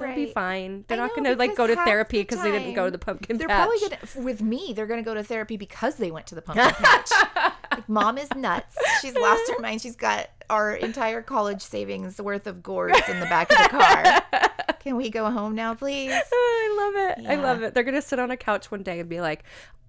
they'll 0.00 0.14
be 0.14 0.32
fine. 0.32 0.84
They're 0.88 0.98
I 0.98 1.06
not 1.06 1.10
going 1.10 1.24
to 1.24 1.36
like 1.36 1.56
go 1.56 1.66
to 1.66 1.76
therapy 1.76 2.18
the 2.18 2.22
because 2.24 2.42
they 2.42 2.50
didn't 2.50 2.74
go 2.74 2.86
to 2.86 2.90
the 2.90 2.98
pumpkin 2.98 3.36
They're 3.38 3.48
patch. 3.48 3.68
probably 3.68 3.88
gonna 3.88 4.24
with 4.26 4.42
me. 4.42 4.72
They're 4.74 4.86
gonna 4.86 5.02
go 5.02 5.14
to 5.14 5.22
therapy 5.22 5.56
because 5.56 5.96
they 5.96 6.10
went 6.10 6.26
to 6.28 6.34
the 6.34 6.42
pumpkin 6.42 6.70
patch. 6.70 7.10
like, 7.70 7.88
Mom 7.88 8.18
is 8.18 8.28
nuts. 8.34 8.76
She's 9.00 9.14
lost 9.14 9.42
her 9.50 9.60
mind. 9.60 9.80
She's 9.82 9.96
got 9.96 10.28
our 10.48 10.74
entire 10.74 11.22
college 11.22 11.62
savings 11.62 12.20
worth 12.20 12.46
of 12.46 12.62
gourds 12.62 13.00
in 13.08 13.20
the 13.20 13.26
back 13.26 13.50
of 13.52 13.58
the 13.58 13.68
car. 13.68 14.48
Can 14.80 14.96
we 14.96 15.10
go 15.10 15.30
home 15.30 15.54
now, 15.54 15.74
please? 15.74 16.10
I 16.32 16.74
love 16.76 17.18
it. 17.18 17.26
I 17.28 17.34
love 17.36 17.62
it. 17.62 17.74
They're 17.74 17.84
going 17.84 17.94
to 17.94 18.02
sit 18.02 18.18
on 18.18 18.30
a 18.30 18.36
couch 18.36 18.70
one 18.70 18.82
day 18.82 18.98
and 18.98 19.08
be 19.08 19.20
like, 19.20 19.44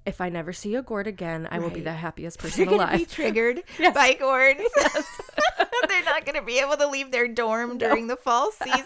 if 0.06 0.20
I 0.20 0.30
never 0.30 0.52
see 0.52 0.76
a 0.76 0.82
gourd 0.82 1.08
again, 1.08 1.48
I 1.50 1.60
will 1.60 1.70
be 1.70 1.80
the 1.82 1.94
happiest 1.94 2.40
person 2.40 2.66
They're 2.66 2.78
gonna 2.78 2.98
be 2.98 3.06
triggered 3.06 3.62
Yes. 3.78 3.94
by 3.94 4.14
gourds. 4.16 4.60
They're 5.88 6.04
not 6.06 6.26
gonna 6.26 6.42
be 6.42 6.58
able 6.60 6.76
to 6.78 6.88
leave 6.88 7.12
their 7.12 7.28
dorm 7.28 7.78
during 7.78 8.08
the 8.08 8.16
fall 8.16 8.52
season. 8.52 8.82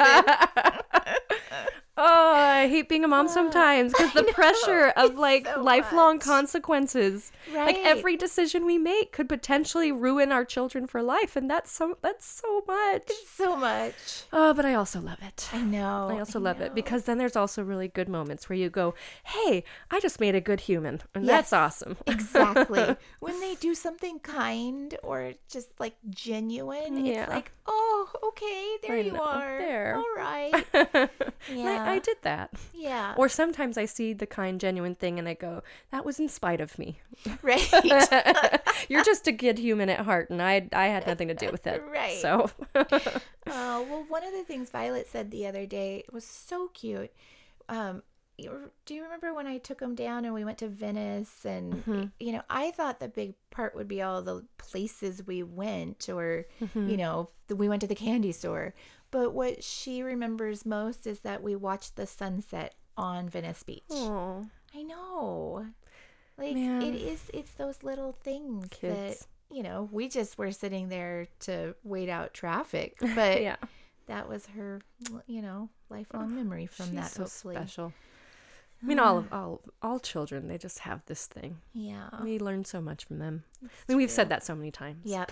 Oh, 1.98 2.34
I 2.36 2.68
hate 2.68 2.90
being 2.90 3.06
a 3.06 3.08
mom 3.08 3.28
ah, 3.28 3.30
sometimes 3.30 3.94
because 3.94 4.12
the 4.14 4.24
pressure 4.34 4.92
of 4.98 5.16
like 5.18 5.48
so 5.48 5.62
lifelong 5.62 6.16
much. 6.16 6.26
consequences. 6.26 7.32
Like 7.54 7.78
every 7.84 8.18
decision 8.18 8.66
we 8.66 8.78
make 8.78 9.14
could 9.14 9.30
potentially 9.30 9.92
ruin 9.94 10.32
our 10.32 10.44
children 10.44 10.88
for 10.88 11.02
life, 11.02 11.38
and 11.38 11.50
that's 11.50 11.72
so 11.72 11.98
that's 12.02 12.26
so 12.26 12.64
much. 12.68 13.04
It's 13.08 13.30
so 13.30 13.56
much. 13.56 13.94
Oh, 14.34 14.54
but 14.54 14.66
I 14.66 14.74
also 14.74 15.00
love 15.00 15.20
it. 15.22 15.48
I 15.54 15.62
know. 15.62 16.10
I 16.10 16.20
also 16.20 16.40
love 16.40 16.60
it 16.60 16.76
because 16.76 17.04
then 17.04 17.18
there's 17.18 17.38
also 17.38 17.64
really 17.64 17.88
good 17.88 18.10
moments 18.10 18.50
where 18.50 18.58
you 18.58 18.70
go, 18.70 18.94
"Hey, 19.24 19.64
I 19.90 20.00
just 20.02 20.20
made 20.20 20.36
a 20.36 20.42
good 20.42 20.60
human," 20.62 21.02
and 21.14 21.28
that's 21.28 21.54
awesome. 21.54 21.96
exactly 22.08 22.96
when 23.20 23.40
they 23.40 23.56
do 23.56 23.74
something 23.74 24.20
kind 24.20 24.98
or 25.02 25.34
just 25.50 25.80
like 25.80 25.96
genuine 26.10 27.06
Yeah. 27.06 27.22
it's 27.24 27.30
like 27.30 27.52
oh 27.68 28.10
okay 28.24 28.78
there 28.84 28.98
I 28.98 29.02
you 29.02 29.12
know, 29.14 29.20
are 29.24 29.58
there. 29.60 29.96
all 29.96 30.14
right 30.18 30.54
yeah. 31.54 31.85
I, 31.90 32.00
did 32.00 32.18
that. 32.24 32.52
yeah 32.74 33.14
Or 33.18 33.30
sometimes 33.30 33.78
I 33.78 33.86
see 33.86 34.14
the 34.14 34.26
kind, 34.26 34.60
genuine 34.60 34.96
thing 34.96 35.20
and 35.20 35.28
I 35.28 35.34
go, 35.34 35.64
that 35.92 36.06
was 36.06 36.20
in 36.20 36.30
spite 36.30 36.62
of 36.62 36.78
me. 36.80 37.00
right 37.42 37.68
You're 38.90 39.04
just 39.04 39.28
a 39.28 39.32
good 39.32 39.58
human 39.58 39.90
at 39.90 40.02
heart, 40.02 40.30
and 40.30 40.42
I 40.42 40.68
I 40.74 40.88
had 40.88 41.08
nothing 41.08 41.28
to 41.30 41.34
do 41.34 41.50
with 41.52 41.66
it. 41.68 41.82
Right. 41.92 42.20
So, 42.22 42.52
oh 42.76 42.86
well 43.48 44.06
one 44.08 44.24
of 44.24 44.32
the 44.34 44.44
things 44.44 44.70
violet 44.70 45.08
said 45.08 45.32
the 45.32 45.48
other 45.48 45.66
day 45.66 46.04
was 46.12 46.24
so 46.26 46.70
cute 46.74 47.12
um 47.70 48.02
do 48.38 48.94
you 48.94 49.02
remember 49.04 49.34
when 49.34 49.48
I 49.48 49.60
took 49.60 49.80
them 49.80 49.96
down 49.96 50.26
and 50.26 50.34
we 50.34 50.44
went 50.44 50.58
to 50.58 50.68
Venice 50.68 51.46
and 51.46 51.74
Mm-hmm. 51.74 52.04
you 52.20 52.34
know 52.34 52.42
I 52.50 52.72
thought 52.72 53.00
the 53.00 53.08
big 53.08 53.36
part 53.50 53.76
would 53.76 53.88
be 53.88 54.02
all 54.02 54.22
the 54.22 54.46
places 54.58 55.26
we 55.26 55.42
went 55.42 56.10
or 56.10 56.46
Mm-hmm. 56.62 56.90
you 56.90 56.98
know 56.98 57.30
we 57.50 57.70
went 57.70 57.80
to 57.82 57.88
the 57.88 57.96
candy 57.96 58.32
store 58.34 58.74
but 59.16 59.34
what 59.34 59.64
she 59.64 60.02
remembers 60.02 60.66
most 60.66 61.08
is 61.08 61.22
that 61.22 61.42
we 61.42 61.56
watched 61.56 61.96
the 61.96 62.06
sunset 62.06 62.76
on 62.98 63.30
Venice 63.30 63.64
Beach. 63.64 63.84
Aw, 63.90 64.44
I 64.76 64.84
know. 64.84 65.66
Like 66.38 66.54
Man. 66.54 66.82
it 66.82 66.96
is 66.96 67.22
it's 67.34 67.52
those 67.52 67.82
little 67.82 68.12
things 68.12 68.68
Kids. 68.72 69.20
that 69.20 69.28
you 69.56 69.64
know, 69.64 69.88
we 69.90 70.10
just 70.10 70.38
were 70.38 70.52
sitting 70.52 70.90
there 70.90 71.28
to 71.42 71.76
wait 71.86 72.10
out 72.10 72.34
traffic, 72.34 72.98
but 73.16 73.42
yeah, 73.42 73.56
that 74.08 74.28
was 74.28 74.48
her, 74.48 74.82
you 75.28 75.42
know, 75.42 75.70
lifelong 75.90 76.26
oh, 76.26 76.36
memory 76.36 76.66
from 76.66 76.88
she's 76.88 76.96
that. 76.96 77.12
so 77.12 77.22
hopefully, 77.22 77.56
special. 77.56 77.94
I 78.84 78.86
mean, 78.86 79.00
all 79.00 79.20
of 79.20 79.28
ah. 79.32 79.38
all 79.38 79.62
all 79.82 80.00
children, 80.02 80.50
they 80.50 80.58
just 80.58 80.80
have 80.80 81.06
this 81.06 81.26
thing. 81.26 81.60
yeah, 81.72 82.10
We 82.22 82.38
learn 82.38 82.66
so 82.66 82.82
much 82.82 83.06
from 83.06 83.20
them. 83.20 83.46
I 83.64 83.68
mean, 83.88 83.98
we've 83.98 84.12
said 84.12 84.28
that 84.28 84.44
so 84.44 84.56
many 84.56 84.72
times. 84.72 85.06
yep, 85.06 85.32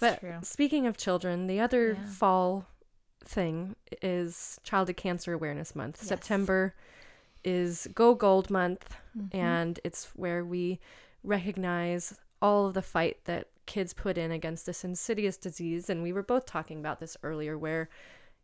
But 0.00 0.20
true. 0.20 0.36
speaking 0.42 0.86
of 0.86 0.96
children, 0.96 1.46
the 1.46 1.60
other 1.60 1.92
Yeah. 1.92 2.06
fall 2.08 2.66
thing 3.28 3.76
is 4.02 4.58
Childhood 4.64 4.96
Cancer 4.96 5.32
Awareness 5.32 5.74
Month. 5.76 5.98
Yes. 6.00 6.08
September 6.08 6.74
is 7.44 7.86
Go 7.94 8.14
Gold 8.14 8.50
Month, 8.50 8.96
Mhm. 9.16 9.34
and 9.34 9.80
it's 9.84 10.06
where 10.16 10.44
we 10.44 10.80
recognize 11.22 12.18
all 12.40 12.66
of 12.66 12.74
the 12.74 12.82
fight 12.82 13.24
that 13.24 13.48
kids 13.66 13.92
put 13.92 14.16
in 14.16 14.30
against 14.32 14.64
this 14.66 14.82
insidious 14.84 15.36
disease. 15.36 15.90
And 15.90 16.02
we 16.02 16.12
were 16.12 16.22
both 16.22 16.46
talking 16.46 16.78
about 16.78 17.00
this 17.00 17.16
earlier, 17.22 17.56
where 17.58 17.88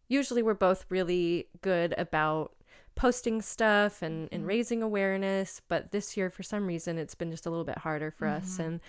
usually 0.08 0.42
we're 0.42 0.54
both 0.54 0.84
really 0.90 1.48
good 1.62 1.94
about 1.96 2.54
posting 2.94 3.40
stuff 3.42 4.02
and, 4.02 4.28
and 4.30 4.46
raising 4.46 4.80
awareness 4.80 5.60
but 5.66 5.90
this 5.90 6.16
year 6.16 6.30
for 6.30 6.44
some 6.44 6.66
reason 6.68 6.96
it's 6.96 7.16
been 7.16 7.28
just 7.32 7.44
a 7.44 7.50
little 7.50 7.64
bit 7.64 7.78
harder 7.78 8.08
for 8.12 8.28
us 8.28 8.60
and 8.60 8.80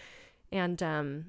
and 0.51 0.83
um 0.83 1.25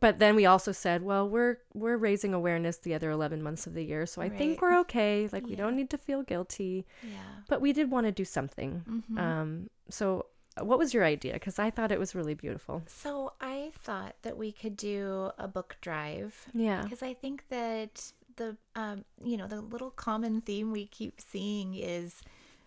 but 0.00 0.18
then 0.18 0.34
we 0.34 0.44
also 0.46 0.72
said 0.72 1.02
well 1.02 1.28
we're 1.28 1.58
we're 1.74 1.96
raising 1.96 2.34
awareness 2.34 2.78
the 2.78 2.92
other 2.94 3.10
11 3.10 3.40
months 3.42 3.66
of 3.68 3.74
the 3.74 3.84
year 3.84 4.04
so 4.04 4.20
i 4.20 4.28
think 4.28 4.60
we're 4.60 4.78
okay. 4.80 5.28
Like 5.32 5.46
we 5.46 5.54
don't 5.54 5.76
need 5.76 5.90
to 5.90 5.98
feel 5.98 6.22
guilty. 6.22 6.86
Yeah. 7.02 7.44
but 7.48 7.60
we 7.60 7.72
did 7.72 7.90
want 7.90 8.06
to 8.06 8.12
do 8.12 8.24
something. 8.24 8.82
Mhm. 9.10 9.18
um 9.18 9.70
so 9.88 10.26
what 10.60 10.78
was 10.78 10.94
your 10.94 11.04
idea? 11.04 11.34
Because 11.34 11.58
i 11.58 11.70
thought 11.70 11.92
it 11.92 11.98
was 12.00 12.14
really 12.14 12.34
beautiful. 12.34 12.82
So 12.86 13.32
I 13.40 13.70
thought 13.82 14.14
that 14.22 14.36
we 14.36 14.50
could 14.52 14.76
do 14.76 15.30
a 15.38 15.46
book 15.46 15.76
drive. 15.80 16.34
Yeah. 16.54 16.82
Because 16.82 17.02
I 17.02 17.14
think 17.14 17.44
that 17.50 18.12
the 18.36 18.56
um 18.74 19.04
you 19.22 19.36
know 19.36 19.46
the 19.46 19.60
little 19.60 19.90
common 19.90 20.40
theme 20.40 20.72
we 20.72 20.86
keep 20.86 21.20
seeing 21.20 21.74
is 21.74 22.22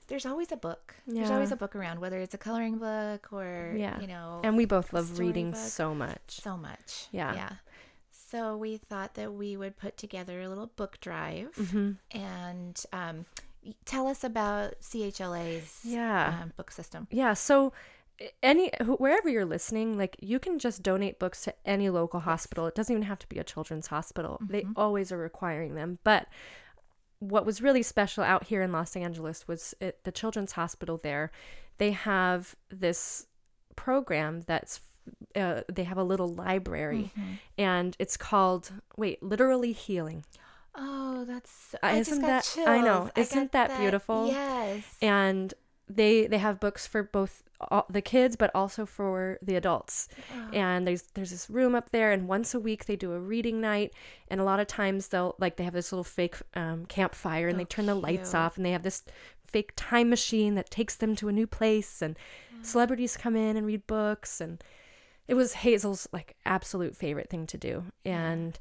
there's 0.10 0.26
always 0.26 0.52
a 0.52 0.58
book. 0.58 0.96
There's 1.08 1.32
always 1.32 1.52
a 1.52 1.56
book 1.56 1.76
around, 1.76 2.00
whether 2.02 2.18
it's 2.20 2.34
a 2.34 2.38
coloring 2.38 2.78
book 2.78 3.32
or 3.32 3.74
Yeah. 3.78 4.00
you 4.02 4.08
know 4.08 4.42
and 4.44 4.58
we 4.58 4.66
both 4.66 4.92
love 4.94 5.18
reading 5.20 5.54
storybook. 5.54 5.72
so 5.72 5.96
much 5.96 6.42
so 6.42 6.58
much. 6.58 7.08
Yeah. 7.12 7.34
Yeah. 7.36 7.50
So 8.12 8.56
we 8.58 8.78
thought 8.78 9.16
that 9.16 9.34
we 9.34 9.58
would 9.58 9.78
put 9.78 9.98
together 9.98 10.42
a 10.42 10.50
little 10.50 10.68
book 10.76 11.00
drive 11.02 11.56
hmm 11.56 11.92
and 12.12 12.84
um, 12.94 13.26
tell 13.86 14.08
us 14.08 14.24
about 14.24 14.82
CHLA's 14.82 15.82
Yeah. 15.84 16.40
um, 16.44 16.54
book 16.58 16.72
system. 16.72 17.08
Yeah, 17.12 17.34
so 17.34 17.74
any 18.44 18.70
wherever 18.86 19.30
you're 19.30 19.46
listening, 19.46 19.98
like 19.98 20.16
you 20.20 20.40
can 20.40 20.60
just 20.60 20.84
donate 20.84 21.20
books 21.20 21.42
to 21.46 21.54
any 21.66 21.90
local 21.90 22.20
hospital. 22.20 22.68
It 22.68 22.76
doesn't 22.76 22.94
even 22.94 23.04
have 23.08 23.20
to 23.20 23.28
be 23.28 23.40
a 23.40 23.44
children's 23.44 23.88
hospital. 23.88 24.40
They 24.46 24.66
always 24.76 25.12
are 25.12 25.18
requiring 25.18 25.76
them. 25.76 26.00
But 26.04 26.28
what 27.20 27.46
was 27.46 27.62
really 27.62 27.84
special 27.84 28.24
out 28.24 28.46
here 28.46 28.62
in 28.62 28.72
Los 28.72 28.96
Angeles 28.96 29.48
was 29.48 29.74
it, 29.80 30.04
the 30.04 30.12
children's 30.12 30.54
hospital 30.54 31.00
there. 31.02 31.32
They 31.78 31.92
have 31.92 32.56
this 32.70 33.28
program 33.76 34.42
that's 34.48 34.82
uh, 35.36 35.62
they 35.72 35.84
have 35.86 35.98
a 35.98 36.04
little 36.04 36.28
library 36.28 37.12
and 37.58 37.96
it's 38.00 38.16
called 38.18 38.72
wait 38.96 39.24
literally 39.24 39.72
healing 39.72 40.24
Oh, 40.76 41.26
that's 41.26 41.74
Uh, 41.76 41.78
I 41.88 41.94
isn't 41.98 42.22
that- 42.22 42.56
I 42.68 42.80
know. 42.80 42.86
chills. 42.86 43.06
got 43.08 43.18
Isn't 43.18 43.52
that 43.54 43.80
beautiful? 43.80 44.28
Yes. 44.28 44.84
and 45.02 45.54
they 45.88 46.28
they 46.28 46.38
have 46.38 46.60
books 46.60 46.86
for 46.86 47.02
both 47.02 47.44
all, 47.62 47.86
the 47.90 48.02
kids 48.02 48.36
but 48.36 48.52
also 48.56 48.86
for 48.86 49.38
the 49.42 49.56
adults. 49.56 50.08
And 50.54 50.88
there's 50.88 51.04
there's 51.14 51.32
this 51.32 51.50
room 51.50 51.76
up 51.76 51.92
there 51.92 52.12
and 52.12 52.28
once 52.28 52.54
a 52.54 52.60
week 52.60 52.86
they 52.86 52.96
do 52.96 53.12
a 53.14 53.20
reading 53.20 53.60
night. 53.62 53.94
And 54.30 54.40
a 54.40 54.44
lot 54.44 54.60
of 54.60 54.68
times 54.68 55.10
they'll 55.10 55.36
like 55.40 55.58
they 55.58 55.64
have 55.64 55.74
this 55.74 55.92
little 55.92 56.04
fake 56.04 56.36
um, 56.54 56.86
campfire 56.86 57.48
and 57.48 57.60
they 57.60 57.64
Oh, 57.64 57.68
turn 57.68 57.86
the 57.86 57.96
lights 57.96 58.34
off 58.34 58.58
and 58.58 58.66
they 58.66 58.72
have 58.72 58.84
this 58.84 59.04
fake 59.46 59.74
time 59.76 60.10
machine 60.10 60.56
that 60.56 60.70
takes 60.70 60.96
them 60.96 61.16
to 61.16 61.28
a 61.28 61.32
new 61.32 61.48
place 61.48 62.02
and 62.02 62.16
celebrities 62.62 63.18
come 63.18 63.36
in 63.36 63.58
and 63.58 63.66
read 63.66 63.88
books 63.88 64.40
and 64.42 64.64
it 65.28 65.34
was 65.36 65.54
Hazel's 65.54 66.08
like 66.12 66.36
absolute 66.46 66.96
favorite 66.96 67.30
thing 67.30 67.46
to 67.48 67.58
do. 67.58 67.84
And 68.06 68.58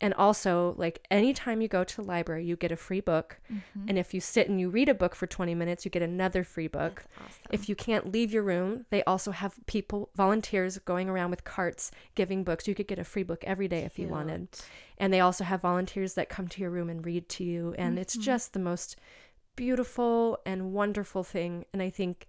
and 0.00 0.14
also 0.14 0.74
like 0.78 1.04
anytime 1.10 1.60
you 1.60 1.68
go 1.68 1.84
to 1.84 1.96
the 1.96 2.02
library 2.02 2.44
you 2.44 2.56
get 2.56 2.72
a 2.72 2.76
free 2.76 3.00
book. 3.00 3.38
Mm-hmm. 3.52 3.88
and 3.88 3.98
if 3.98 4.12
you 4.14 4.20
sit 4.20 4.48
and 4.48 4.58
you 4.60 4.70
read 4.70 4.88
a 4.88 4.94
book 4.94 5.14
for 5.14 5.26
20 5.26 5.54
minutes 5.54 5.84
you 5.84 5.90
get 5.90 6.02
another 6.02 6.42
free 6.44 6.68
book. 6.68 7.04
awesome. 7.18 7.42
if 7.50 7.68
you 7.68 7.74
can't 7.74 8.10
leave 8.12 8.32
your 8.32 8.42
room 8.42 8.86
they 8.90 9.02
also 9.04 9.30
have 9.30 9.54
people 9.66 10.08
volunteers 10.16 10.78
going 10.78 11.08
around 11.08 11.30
with 11.30 11.44
carts 11.44 11.90
giving 12.14 12.44
books. 12.44 12.66
You 12.68 12.74
could 12.74 12.88
get 12.88 12.98
a 12.98 13.04
free 13.04 13.22
book 13.24 13.44
every 13.44 13.68
day 13.68 13.80
if 13.80 13.98
you 13.98 14.08
wanted. 14.08 14.48
And 14.98 15.12
they 15.12 15.20
also 15.20 15.44
have 15.44 15.60
volunteers 15.62 16.14
that 16.14 16.28
come 16.28 16.48
to 16.48 16.60
your 16.60 16.70
room 16.70 16.88
and 16.90 17.04
read 17.04 17.28
to 17.30 17.44
you. 17.44 17.74
And 17.78 17.98
it's 17.98 18.14
Mm-hmm. 18.16 18.22
just 18.24 18.52
the 18.52 18.58
most 18.58 18.96
beautiful 19.56 20.38
and 20.46 20.72
wonderful 20.72 21.22
thing. 21.24 21.64
And 21.72 21.82
i 21.82 21.90
think 21.90 22.26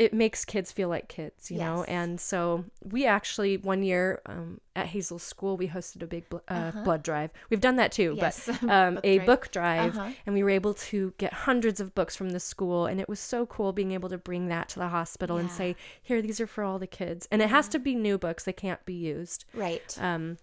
it 0.00 0.14
makes 0.14 0.46
kids 0.46 0.72
feel 0.72 0.88
like 0.88 1.08
kids, 1.08 1.50
you 1.50 1.58
know. 1.58 1.84
And 1.84 2.18
so 2.18 2.64
we 2.82 3.04
actually 3.04 3.58
one 3.58 3.82
year 3.82 4.22
um, 4.24 4.58
at 4.74 4.86
Hazel 4.86 5.18
School 5.18 5.58
we 5.58 5.68
hosted 5.68 6.00
a 6.02 6.06
big 6.06 6.26
bl- 6.30 6.38
uh, 6.48 6.70
blood 6.84 7.02
drive. 7.02 7.30
We've 7.50 7.60
done 7.60 7.76
that 7.76 7.92
too, 7.92 8.14
Yes. 8.16 8.46
but 8.62 8.62
um, 8.70 8.94
Book 8.94 9.04
a 9.04 9.16
drive. 9.18 9.26
book 9.26 9.50
drive, 9.50 9.98
Uh-huh. 9.98 10.10
and 10.24 10.34
we 10.34 10.42
were 10.42 10.48
able 10.48 10.72
to 10.90 11.12
get 11.18 11.32
hundreds 11.34 11.80
of 11.80 11.94
books 11.94 12.16
from 12.16 12.30
the 12.30 12.40
school, 12.40 12.86
and 12.86 12.98
it 12.98 13.10
was 13.10 13.20
so 13.20 13.44
cool 13.44 13.74
being 13.74 13.92
able 13.92 14.08
to 14.08 14.16
bring 14.16 14.48
that 14.48 14.70
to 14.70 14.78
the 14.78 14.88
hospital 14.88 15.36
and 15.36 15.50
say, 15.50 15.76
"Here, 16.00 16.22
these 16.22 16.40
are 16.40 16.46
for 16.46 16.64
all 16.64 16.78
the 16.78 16.86
kids," 16.86 17.28
and 17.30 17.42
it 17.42 17.50
has 17.50 17.68
to 17.68 17.78
be 17.78 17.94
new 17.94 18.16
books; 18.16 18.44
they 18.44 18.54
can't 18.54 18.82
be 18.86 18.94
used. 18.94 19.44
Right. 19.52 19.94
Um, 20.00 20.38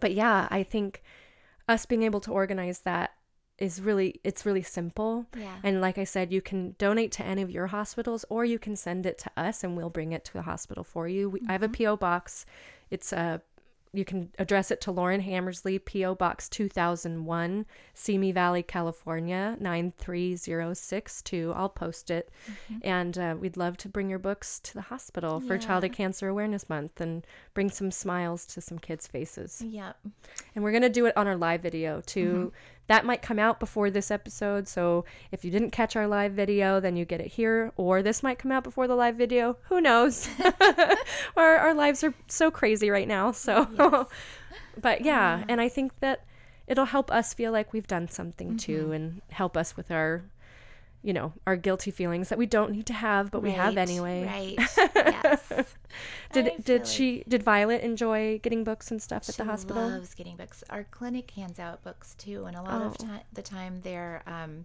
but 0.00 0.12
yeah, 0.12 0.48
I 0.50 0.62
think 0.64 1.02
us 1.66 1.86
being 1.86 2.02
able 2.02 2.20
to 2.20 2.30
organize 2.30 2.80
that 2.80 3.12
is 3.62 3.80
really 3.80 4.20
it's 4.24 4.44
really 4.44 4.62
simple. 4.62 5.24
Yeah. 5.38 5.54
And 5.62 5.80
like 5.80 5.96
I 5.96 6.02
said, 6.02 6.32
you 6.32 6.42
can 6.42 6.74
donate 6.78 7.12
to 7.12 7.24
any 7.24 7.42
of 7.42 7.50
your 7.50 7.68
hospitals 7.68 8.24
or 8.28 8.44
you 8.44 8.58
can 8.58 8.74
send 8.74 9.06
it 9.06 9.18
to 9.18 9.30
us 9.36 9.62
and 9.62 9.76
we'll 9.76 9.88
bring 9.88 10.10
it 10.10 10.24
to 10.26 10.32
the 10.32 10.42
hospital 10.42 10.82
for 10.82 11.06
you. 11.06 11.30
We, 11.30 11.42
I 11.48 11.52
have 11.52 11.62
a 11.62 11.68
mm-hmm. 11.68 11.84
PO 11.84 11.96
box. 11.98 12.44
It's 12.90 13.12
a 13.12 13.40
you 13.94 14.06
can 14.06 14.30
address 14.38 14.70
it 14.70 14.80
to 14.82 14.90
Lauren 14.90 15.20
Hammersley, 15.20 15.78
PO 15.78 16.14
Box 16.14 16.48
2001, 16.48 17.66
Simi 17.92 18.32
Valley, 18.32 18.62
California 18.62 19.54
93062. 19.60 21.52
I'll 21.54 21.68
post 21.68 22.10
it. 22.10 22.30
Mm-hmm. 22.46 22.78
And 22.82 23.18
uh, 23.18 23.36
we'd 23.38 23.58
love 23.58 23.76
to 23.78 23.90
bring 23.90 24.08
your 24.08 24.18
books 24.18 24.60
to 24.60 24.72
the 24.74 24.80
hospital 24.80 25.40
for 25.40 25.56
Yeah. 25.56 25.60
Childhood 25.60 25.92
Cancer 25.92 26.28
Awareness 26.28 26.70
Month 26.70 27.02
and 27.02 27.26
bring 27.52 27.68
some 27.68 27.90
smiles 27.90 28.46
to 28.46 28.62
some 28.62 28.78
kids' 28.78 29.06
faces. 29.06 29.60
Yep. 29.62 29.98
And 30.54 30.64
we're 30.64 30.72
going 30.72 30.82
to 30.82 30.88
do 30.88 31.04
it 31.04 31.14
on 31.14 31.26
our 31.26 31.36
live 31.36 31.60
video 31.60 32.00
too. 32.00 32.32
Mm-hmm. 32.32 32.56
That 32.92 33.06
might 33.06 33.22
come 33.22 33.38
out 33.38 33.58
before 33.58 33.88
this 33.88 34.10
episode. 34.10 34.68
So 34.68 35.06
if 35.30 35.46
you 35.46 35.50
didn't 35.50 35.70
catch 35.70 35.96
our 35.96 36.06
live 36.06 36.32
video, 36.32 36.78
then 36.78 36.94
you 36.94 37.06
get 37.06 37.22
it 37.22 37.28
here. 37.28 37.72
Or 37.78 38.02
this 38.02 38.22
might 38.22 38.38
come 38.38 38.52
out 38.52 38.64
before 38.64 38.86
the 38.86 38.94
live 38.94 39.16
video. 39.16 39.56
Who 39.70 39.80
knows? 39.80 40.28
our, 41.34 41.56
our 41.56 41.72
lives 41.72 42.04
are 42.04 42.12
so 42.26 42.50
crazy 42.50 42.90
right 42.90 43.08
now. 43.08 43.32
So, 43.32 43.64
but 44.78 45.00
yeah. 45.06 45.38
Mm-hmm. 45.38 45.44
And 45.48 45.60
I 45.62 45.70
think 45.70 46.00
that 46.00 46.26
it'll 46.66 46.84
help 46.84 47.10
us 47.10 47.32
feel 47.32 47.50
like 47.50 47.72
we've 47.72 47.86
done 47.86 48.10
something 48.10 48.58
too 48.58 48.82
mm-hmm. 48.82 48.92
and 48.92 49.22
help 49.30 49.56
us 49.56 49.74
with 49.74 49.90
our. 49.90 50.24
You 51.04 51.12
know, 51.12 51.32
our 51.48 51.56
guilty 51.56 51.90
feelings 51.90 52.28
that 52.28 52.38
we 52.38 52.46
don't 52.46 52.70
need 52.70 52.86
to 52.86 52.92
have, 52.92 53.32
but 53.32 53.42
we 53.42 53.50
have 53.50 53.76
anyway. 53.76 54.24
Right. 54.24 54.90
Yes. 54.94 55.74
Did 56.32 56.46
I 56.48 56.56
did 56.62 56.80
like 56.82 56.86
she 56.90 57.24
did 57.28 57.42
Violet 57.42 57.82
enjoy 57.82 58.38
getting 58.38 58.64
books 58.64 58.90
and 58.90 59.00
stuff 59.02 59.28
at 59.28 59.36
the 59.36 59.44
hospital? 59.44 59.88
loves 59.88 60.14
getting 60.14 60.36
books. 60.36 60.62
Our 60.70 60.84
clinic 60.84 61.30
hands 61.32 61.58
out 61.58 61.82
books 61.82 62.14
too, 62.14 62.44
and 62.46 62.56
a 62.56 62.62
lot 62.62 62.82
of 62.82 62.96
Oh. 63.00 63.04
ti- 63.06 63.22
the 63.32 63.42
time 63.42 63.80
they're 63.82 64.22
um, 64.26 64.64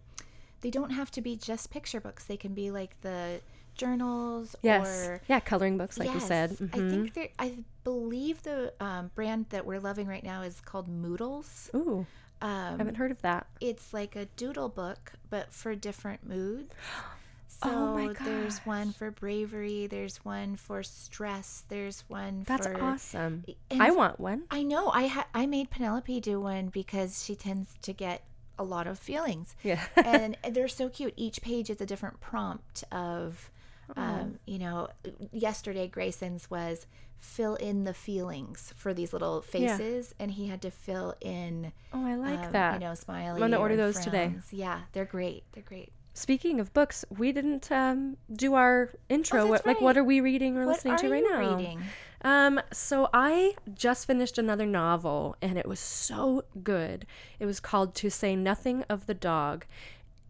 they 0.61 0.69
don't 0.71 0.91
have 0.91 1.11
to 1.11 1.21
be 1.21 1.36
just 1.36 1.69
picture 1.69 1.99
books. 2.01 2.23
They 2.25 2.38
can 2.38 2.53
be 2.53 2.71
like 2.71 2.99
the 3.01 3.41
journals 3.75 4.55
Yes. 4.63 4.88
or 5.07 5.21
yeah, 5.28 5.39
coloring 5.39 5.78
books, 5.78 5.97
like 5.99 6.11
you 6.13 6.19
said. 6.19 6.57
Yes, 6.59 6.69
I 6.73 6.78
think 6.78 7.13
there. 7.13 7.30
I 7.38 7.59
believe 7.84 8.41
the 8.43 8.73
um, 8.80 9.11
brand 9.13 9.45
that 9.49 9.65
we're 9.67 9.80
loving 9.80 10.07
right 10.07 10.23
now 10.23 10.41
is 10.41 10.59
called 10.61 10.88
Moodles. 10.88 11.69
Ooh, 11.75 12.07
I 12.41 12.69
Um, 12.71 12.78
haven't 12.80 12.95
heard 12.95 13.11
of 13.11 13.21
that. 13.21 13.45
it's 13.61 13.93
like 13.93 14.15
a 14.15 14.25
doodle 14.25 14.69
book, 14.69 15.13
but 15.30 15.53
for 15.53 15.75
different 15.75 16.28
moods. 16.28 16.73
So 17.48 17.70
Oh 17.70 17.93
my 17.95 18.14
there's 18.24 18.60
one 18.60 18.91
for 18.93 19.10
bravery. 19.12 19.88
There's 19.88 20.18
one 20.18 20.56
for 20.58 20.84
stress. 20.84 21.64
There's 21.70 22.04
one 22.08 22.41
for 22.43 22.45
That's 22.50 22.68
for. 22.68 22.84
awesome. 22.84 23.45
I 23.72 23.91
want 23.91 24.20
one. 24.20 24.43
I 24.52 24.64
know. 24.64 24.89
I 24.89 25.08
ha- 25.08 25.28
I 25.34 25.45
made 25.45 25.70
Penelope 25.70 26.20
do 26.22 26.39
one 26.39 26.68
because 26.68 27.24
she 27.24 27.36
tends 27.36 27.74
to 27.82 27.93
get 27.93 28.24
a 28.60 28.64
lot 28.64 28.88
of 28.88 28.98
feelings, 29.00 29.56
Yeah. 29.64 29.84
and 29.95 30.36
they're 30.52 30.68
so 30.68 30.89
cute. 30.89 31.14
Each 31.16 31.41
page 31.41 31.70
is 31.70 31.80
a 31.80 31.86
different 31.86 32.20
prompt 32.20 32.84
of, 32.91 33.50
Oh. 33.95 34.02
um, 34.02 34.39
you 34.45 34.60
know, 34.60 34.89
yesterday 35.32 35.88
Grayson's 35.88 36.50
was 36.50 36.88
fill 37.20 37.56
in 37.56 37.84
the 37.86 37.93
feelings 37.93 38.74
for 38.76 38.93
these 38.93 39.14
little 39.14 39.41
faces, 39.41 40.14
and 40.20 40.32
he 40.32 40.48
had 40.48 40.62
to 40.64 40.72
fill 40.72 41.16
in. 41.22 41.72
oh, 41.93 42.06
I 42.06 42.16
like 42.16 42.39
um, 42.48 42.52
that. 42.52 42.74
You 42.74 42.80
know, 42.88 42.93
smiley. 42.95 43.39
gonna 43.39 43.58
order 43.58 43.76
or 43.76 43.78
those 43.78 44.00
today. 44.00 44.34
Yeah, 44.52 44.82
they're 44.91 45.06
great. 45.06 45.43
They're 45.54 45.64
great. 45.64 45.91
Speaking 46.18 46.59
of 46.59 46.74
books, 46.74 47.05
we 47.15 47.32
didn't 47.32 47.72
um, 47.72 48.18
do 48.34 48.55
our 48.55 48.89
intro. 49.07 49.41
Oh, 49.41 49.45
what, 49.47 49.63
that's 49.63 49.68
Like, 49.68 49.82
what 49.82 49.97
are 49.97 50.03
we 50.03 50.20
reading 50.20 50.57
or 50.57 50.65
What 50.65 50.78
listening 50.78 50.97
to 50.97 51.09
right 51.11 51.24
you 51.24 51.32
now? 51.32 51.57
reading? 51.57 51.84
Um, 52.24 52.59
so 52.72 53.07
I 53.13 53.53
just 53.76 54.07
finished 54.07 54.39
another 54.39 54.65
novel 54.65 55.36
and 55.43 55.59
it 55.59 55.68
was 55.68 55.80
so 55.80 56.43
good. 56.63 57.05
It 57.39 57.45
was 57.45 57.59
called 57.59 57.93
To 57.95 58.09
Say 58.09 58.36
Nothing 58.36 58.84
of 58.89 59.05
the 59.05 59.13
Dog 59.13 59.65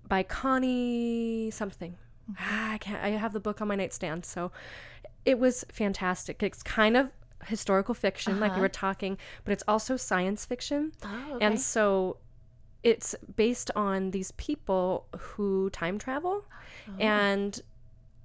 by 0.05 0.23
Connie 0.23 1.49
something. 1.51 1.95
Ah, 2.37 2.73
I 2.73 2.77
can't 2.79 3.01
I 3.01 3.09
have 3.11 3.31
the 3.31 3.39
book 3.39 3.61
on 3.61 3.69
my 3.69 3.75
nightstand, 3.75 4.25
so 4.25 4.51
it 5.23 5.39
was 5.39 5.63
fantastic. 5.71 6.43
It's 6.43 6.61
kind 6.63 6.97
of 6.97 7.11
historical 7.45 7.93
fiction, 7.93 8.41
like 8.41 8.51
we 8.51 8.55
Uh-huh. 8.55 8.61
were 8.63 8.69
talking, 8.69 9.17
but 9.45 9.53
it's 9.53 9.63
also 9.67 9.95
science 9.95 10.43
fiction. 10.45 10.91
Oh, 11.05 11.35
okay. 11.35 11.45
And 11.45 11.61
so 11.61 12.17
it's 12.83 13.15
based 13.35 13.71
on 13.75 14.11
these 14.11 14.31
people 14.31 15.07
who 15.17 15.69
time 15.71 15.97
travel. 15.97 16.45
Oh. 16.89 16.93
and 16.99 17.61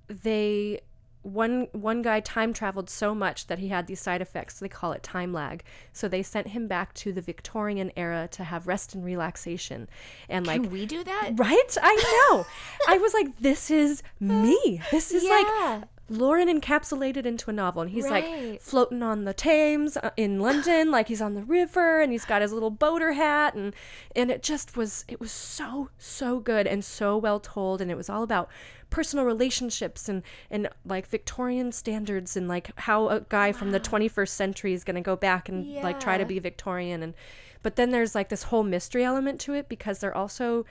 they 0.09 0.81
one 1.23 1.69
one 1.73 2.03
guy 2.03 2.19
time 2.21 2.53
traveled 2.53 2.91
so 2.91 3.15
much 3.15 3.47
that 3.47 3.59
he 3.61 3.69
had 3.69 3.87
these 3.87 4.01
side 4.01 4.21
effects. 4.21 4.59
They 4.59 4.69
call 4.69 4.93
it 4.93 5.03
time 5.03 5.33
lag. 5.33 5.63
So 5.93 6.09
they 6.09 6.23
sent 6.23 6.49
him 6.49 6.67
back 6.67 6.95
to 6.95 7.13
the 7.13 7.21
victorian 7.21 7.93
era 7.97 8.29
to 8.33 8.45
have 8.45 8.67
rest 8.67 8.95
and 8.95 9.05
relaxation. 9.05 9.89
And 10.29 10.47
like 10.47 10.63
Can 10.63 10.73
we 10.73 10.85
do 10.87 11.05
that? 11.05 11.31
right? 11.35 11.77
I 11.81 12.29
know. 12.31 12.47
I 12.89 12.99
was 12.99 13.15
like 13.15 13.39
this 13.39 13.71
is 13.71 14.03
me. 14.19 14.83
This 14.91 15.13
is 15.13 15.23
like 15.23 15.47
Yeah. 15.47 15.85
Lauren 16.09 16.49
encapsulated 16.49 17.25
into 17.25 17.49
a 17.49 17.53
novel, 17.53 17.83
and 17.83 17.91
he's 17.91 18.09
like 18.11 18.61
floating 18.61 19.03
on 19.03 19.25
the 19.25 19.33
Thames 19.33 19.97
uh, 19.97 20.11
in 20.17 20.41
London, 20.41 20.91
like 20.91 21.09
he's 21.09 21.23
on 21.23 21.35
the 21.35 21.45
river, 21.45 22.01
and 22.01 22.13
he's 22.13 22.25
got 22.25 22.43
his 22.43 22.53
little 22.53 22.71
boater 22.71 23.13
hat, 23.13 23.55
and 23.55 23.75
and 24.15 24.31
it 24.31 24.43
just 24.43 24.77
was 24.77 25.05
it 25.09 25.21
was 25.21 25.33
so 25.33 25.91
so 25.99 26.39
good 26.41 26.67
and 26.67 26.85
so 26.85 27.17
well 27.17 27.41
told, 27.41 27.81
and 27.81 27.91
it 27.91 27.97
was 27.97 28.11
all 28.11 28.23
about 28.23 28.49
personal 28.91 29.25
relationships 29.25 30.09
and 30.09 30.23
and 30.51 30.69
like 30.85 31.07
Victorian 31.07 31.73
standards 31.73 32.37
and 32.37 32.47
like 32.47 32.79
how 32.81 33.09
a 33.09 33.21
guy 33.21 33.51
from 33.53 33.71
the 33.71 33.81
21st 33.81 34.29
century 34.29 34.75
is 34.75 34.85
gonna 34.85 35.01
go 35.01 35.17
back 35.17 35.49
and 35.49 35.67
like 35.83 35.99
try 35.99 36.19
to 36.19 36.27
be 36.27 36.39
Victorian, 36.39 37.03
and 37.03 37.15
but 37.63 37.77
then 37.77 37.91
there's 37.91 38.15
like 38.15 38.29
this 38.29 38.45
whole 38.45 38.65
mystery 38.65 39.05
element 39.05 39.41
to 39.41 39.55
it 39.55 39.69
because 39.69 40.01
they're 40.01 40.17
also 40.17 40.67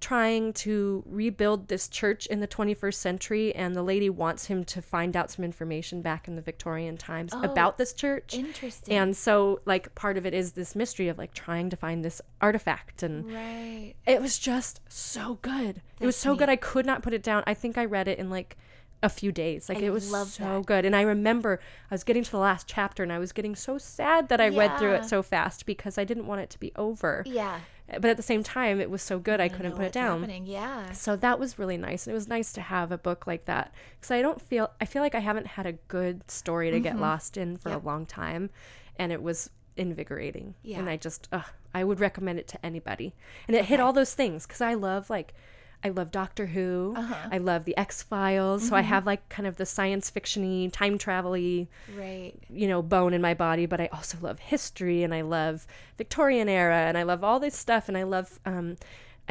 trying 0.00 0.52
to 0.54 1.02
rebuild 1.06 1.68
this 1.68 1.86
church 1.88 2.26
in 2.26 2.40
the 2.40 2.48
21st 2.48 2.94
century 2.94 3.54
and 3.54 3.74
the 3.76 3.82
lady 3.82 4.08
wants 4.08 4.46
him 4.46 4.64
to 4.64 4.80
find 4.80 5.14
out 5.16 5.30
some 5.30 5.44
information 5.44 6.00
back 6.00 6.26
in 6.26 6.36
the 6.36 6.42
Victorian 6.42 6.96
times 6.96 7.32
Oh, 7.34 7.42
about 7.42 7.76
this 7.76 7.92
church. 7.92 8.34
Interesting. 8.34 8.94
And 8.94 9.16
so 9.16 9.60
like 9.66 9.94
part 9.94 10.16
of 10.16 10.24
it 10.24 10.32
is 10.34 10.52
this 10.52 10.74
mystery 10.74 11.08
of 11.08 11.18
like 11.18 11.34
trying 11.34 11.68
to 11.70 11.76
find 11.76 12.02
this 12.04 12.20
artifact 12.40 13.02
and 13.02 13.30
right. 13.32 13.94
it 14.06 14.22
was 14.22 14.38
just 14.38 14.80
so 14.88 15.38
good. 15.42 15.82
it 16.00 16.06
was 16.06 16.16
so 16.16 16.30
neat. 16.32 16.38
good 16.38 16.48
I 16.48 16.56
could 16.56 16.86
not 16.86 17.02
put 17.02 17.12
it 17.12 17.22
down. 17.22 17.44
I 17.46 17.54
think 17.54 17.76
I 17.76 17.84
read 17.84 18.08
it 18.08 18.18
in 18.18 18.30
like 18.30 18.56
a 19.02 19.08
few 19.08 19.32
days. 19.32 19.68
Like 19.68 19.78
I 19.78 19.82
it 19.82 19.90
was 19.92 20.08
so 20.10 20.24
that. 20.24 20.66
good. 20.66 20.84
And 20.84 20.94
I 20.94 21.02
remember 21.02 21.60
I 21.90 21.94
was 21.94 22.04
getting 22.04 22.22
to 22.24 22.30
the 22.30 22.38
last 22.38 22.66
chapter 22.66 23.02
and 23.02 23.12
I 23.12 23.18
was 23.18 23.32
getting 23.32 23.54
so 23.56 23.78
sad 23.78 24.28
that 24.28 24.40
I 24.40 24.48
read 24.48 24.78
through 24.78 24.92
it 24.94 25.04
so 25.06 25.22
fast 25.22 25.64
because 25.66 25.96
I 25.98 26.04
didn't 26.04 26.26
want 26.26 26.40
it 26.42 26.50
to 26.50 26.58
be 26.60 26.72
over. 26.76 27.22
Yeah. 27.26 27.60
But 27.92 28.06
at 28.06 28.16
the 28.16 28.22
same 28.22 28.42
time 28.42 28.80
it 28.80 28.90
was 28.90 29.02
so 29.02 29.18
good 29.18 29.40
I, 29.40 29.44
I 29.44 29.48
couldn't 29.48 29.72
put 29.72 29.86
it 29.86 29.92
down. 29.92 30.20
Happening. 30.20 30.46
Yeah. 30.46 30.92
So 30.92 31.16
that 31.16 31.38
was 31.38 31.58
really 31.58 31.76
nice. 31.76 32.06
And 32.06 32.12
it 32.12 32.14
was 32.14 32.28
nice 32.28 32.52
to 32.52 32.60
have 32.60 32.92
a 32.92 32.98
book 32.98 33.26
like 33.26 33.46
that 33.46 33.72
because 33.98 34.10
I 34.10 34.22
don't 34.22 34.40
feel, 34.40 34.70
I 34.80 34.84
feel 34.84 35.02
like 35.02 35.14
I 35.14 35.20
haven't 35.20 35.46
had 35.46 35.66
a 35.66 35.72
good 35.72 36.30
story 36.30 36.70
to 36.70 36.80
get 36.80 36.92
mm-hmm. 36.92 37.02
lost 37.02 37.36
in 37.36 37.56
for 37.56 37.70
Yep. 37.70 37.82
a 37.82 37.86
long 37.86 38.06
time. 38.06 38.50
And 38.96 39.12
it 39.12 39.22
was 39.22 39.50
invigorating. 39.76 40.54
Yeah. 40.62 40.78
And 40.78 40.88
I 40.88 40.96
just, 40.96 41.28
ugh, 41.32 41.46
I 41.72 41.84
would 41.84 42.00
recommend 42.00 42.38
it 42.38 42.48
to 42.48 42.66
anybody. 42.66 43.14
And 43.48 43.56
it 43.56 43.64
hit 43.66 43.80
all 43.80 43.92
those 43.92 44.14
things 44.14 44.46
because 44.46 44.60
I 44.60 44.74
love 44.74 45.08
like, 45.10 45.34
I 45.82 45.88
love 45.88 46.10
Doctor 46.10 46.46
Who. 46.46 46.94
Uh-huh. 46.96 47.28
I 47.32 47.38
love 47.38 47.64
the 47.64 47.76
X 47.76 48.02
Files. 48.02 48.68
So 48.68 48.76
I 48.76 48.82
have 48.82 49.06
like 49.06 49.28
kind 49.30 49.46
of 49.46 49.56
the 49.56 49.64
science 49.66 50.10
fiction-y, 50.10 50.68
time 50.72 50.98
travel-y, 50.98 51.68
Right. 51.96 52.34
you 52.50 52.68
know, 52.68 52.82
bone 52.82 53.14
in 53.14 53.22
my 53.22 53.34
body, 53.34 53.64
but 53.66 53.80
I 53.80 53.88
also 53.92 54.18
love 54.20 54.38
history 54.40 55.02
and 55.02 55.14
I 55.14 55.22
love 55.22 55.66
Victorian 55.96 56.48
era 56.48 56.76
and 56.76 56.98
I 56.98 57.02
love 57.02 57.24
all 57.24 57.40
this 57.40 57.56
stuff 57.56 57.88
and 57.88 57.96
I 57.96 58.02
love 58.02 58.38
um 58.44 58.76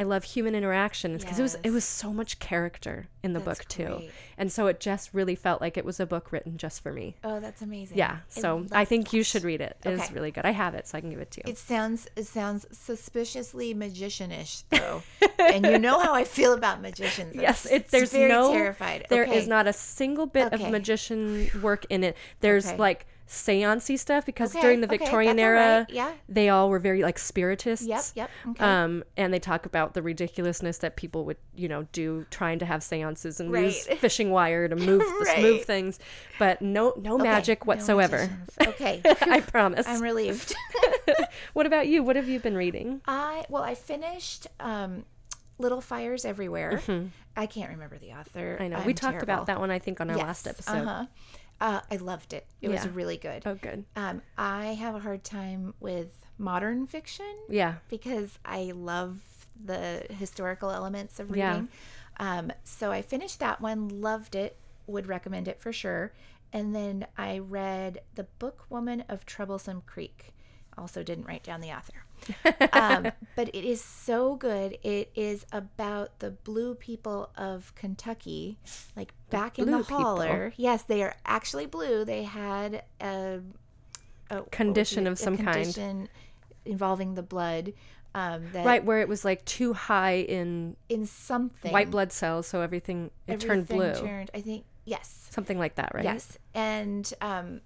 I 0.00 0.02
love 0.02 0.24
human 0.24 0.54
interaction 0.54 1.18
because 1.18 1.38
it 1.38 1.42
was 1.42 1.56
it 1.62 1.70
was 1.72 1.84
so 1.84 2.10
much 2.14 2.38
character 2.38 3.08
in 3.22 3.34
the 3.34 3.38
That's 3.40 3.58
book 3.58 3.68
too. 3.68 3.84
great. 3.98 4.10
And 4.38 4.50
so 4.50 4.66
it 4.66 4.80
just 4.80 5.12
really 5.12 5.34
felt 5.34 5.60
like 5.60 5.76
it 5.76 5.84
was 5.84 6.00
a 6.00 6.06
book 6.06 6.32
written 6.32 6.56
just 6.56 6.82
for 6.82 6.90
me. 6.90 7.16
Oh, 7.22 7.38
that's 7.38 7.60
amazing. 7.60 7.98
Yeah. 7.98 8.20
So 8.28 8.56
love 8.56 8.68
I 8.72 8.86
think 8.86 9.12
you 9.12 9.22
should 9.22 9.44
read 9.44 9.60
it. 9.60 9.76
It 9.84 9.90
is 9.90 10.00
Okay. 10.00 10.14
really 10.14 10.30
good. 10.30 10.46
I 10.46 10.52
have 10.52 10.74
it 10.74 10.88
so 10.88 10.96
I 10.96 11.02
can 11.02 11.10
give 11.10 11.20
it 11.20 11.30
to 11.32 11.42
you. 11.44 11.50
It 11.52 11.58
sounds 11.58 12.08
it 12.16 12.24
sounds 12.24 12.66
suspiciously 12.72 13.74
magicianish 13.74 14.64
though, 14.70 15.02
and 15.38 15.66
you 15.66 15.78
know 15.78 16.00
how 16.00 16.14
I 16.14 16.24
feel 16.24 16.54
about 16.54 16.80
magicians. 16.80 17.34
I'm 17.34 17.40
Yes, 17.50 17.66
it, 17.66 17.88
there's 17.90 18.14
no 18.14 18.52
terrified. 18.52 19.06
There 19.10 19.24
is 19.24 19.42
Okay. 19.42 19.46
not 19.48 19.66
a 19.66 19.72
single 19.74 20.24
bit 20.26 20.50
of 20.54 20.60
magician 20.70 21.50
work 21.60 21.84
in 21.90 22.04
it. 22.04 22.16
There's 22.40 22.72
like 22.74 23.06
seancey 23.30 23.96
stuff 23.96 24.26
because 24.26 24.50
Okay, 24.56 24.60
during 24.60 24.80
the 24.80 24.88
Victorian 24.88 25.38
all 25.38 25.44
era, 25.44 25.78
right, 25.78 25.90
yeah. 25.94 26.12
they 26.28 26.48
all 26.48 26.68
were 26.68 26.80
very 26.80 27.02
like 27.02 27.16
spiritists. 27.16 27.86
Yep, 27.86 28.02
yep. 28.16 28.30
Okay. 28.48 28.64
Um, 28.64 29.04
and 29.16 29.32
they 29.32 29.38
talk 29.38 29.66
about 29.66 29.94
the 29.94 30.02
ridiculousness 30.02 30.78
that 30.78 30.96
people 30.96 31.24
would, 31.26 31.36
you 31.54 31.68
know, 31.68 31.86
do 31.92 32.26
trying 32.30 32.58
to 32.58 32.66
have 32.66 32.82
seances 32.82 33.38
and 33.38 33.52
use 33.52 33.86
fishing 33.86 34.30
wire 34.32 34.66
to 34.66 34.74
move 34.74 35.00
this 35.20 35.38
move 35.40 35.64
things, 35.64 36.00
but 36.40 36.60
no 36.60 36.92
no 37.00 37.14
Okay, 37.14 37.22
magic 37.22 37.66
whatsoever. 37.66 38.16
magicians. 38.18 38.50
Okay. 38.80 39.00
I 39.22 39.40
promise. 39.40 39.86
I'm 39.86 40.00
relieved. 40.02 40.54
what 41.52 41.66
about 41.66 41.86
you? 41.86 42.02
What 42.02 42.16
have 42.16 42.28
you 42.28 42.40
been 42.40 42.56
reading? 42.56 43.00
I 43.06 43.44
well, 43.48 43.62
I 43.62 43.74
finished 43.76 44.48
um, 44.58 45.04
Little 45.58 45.80
Fires 45.80 46.24
Everywhere. 46.24 46.82
I 47.36 47.46
can't 47.46 47.70
remember 47.70 47.96
the 47.98 48.10
author. 48.12 48.54
Mm-hmm. 48.54 48.62
I 48.62 48.68
know 48.68 48.76
we 48.78 48.90
I'm 48.90 48.94
talked 48.94 49.12
terrible. 49.12 49.22
about 49.22 49.46
that 49.46 49.60
one. 49.60 49.70
I 49.70 49.78
think 49.78 50.00
on 50.00 50.10
our 50.10 50.16
Yes, 50.16 50.26
last 50.26 50.46
episode. 50.48 50.72
Uh-huh. 50.78 51.06
Uh, 51.60 51.80
I 51.90 51.96
loved 51.96 52.32
it. 52.32 52.46
It 52.62 52.68
was 52.70 52.88
really 52.88 53.16
good. 53.18 53.42
Oh, 53.44 53.54
good. 53.54 53.84
Um, 53.94 54.22
I 54.38 54.68
have 54.74 54.94
a 54.94 54.98
hard 55.00 55.24
time 55.24 55.74
with 55.78 56.24
modern 56.38 56.86
fiction 56.86 57.30
Yeah. 57.48 57.74
because 57.90 58.38
I 58.44 58.72
love 58.74 59.18
the 59.62 60.06
historical 60.10 60.70
elements 60.70 61.20
of 61.20 61.34
Yeah. 61.36 61.50
reading. 61.52 61.68
Um, 62.18 62.52
so 62.64 62.90
I 62.92 63.02
finished 63.02 63.40
that 63.40 63.60
one, 63.60 64.00
loved 64.00 64.34
it, 64.34 64.56
would 64.86 65.06
recommend 65.06 65.48
it 65.48 65.60
for 65.60 65.72
sure. 65.72 66.12
And 66.52 66.74
then 66.74 67.06
I 67.16 67.38
read 67.38 68.00
The 68.14 68.24
Book 68.24 68.64
Woman 68.70 69.04
of 69.08 69.26
Troublesome 69.26 69.82
Creek. 69.82 70.32
Also 70.78 71.02
didn't 71.02 71.26
write 71.26 71.42
down 71.42 71.60
the 71.60 71.70
author. 71.72 72.04
um, 72.72 73.10
but 73.36 73.48
it 73.54 73.64
is 73.64 73.82
so 73.82 74.36
good. 74.36 74.78
It 74.82 75.10
is 75.14 75.44
about 75.52 76.18
the 76.18 76.30
blue 76.30 76.74
people 76.74 77.30
of 77.36 77.74
Kentucky, 77.74 78.58
like 78.96 79.12
back 79.30 79.58
in 79.58 79.66
the 79.66 79.72
blue 79.72 79.82
people? 79.82 79.96
holler. 79.96 80.52
Yes, 80.56 80.82
they 80.82 81.02
are 81.02 81.14
actually 81.24 81.66
blue. 81.66 82.04
They 82.04 82.24
had 82.24 82.84
a, 83.00 83.40
a 84.30 84.42
Condition 84.50 85.06
it? 85.06 85.10
of 85.10 85.18
some 85.18 85.34
a 85.34 85.38
kind. 85.38 85.54
condition 85.54 86.08
involving 86.64 87.14
the 87.14 87.22
blood. 87.22 87.72
Um, 88.12 88.42
that 88.52 88.66
Right 88.66 88.84
where 88.84 89.00
it 89.00 89.08
was 89.08 89.24
like 89.24 89.44
too 89.44 89.72
high 89.72 90.16
in 90.16 90.76
in 90.88 91.06
something 91.06 91.72
white 91.72 91.90
blood 91.92 92.12
cells, 92.12 92.46
so 92.46 92.60
everything 92.60 93.12
it 93.28 93.38
turned 93.38 93.68
blue. 93.68 93.94
Turned, 93.94 94.32
I 94.34 94.40
think 94.40 94.64
yes, 94.84 95.28
Something 95.30 95.60
like 95.60 95.76
that, 95.76 95.92
right? 95.94 96.02
yes, 96.02 96.36
and 96.52 97.12
um, 97.20 97.60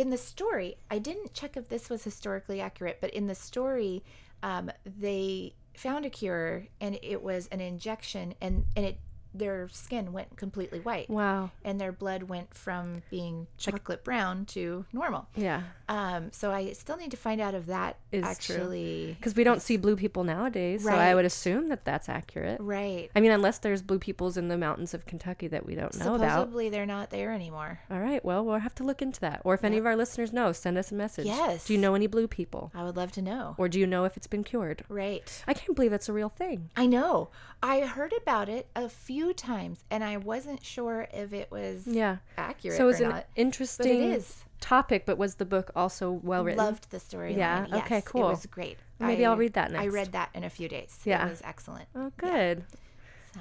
in 0.00 0.08
the 0.08 0.16
story, 0.16 0.76
I 0.90 0.98
didn't 0.98 1.34
check 1.34 1.58
if 1.58 1.68
this 1.68 1.90
was 1.90 2.02
historically 2.02 2.58
accurate, 2.58 3.02
but 3.02 3.10
in 3.10 3.26
the 3.26 3.34
story, 3.34 4.02
um, 4.42 4.70
they 4.98 5.52
found 5.76 6.06
a 6.06 6.10
cure, 6.10 6.64
and 6.80 6.98
it 7.02 7.22
was 7.22 7.48
an 7.48 7.60
injection, 7.60 8.32
and 8.40 8.64
and 8.74 8.86
it 8.86 8.98
their 9.32 9.68
skin 9.68 10.12
went 10.12 10.36
completely 10.36 10.80
white, 10.80 11.08
Wow. 11.08 11.50
and 11.64 11.80
their 11.80 11.92
blood 11.92 12.24
went 12.24 12.52
from 12.54 13.02
being 13.10 13.46
chocolate 13.58 14.02
brown 14.04 14.44
to 14.46 14.84
normal. 14.92 15.28
Yeah. 15.36 15.62
Um, 15.88 16.32
so 16.32 16.50
I 16.50 16.72
still 16.72 16.96
need 16.96 17.10
to 17.12 17.16
find 17.16 17.40
out 17.40 17.54
if 17.54 17.66
that 17.66 17.96
Is 18.12 18.24
actually 18.24 19.14
Because 19.18 19.34
we 19.34 19.44
don't 19.44 19.62
see 19.62 19.76
blue 19.76 19.96
people 19.96 20.24
nowadays, 20.24 20.84
so 20.84 20.90
I 20.90 21.14
would 21.14 21.24
assume 21.24 21.68
that 21.68 21.84
that's 21.84 22.08
accurate. 22.08 22.60
right. 22.60 23.10
I 23.14 23.20
mean, 23.20 23.30
unless 23.32 23.58
there's 23.58 23.82
blue 23.82 23.98
peoples 23.98 24.36
in 24.36 24.48
the 24.48 24.58
mountains 24.58 24.94
of 24.94 25.06
Kentucky 25.06 25.48
that 25.48 25.64
we 25.66 25.74
don't 25.74 25.96
know 25.98 26.14
about. 26.14 26.30
Supposedly 26.30 26.68
they're 26.70 26.86
not 26.86 27.10
there 27.10 27.32
anymore. 27.32 27.80
All 27.90 28.00
right, 28.00 28.24
well, 28.24 28.44
we'll 28.44 28.58
have 28.58 28.74
to 28.76 28.84
look 28.84 29.02
into 29.02 29.20
that. 29.20 29.42
Or 29.44 29.54
if 29.54 29.64
any 29.64 29.78
of 29.78 29.86
our 29.86 29.96
listeners 29.96 30.32
know, 30.32 30.52
send 30.52 30.76
us 30.78 30.90
a 30.92 30.94
message. 30.94 31.26
Yes. 31.26 31.66
Do 31.66 31.72
you 31.74 31.78
know 31.78 31.94
any 31.94 32.06
blue 32.06 32.28
people? 32.28 32.70
I 32.74 32.84
would 32.84 32.96
love 32.96 33.12
to 33.12 33.22
know. 33.22 33.54
Or 33.58 33.68
do 33.68 33.78
you 33.78 33.86
know 33.86 34.04
if 34.04 34.16
it's 34.16 34.26
been 34.26 34.44
cured? 34.44 34.84
Right. 34.88 35.42
I 35.46 35.54
can't 35.54 35.74
believe 35.76 35.90
that's 35.90 36.08
a 36.08 36.12
real 36.12 36.28
thing. 36.30 36.70
I 36.76 36.86
know. 36.86 37.30
I 37.62 37.80
heard 37.80 38.14
about 38.16 38.48
it 38.48 38.68
a 38.74 38.88
few 38.88 39.19
times 39.32 39.84
and 39.90 40.02
I 40.02 40.16
wasn't 40.16 40.64
sure 40.64 41.06
if 41.12 41.32
it 41.32 41.50
was 41.50 41.86
Yeah. 41.86 42.16
accurate 42.38 42.76
So 42.78 42.88
it's 42.88 43.00
or 43.00 43.04
an 43.04 43.10
not. 43.10 43.26
interesting 43.36 44.22
topic, 44.60 45.04
but 45.06 45.18
was 45.18 45.36
the 45.36 45.44
book 45.44 45.70
also 45.76 46.10
well 46.10 46.44
written? 46.44 46.64
Loved 46.64 46.90
the 46.90 46.98
story. 47.00 47.34
Yeah? 47.36 47.66
Okay, 47.72 47.96
Yes, 47.96 48.04
cool. 48.04 48.26
It 48.28 48.30
was 48.32 48.46
great. 48.46 48.78
Maybe 48.98 49.24
I, 49.24 49.30
I'll 49.30 49.36
read 49.36 49.54
that 49.54 49.70
next. 49.72 49.84
I 49.84 49.88
read 49.88 50.12
that 50.12 50.30
in 50.34 50.44
a 50.44 50.50
few 50.50 50.68
days. 50.68 50.98
Yeah. 51.04 51.26
It 51.26 51.30
was 51.30 51.42
excellent. 51.44 51.88
Oh, 51.94 52.12
good. 52.16 52.64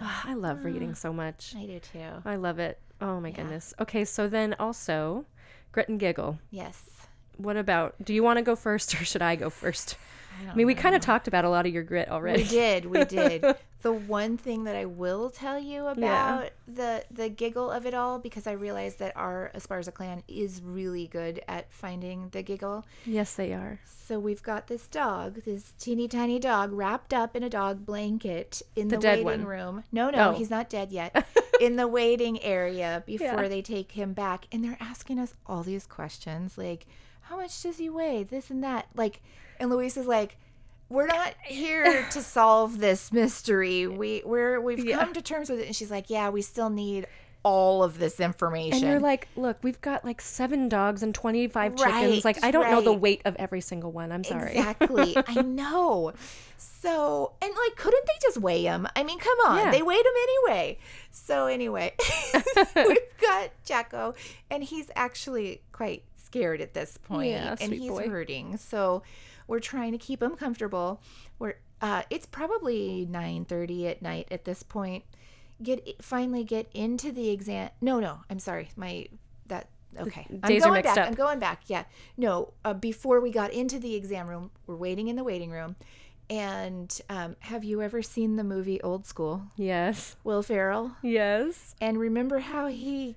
Ah, 0.02 0.24
I 0.28 0.34
love 0.36 0.64
reading 0.66 0.94
so 0.96 1.12
much. 1.12 1.54
I 1.58 1.66
do 1.66 1.80
too. 1.80 2.22
I 2.26 2.36
love 2.36 2.60
it. 2.60 2.80
Oh 3.02 3.20
my 3.20 3.32
goodness. 3.32 3.74
Okay, 3.80 4.06
so 4.06 4.28
then 4.28 4.56
also, 4.60 5.26
Grit 5.72 5.90
and 5.90 6.00
Giggle. 6.00 6.40
Yes. 6.52 6.84
What 7.38 7.58
about? 7.58 7.96
Do 8.04 8.14
you 8.14 8.22
want 8.22 8.38
to 8.38 8.44
go 8.44 8.56
first, 8.56 8.94
or 9.02 9.04
should 9.06 9.22
I 9.22 9.36
go 9.36 9.50
first? 9.50 9.96
I 10.48 10.56
mean, 10.56 10.68
we 10.68 10.76
kind 10.76 10.96
of 10.96 11.02
talked 11.02 11.28
about 11.28 11.46
a 11.46 11.50
lot 11.50 11.66
of 11.66 11.74
your 11.74 11.84
grit 11.84 12.10
already. 12.10 12.44
We 12.44 12.50
did, 12.50 12.86
we 12.86 13.04
did. 13.06 13.44
the 13.82 13.94
one 13.94 14.36
thing 14.38 14.66
that 14.66 14.76
I 14.76 14.86
will 14.86 15.30
tell 15.30 15.58
you 15.60 15.88
about 15.88 16.50
the 16.68 17.04
the 17.12 17.30
giggle 17.30 17.72
of 17.72 17.86
it 17.86 17.94
all, 17.94 18.20
because 18.20 18.46
I 18.48 18.52
realized 18.54 19.00
that 19.00 19.16
our 19.16 19.52
Esparza 19.56 19.94
clan 19.94 20.24
is 20.28 20.62
really 20.64 21.08
good 21.08 21.42
at 21.48 21.72
finding 21.72 22.30
the 22.30 22.42
giggle. 22.44 22.86
Yes, 23.06 23.34
they 23.36 23.54
are. 23.54 23.80
So 23.86 24.20
we've 24.20 24.42
got 24.44 24.68
this 24.68 24.88
dog, 24.88 25.44
this 25.46 25.74
teeny 25.80 26.08
tiny 26.08 26.40
dog, 26.40 26.72
wrapped 26.72 27.14
up 27.14 27.36
in 27.36 27.44
a 27.44 27.50
dog 27.50 27.86
blanket 27.86 28.62
in 28.76 28.88
the, 28.88 28.98
The 28.98 29.08
waiting 29.08 29.24
one. 29.26 29.46
room. 29.46 29.84
No, 29.92 30.10
no, 30.10 30.30
Oh. 30.30 30.34
he's 30.34 30.50
not 30.50 30.70
dead 30.70 30.92
yet. 30.92 31.26
in 31.62 31.76
the 31.76 31.88
waiting 31.88 32.42
area 32.42 33.04
before 33.06 33.44
Yeah. 33.44 33.48
they 33.50 33.62
take 33.62 33.92
him 33.92 34.14
back, 34.14 34.46
and 34.52 34.64
they're 34.64 34.78
asking 34.80 35.20
us 35.20 35.34
all 35.46 35.62
these 35.64 35.86
questions, 35.86 36.58
like, 36.58 36.88
"How 37.30 37.38
much 37.38 37.62
does 37.64 37.78
he 37.78 37.90
weigh?" 37.90 38.24
This 38.24 38.50
and 38.50 38.64
that. 38.64 38.88
Like, 38.96 39.22
and 39.60 39.70
Luis 39.70 39.98
is 39.98 40.08
like. 40.08 40.38
We're 40.92 41.06
not 41.06 41.36
here 41.44 42.04
to 42.10 42.22
solve 42.24 42.80
this 42.80 43.12
mystery. 43.12 43.86
We 43.86 44.24
we're 44.26 44.60
we've 44.60 44.84
Yeah. 44.84 44.98
come 44.98 45.14
to 45.14 45.22
terms 45.22 45.48
with 45.50 45.60
it, 45.60 45.68
and 45.68 45.76
she's 45.76 45.92
like, 45.92 46.10
"Yeah, 46.10 46.30
we 46.30 46.42
still 46.42 46.72
need 46.72 47.06
all 47.44 47.84
of 47.84 48.00
this 48.00 48.20
information." 48.20 48.80
And 48.80 48.92
you're 48.92 49.00
like, 49.00 49.28
look, 49.36 49.58
we've 49.62 49.80
got 49.82 50.04
like 50.04 50.20
seven 50.20 50.68
dogs 50.68 51.04
and 51.04 51.14
25 51.14 51.76
chickens. 51.76 51.94
Right, 51.94 52.26
Like, 52.26 52.44
I 52.44 52.50
don't 52.50 52.72
know 52.72 52.82
the 52.82 52.92
weight 52.92 53.22
of 53.26 53.36
every 53.36 53.62
single 53.62 53.92
one. 53.92 54.12
I'm 54.12 54.24
sorry. 54.24 54.58
Exactly. 54.58 55.16
I 55.28 55.42
know. 55.44 56.12
So, 56.58 57.34
and 57.42 57.52
like, 57.52 57.76
couldn't 57.78 58.06
they 58.08 58.14
just 58.22 58.38
weigh 58.40 58.64
him? 58.64 58.88
I 58.96 59.04
mean, 59.04 59.20
come 59.20 59.38
on. 59.48 59.58
Yeah. 59.58 59.72
They 59.72 59.82
weighed 59.84 60.00
him 60.00 60.14
anyway. 60.24 60.80
So, 61.12 61.46
anyway, 61.46 61.94
we've 62.76 62.98
got 63.22 63.52
Jacko, 63.64 64.16
and 64.50 64.64
he's 64.64 64.90
actually 64.96 65.62
quite 65.72 66.04
scared 66.30 66.62
at 66.62 66.74
this 66.74 66.98
point, 66.98 67.32
Yeah, 67.32 67.56
and 67.60 67.74
he's 67.74 67.90
boy. 67.90 68.08
hurting. 68.10 68.58
So, 68.58 69.04
we're 69.48 69.60
trying 69.60 69.92
to 69.94 69.98
keep 69.98 70.22
him 70.22 70.36
comfortable. 70.36 71.02
We're, 71.40 71.56
uh, 71.82 72.04
it's 72.10 72.26
probably 72.26 73.08
9:30 73.10 73.88
at 73.90 74.02
night 74.02 74.28
at 74.32 74.46
this 74.46 74.62
point. 74.64 75.04
Get 75.62 76.04
finally 76.04 76.44
get 76.44 76.70
into 76.74 77.12
the 77.12 77.30
exam. 77.30 77.70
No, 77.82 78.00
no, 78.00 78.20
I'm 78.30 78.40
sorry. 78.40 78.70
My 78.76 79.08
that 79.48 79.68
okay. 80.00 80.26
I'm 80.30 80.40
days 80.50 80.62
are 80.64 80.68
going 80.68 80.74
mixed 80.78 80.96
back. 80.96 81.04
up. 81.04 81.08
I'm 81.10 81.16
going 81.16 81.40
back. 81.40 81.64
Yeah. 81.68 81.84
No, 82.16 82.54
uh, 82.64 82.74
before 82.74 83.20
we 83.20 83.32
got 83.32 83.52
into 83.52 83.80
the 83.80 83.96
exam 83.96 84.28
room, 84.28 84.52
we're 84.68 84.76
waiting 84.78 85.08
in 85.08 85.16
the 85.16 85.24
waiting 85.24 85.52
room. 85.52 85.76
And 86.30 86.96
um, 87.10 87.36
have 87.40 87.64
you 87.64 87.82
ever 87.82 88.02
seen 88.04 88.36
the 88.36 88.44
movie 88.44 88.80
Old 88.82 89.06
School? 89.08 89.42
Yes. 89.58 90.16
Will 90.24 90.44
Ferrell. 90.44 90.92
Yes. 91.02 91.76
And 91.82 91.98
remember 91.98 92.38
how 92.40 92.68
he 92.68 93.16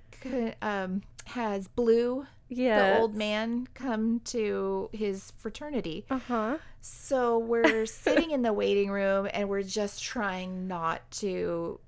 um, 0.62 1.02
has 1.26 1.68
Blue, 1.68 2.26
Yes. 2.56 2.96
the 2.96 3.00
old 3.00 3.14
man, 3.14 3.66
come 3.74 4.20
to 4.26 4.90
his 4.92 5.32
fraternity. 5.38 6.04
Uh 6.10 6.18
huh. 6.18 6.58
So 6.80 7.38
we're 7.38 7.86
sitting 8.04 8.30
in 8.30 8.42
the 8.42 8.52
waiting 8.52 8.90
room 8.90 9.28
and 9.32 9.48
we're 9.48 9.62
just 9.62 10.02
trying 10.02 10.68
not 10.68 11.08
to 11.12 11.80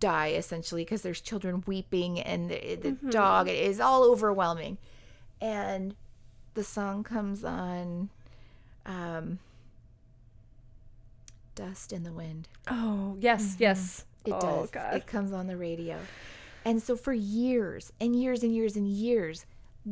die 0.00 0.28
essentially 0.28 0.82
because 0.82 1.02
there's 1.02 1.20
children 1.20 1.62
weeping 1.66 2.18
and 2.20 2.50
the, 2.50 2.74
the 2.74 2.92
dog 3.10 3.48
it 3.48 3.56
is 3.56 3.80
all 3.80 4.04
overwhelming. 4.04 4.78
And 5.40 5.94
the 6.54 6.64
song 6.64 7.04
comes 7.04 7.44
on 7.44 8.10
um 8.86 9.38
Dust 11.58 11.92
in 11.92 12.04
the 12.04 12.12
Wind. 12.12 12.48
Oh, 12.68 13.16
yes, 13.18 13.56
yes. 13.58 14.04
It 14.24 14.32
oh, 14.32 14.40
does. 14.40 14.70
God. 14.70 14.94
It 14.94 15.06
comes 15.08 15.32
on 15.32 15.48
the 15.48 15.56
radio. 15.56 15.98
And 16.64 16.80
so 16.80 16.94
for 16.96 17.12
years 17.12 17.92
and 18.00 18.14
years 18.14 18.44
and 18.44 18.54
years 18.54 18.76
and 18.76 18.86
years, 18.86 19.44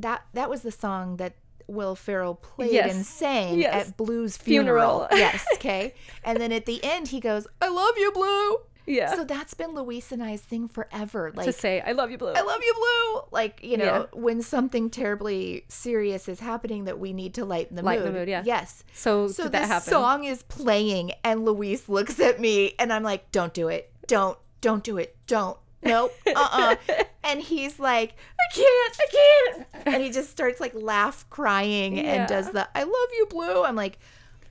that 0.03 0.23
that 0.35 0.49
was 0.51 0.63
the 0.63 0.73
song 0.73 1.17
that 1.17 1.35
Will 1.69 1.97
Ferrell 1.97 2.35
played 2.37 2.73
Yes. 2.73 2.95
and 2.95 3.05
sang 3.05 3.59
Yes. 3.59 3.89
at 3.89 3.97
Blue's 3.97 4.37
Funeral. 4.37 5.07
funeral. 5.09 5.09
yes, 5.13 5.45
okay. 5.55 5.95
And 6.25 6.41
then 6.41 6.53
at 6.53 6.67
the 6.67 6.83
end 6.85 7.09
he 7.09 7.21
goes, 7.21 7.47
"I 7.61 7.69
love 7.69 7.95
you, 7.97 8.13
Blue." 8.13 8.59
yeah. 8.89 9.13
So 9.17 9.25
that's 9.25 9.53
been 9.55 9.75
Luis 9.75 10.13
and 10.13 10.23
I's 10.23 10.43
thing 10.43 10.69
forever. 10.69 11.33
Like 11.35 11.47
to 11.47 11.53
say, 11.53 11.81
I 11.81 11.91
love 11.91 12.13
you, 12.13 12.19
Blue. 12.19 12.31
I 12.33 12.43
love 12.43 12.61
you, 12.63 12.73
Blue. 12.75 13.23
Like, 13.33 13.59
you 13.65 13.77
know, 13.77 13.85
Yeah. 13.85 14.05
when 14.21 14.43
something 14.43 14.91
terribly 14.91 15.65
serious 15.69 16.29
is 16.29 16.39
happening 16.39 16.85
that 16.85 17.01
we 17.01 17.13
need 17.13 17.35
to 17.35 17.45
lighten 17.45 17.75
the 17.75 17.83
Lighten 17.83 18.05
mood. 18.05 18.15
the 18.15 18.19
mood, 18.21 18.29
yeah. 18.29 18.43
Yes. 18.47 18.85
so, 18.95 19.27
So 19.27 19.43
this 19.45 19.53
that 19.53 19.67
happen? 19.67 19.91
song 19.91 20.23
is 20.23 20.45
playing, 20.45 21.11
and 21.25 21.45
Luis 21.45 21.89
looks 21.89 22.21
at 22.21 22.39
me, 22.39 22.75
and 22.79 22.93
I'm 22.93 23.03
like, 23.03 23.33
"Don't 23.33 23.53
do 23.53 23.67
it! 23.67 23.91
Don't! 24.07 24.39
Don't 24.61 24.85
do 24.85 24.99
it! 24.99 25.17
Don't! 25.27 25.59
Nope! 25.87 26.13
Uh-uh!" 26.27 26.77
and 27.25 27.41
he's 27.41 27.79
like, 27.79 28.15
"I 28.41 28.55
can't! 28.55 28.97
I 29.01 29.07
can't!" 29.13 29.67
And 29.95 30.03
he 30.03 30.11
just 30.11 30.31
starts 30.31 30.61
like 30.61 30.73
laugh, 30.75 31.29
crying, 31.31 31.97
Yeah. 31.97 32.03
and 32.13 32.29
does 32.29 32.51
the 32.51 32.69
"I 32.75 32.83
love 32.83 33.09
you, 33.17 33.27
Blue." 33.31 33.65
I'm 33.65 33.77
like, 33.77 33.99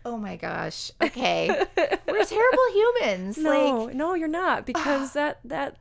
"Oh 0.05 0.17
my 0.17 0.35
gosh! 0.35 0.91
Okay, 1.01 1.47
we're 2.07 2.25
terrible 2.25 2.71
humans." 2.73 3.37
no, 3.37 3.85
Like, 3.85 3.95
no, 3.95 4.13
you're 4.13 4.27
not 4.27 4.65
because 4.65 5.13
that 5.13 5.39
that 5.45 5.77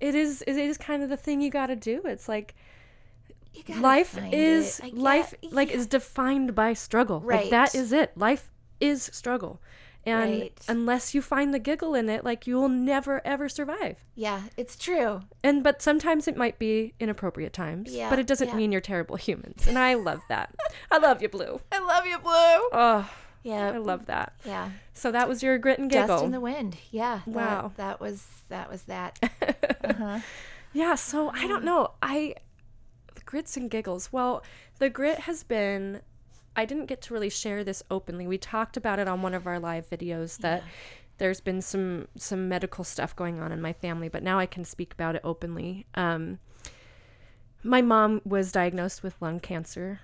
it 0.00 0.14
is 0.14 0.42
it 0.46 0.56
is 0.56 0.78
kind 0.78 1.02
of 1.02 1.08
the 1.08 1.16
thing 1.16 1.40
you 1.40 1.50
got 1.50 1.66
to 1.66 1.76
do. 1.76 2.02
It's 2.04 2.28
like 2.28 2.54
life 3.80 4.16
is 4.32 4.80
life 4.92 5.34
like 5.50 5.70
is 5.70 5.86
defined 5.86 6.54
by 6.54 6.72
struggle 6.72 7.20
like 7.24 7.50
that 7.50 7.60
Right. 7.60 7.74
is 7.74 7.92
it 7.92 8.16
life 8.16 8.50
is 8.80 9.10
struggle 9.12 9.60
and 10.08 10.40
Right. 10.40 10.60
unless 10.68 11.14
you 11.14 11.22
find 11.22 11.52
the 11.52 11.58
giggle 11.58 11.94
in 11.94 12.08
it 12.08 12.24
like 12.24 12.46
you'll 12.46 12.68
never 12.68 13.20
ever 13.26 13.48
survive 13.48 13.96
Yeah, 14.14 14.42
it's 14.56 14.76
true. 14.76 15.22
and 15.44 15.62
but 15.62 15.82
sometimes 15.82 16.26
it 16.26 16.36
might 16.36 16.58
be 16.58 16.94
inappropriate 16.98 17.52
times 17.52 17.94
Yeah, 17.94 18.10
but 18.10 18.18
it 18.18 18.26
doesn't 18.26 18.48
yeah. 18.48 18.54
mean 18.56 18.72
you're 18.72 18.80
terrible 18.80 19.16
humans 19.28 19.66
and 19.66 19.78
i 19.78 19.94
love 19.94 20.20
that 20.28 20.54
i 20.90 20.98
love 20.98 21.22
you 21.22 21.28
blue 21.28 21.60
I 21.72 21.78
love 21.80 22.06
you, 22.06 22.18
Blue. 22.18 22.32
oh 22.32 23.10
Yeah. 23.42 23.70
i 23.72 23.78
love 23.78 24.06
that 24.06 24.32
Yeah. 24.44 24.70
so 24.92 25.10
that 25.12 25.28
was 25.28 25.42
your 25.42 25.58
grit 25.58 25.78
and 25.78 25.90
giggle 25.90 26.08
Dust 26.08 26.24
in 26.24 26.32
the 26.32 26.40
wind. 26.40 26.76
Yeah. 26.90 27.20
that- 27.26 27.34
Wow. 27.34 27.72
That, 27.76 28.00
was 28.00 28.26
that 28.48 28.70
was 28.70 28.82
that. 28.84 29.18
uh-huh. 29.84 30.20
Yeah, 30.72 30.94
so 30.96 31.30
I 31.30 31.46
don't 31.46 31.64
know. 31.64 31.92
I 32.02 32.34
grits 33.24 33.56
and 33.56 33.70
giggles. 33.70 34.12
Well, 34.12 34.42
the 34.78 34.90
grit 34.90 35.20
has 35.20 35.42
been 35.44 36.00
I 36.58 36.64
didn't 36.64 36.86
get 36.86 37.00
to 37.02 37.14
really 37.14 37.30
share 37.30 37.62
this 37.64 37.82
openly. 37.90 38.26
We 38.26 38.36
talked 38.36 38.76
about 38.76 38.98
it 38.98 39.06
on 39.08 39.22
one 39.22 39.32
of 39.32 39.46
our 39.46 39.58
live 39.60 39.88
videos 39.88 40.38
that 40.38 40.64
there's 41.18 41.40
been 41.40 41.62
some 41.62 42.08
some 42.16 42.48
medical 42.48 42.84
stuff 42.84 43.14
going 43.14 43.40
on 43.40 43.52
in 43.52 43.60
my 43.62 43.72
family, 43.72 44.08
but 44.08 44.22
now 44.22 44.38
I 44.38 44.46
can 44.46 44.64
speak 44.64 44.92
about 44.92 45.14
it 45.14 45.22
openly. 45.24 45.86
Um 45.94 46.38
my 47.62 47.80
mom 47.82 48.20
was 48.24 48.52
diagnosed 48.52 49.02
with 49.02 49.14
lung 49.20 49.40
cancer 49.40 50.00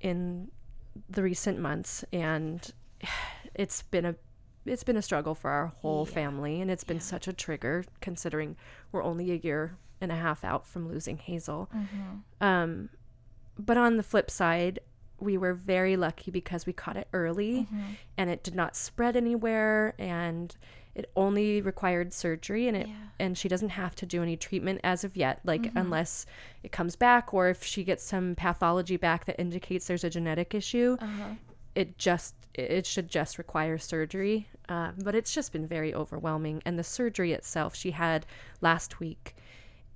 in 0.00 0.50
the 1.08 1.22
recent 1.22 1.58
months 1.58 2.04
and 2.12 2.72
it's 3.54 3.82
been 3.82 4.04
a 4.04 4.14
it's 4.66 4.84
been 4.84 4.96
a 4.96 5.02
struggle 5.02 5.34
for 5.34 5.50
our 5.50 5.66
whole 5.68 6.06
Yeah. 6.06 6.14
family 6.14 6.60
and 6.60 6.70
it's 6.70 6.84
been 6.84 7.00
such 7.00 7.28
a 7.28 7.32
trigger 7.32 7.84
considering 8.00 8.56
we're 8.92 9.02
only 9.04 9.30
a 9.30 9.36
year 9.36 9.76
and 10.00 10.12
a 10.12 10.16
half 10.16 10.44
out 10.44 10.66
from 10.66 10.88
losing 10.88 11.18
Hazel. 11.18 11.68
Um 12.40 12.90
but 13.58 13.76
on 13.76 13.96
the 13.96 14.02
flip 14.02 14.30
side, 14.30 14.78
we 15.20 15.36
were 15.36 15.54
very 15.54 15.96
lucky 15.96 16.30
because 16.30 16.66
we 16.66 16.72
caught 16.72 16.96
it 16.96 17.08
early 17.12 17.66
and 18.16 18.30
it 18.30 18.42
did 18.42 18.54
not 18.54 18.76
spread 18.76 19.16
anywhere 19.16 19.94
and 19.98 20.56
it 20.94 21.10
only 21.14 21.60
required 21.60 22.12
surgery 22.12 22.66
and 22.68 22.76
it 22.76 22.88
Yeah. 22.88 22.94
and 23.20 23.38
she 23.38 23.48
doesn't 23.48 23.68
have 23.70 23.94
to 23.96 24.06
do 24.06 24.22
any 24.22 24.36
treatment 24.36 24.80
as 24.82 25.04
of 25.04 25.16
yet 25.16 25.40
like 25.44 25.70
unless 25.76 26.26
it 26.62 26.72
comes 26.72 26.96
back 26.96 27.32
or 27.34 27.48
if 27.48 27.62
she 27.64 27.84
gets 27.84 28.02
some 28.04 28.34
pathology 28.34 28.96
back 28.96 29.24
that 29.26 29.38
indicates 29.40 29.86
there's 29.86 30.04
a 30.04 30.10
genetic 30.10 30.54
issue 30.54 30.96
Uh-huh. 31.00 31.34
it 31.74 31.98
just 31.98 32.34
it 32.54 32.86
should 32.86 33.08
just 33.08 33.38
require 33.38 33.78
surgery 33.78 34.48
uh, 34.68 34.90
but 35.04 35.14
it's 35.14 35.32
just 35.32 35.52
been 35.52 35.66
very 35.66 35.94
overwhelming 35.94 36.60
and 36.66 36.78
the 36.78 36.84
surgery 36.84 37.32
itself 37.32 37.74
she 37.76 37.92
had 37.92 38.26
last 38.60 38.98
week 38.98 39.36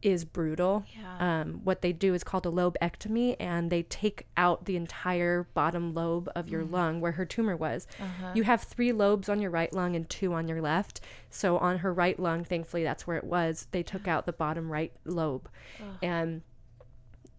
is 0.02 0.24
brutal. 0.24 0.84
Yeah. 0.94 1.40
um, 1.40 1.60
what 1.64 1.80
they 1.82 1.92
do 1.92 2.14
is 2.14 2.24
called 2.24 2.44
a 2.46 2.50
lobectomy 2.50 3.36
and 3.38 3.70
they 3.70 3.84
take 3.84 4.26
out 4.36 4.64
the 4.64 4.76
entire 4.76 5.46
bottom 5.54 5.94
lobe 5.94 6.28
of 6.34 6.48
your 6.48 6.64
lung 6.64 7.00
where 7.00 7.12
her 7.12 7.24
tumor 7.24 7.56
was. 7.56 7.86
Uh-huh. 8.00 8.32
you 8.34 8.42
have 8.42 8.62
three 8.62 8.92
lobes 8.92 9.28
on 9.28 9.40
your 9.40 9.50
right 9.50 9.72
lung 9.72 9.94
and 9.96 10.08
two 10.10 10.32
on 10.34 10.48
your 10.48 10.60
left. 10.60 11.00
So 11.30 11.58
on 11.58 11.78
her 11.78 11.92
right 11.92 12.18
lung 12.18 12.44
thankfully 12.44 12.82
that's 12.82 13.06
where 13.06 13.16
it 13.16 13.24
was. 13.24 13.68
They 13.70 13.82
took 13.82 14.08
out 14.08 14.26
the 14.26 14.32
bottom 14.32 14.70
right 14.70 14.92
lobe. 15.04 15.48
And 16.02 16.42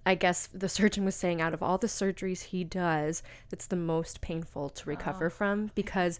I 0.05 0.15
guess 0.15 0.47
the 0.47 0.69
surgeon 0.69 1.05
was 1.05 1.15
saying 1.15 1.41
out 1.41 1.53
of 1.53 1.63
all 1.63 1.77
the 1.77 1.87
surgeries 1.87 2.43
he 2.43 2.63
does, 2.63 3.23
that's 3.49 3.67
the 3.67 3.75
most 3.75 4.21
painful 4.21 4.69
to 4.69 4.89
recover 4.89 5.29
from 5.29 5.71
because 5.75 6.19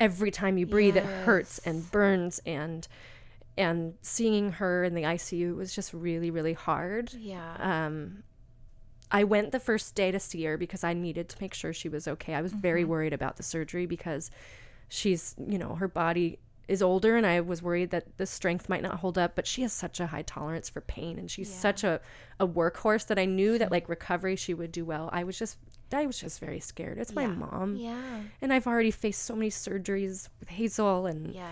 every 0.00 0.30
time 0.30 0.58
you 0.58 0.66
breathe 0.66 0.96
it 0.96 1.04
hurts 1.04 1.58
and 1.58 1.90
burns 1.92 2.40
and 2.46 2.88
and 3.60 3.94
seeing 4.02 4.52
her 4.52 4.82
in 4.84 4.94
the 4.94 5.02
ICU 5.02 5.54
was 5.56 5.74
just 5.74 5.92
really 5.94 6.30
really 6.30 6.54
hard. 6.54 7.12
Yeah. 7.14 7.56
Um 7.60 8.22
I 9.12 9.24
went 9.24 9.50
the 9.52 9.58
first 9.60 9.94
day 9.96 10.10
to 10.12 10.20
see 10.20 10.44
her 10.44 10.56
because 10.56 10.84
I 10.84 10.92
needed 10.94 11.28
to 11.30 11.36
make 11.40 11.52
sure 11.54 11.72
she 11.72 11.88
was 11.88 12.06
okay. 12.06 12.34
I 12.34 12.42
was 12.42 12.52
very 12.52 12.84
worried 12.84 13.12
about 13.12 13.36
the 13.36 13.42
surgery 13.42 13.84
because 13.86 14.30
she's, 14.88 15.34
you 15.52 15.58
know, 15.58 15.74
her 15.74 15.88
body 15.88 16.38
is 16.68 16.80
older 16.80 17.16
and 17.16 17.26
I 17.26 17.40
was 17.40 17.60
worried 17.60 17.90
that 17.90 18.16
the 18.18 18.26
strength 18.26 18.68
might 18.68 18.82
not 18.84 19.00
hold 19.00 19.18
up, 19.18 19.34
but 19.34 19.48
she 19.48 19.62
has 19.62 19.72
such 19.72 19.98
a 19.98 20.06
high 20.06 20.22
tolerance 20.22 20.68
for 20.68 20.80
pain 20.80 21.18
and 21.18 21.28
she's 21.28 21.52
such 21.52 21.82
a, 21.82 22.00
a 22.38 22.46
workhorse 22.46 23.04
that 23.08 23.18
I 23.18 23.24
knew 23.24 23.58
that 23.58 23.72
like 23.76 23.88
recovery 23.88 24.36
she 24.36 24.54
would 24.54 24.70
do 24.70 24.84
well. 24.84 25.10
I 25.12 25.24
was 25.24 25.36
just 25.36 25.58
I 25.92 26.06
was 26.06 26.20
just 26.20 26.38
very 26.38 26.60
scared. 26.60 26.98
It's 26.98 27.12
my 27.12 27.22
Yeah. 27.22 27.34
mom. 27.34 27.74
yeah. 27.74 28.20
And 28.40 28.52
I've 28.52 28.68
already 28.68 28.92
faced 28.92 29.22
so 29.24 29.34
many 29.34 29.50
surgeries 29.50 30.28
with 30.38 30.50
Hazel 30.50 31.06
and 31.06 31.34
Yeah. 31.34 31.50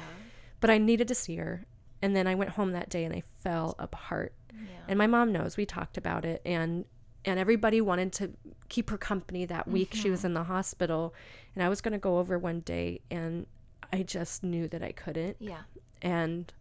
but 0.61 0.71
I 0.71 0.79
needed 0.79 1.09
to 1.09 1.15
see 1.17 1.35
her. 1.43 1.65
And 2.03 2.15
then 2.15 2.27
I 2.27 2.35
went 2.35 2.51
home 2.51 2.73
that 2.73 2.89
day 2.89 3.05
and 3.05 3.15
I 3.15 3.23
fell 3.41 3.75
apart. 3.79 4.33
Yeah. 4.53 4.69
And 4.89 4.99
my 4.99 5.07
mom 5.07 5.33
knows 5.33 5.57
we 5.57 5.67
talked 5.67 5.97
about 5.97 6.25
it 6.25 6.41
and 6.45 6.85
and 7.25 7.39
everybody 7.39 7.81
wanted 7.81 8.13
to 8.15 8.33
keep 8.69 8.91
her 8.91 8.97
company 8.99 9.45
that 9.45 9.67
week 9.69 9.93
she 9.93 10.03
Mm-hmm. 10.03 10.11
was 10.13 10.25
in 10.25 10.35
the 10.35 10.45
hospital 10.45 11.13
and 11.55 11.63
I 11.65 11.69
was 11.69 11.81
going 11.81 11.93
to 11.93 11.99
go 11.99 12.19
over 12.19 12.39
one 12.39 12.61
day 12.61 13.01
and 13.11 13.47
I 13.93 14.03
just 14.05 14.43
knew 14.45 14.69
that 14.69 14.83
I 14.83 14.93
couldn't 14.93 15.37
Yeah. 15.41 15.63
and 16.01 16.53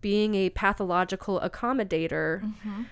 being 0.00 0.34
a 0.34 0.50
pathological 0.50 1.40
accommodator 1.40 2.42
Mm-hmm. 2.42 2.82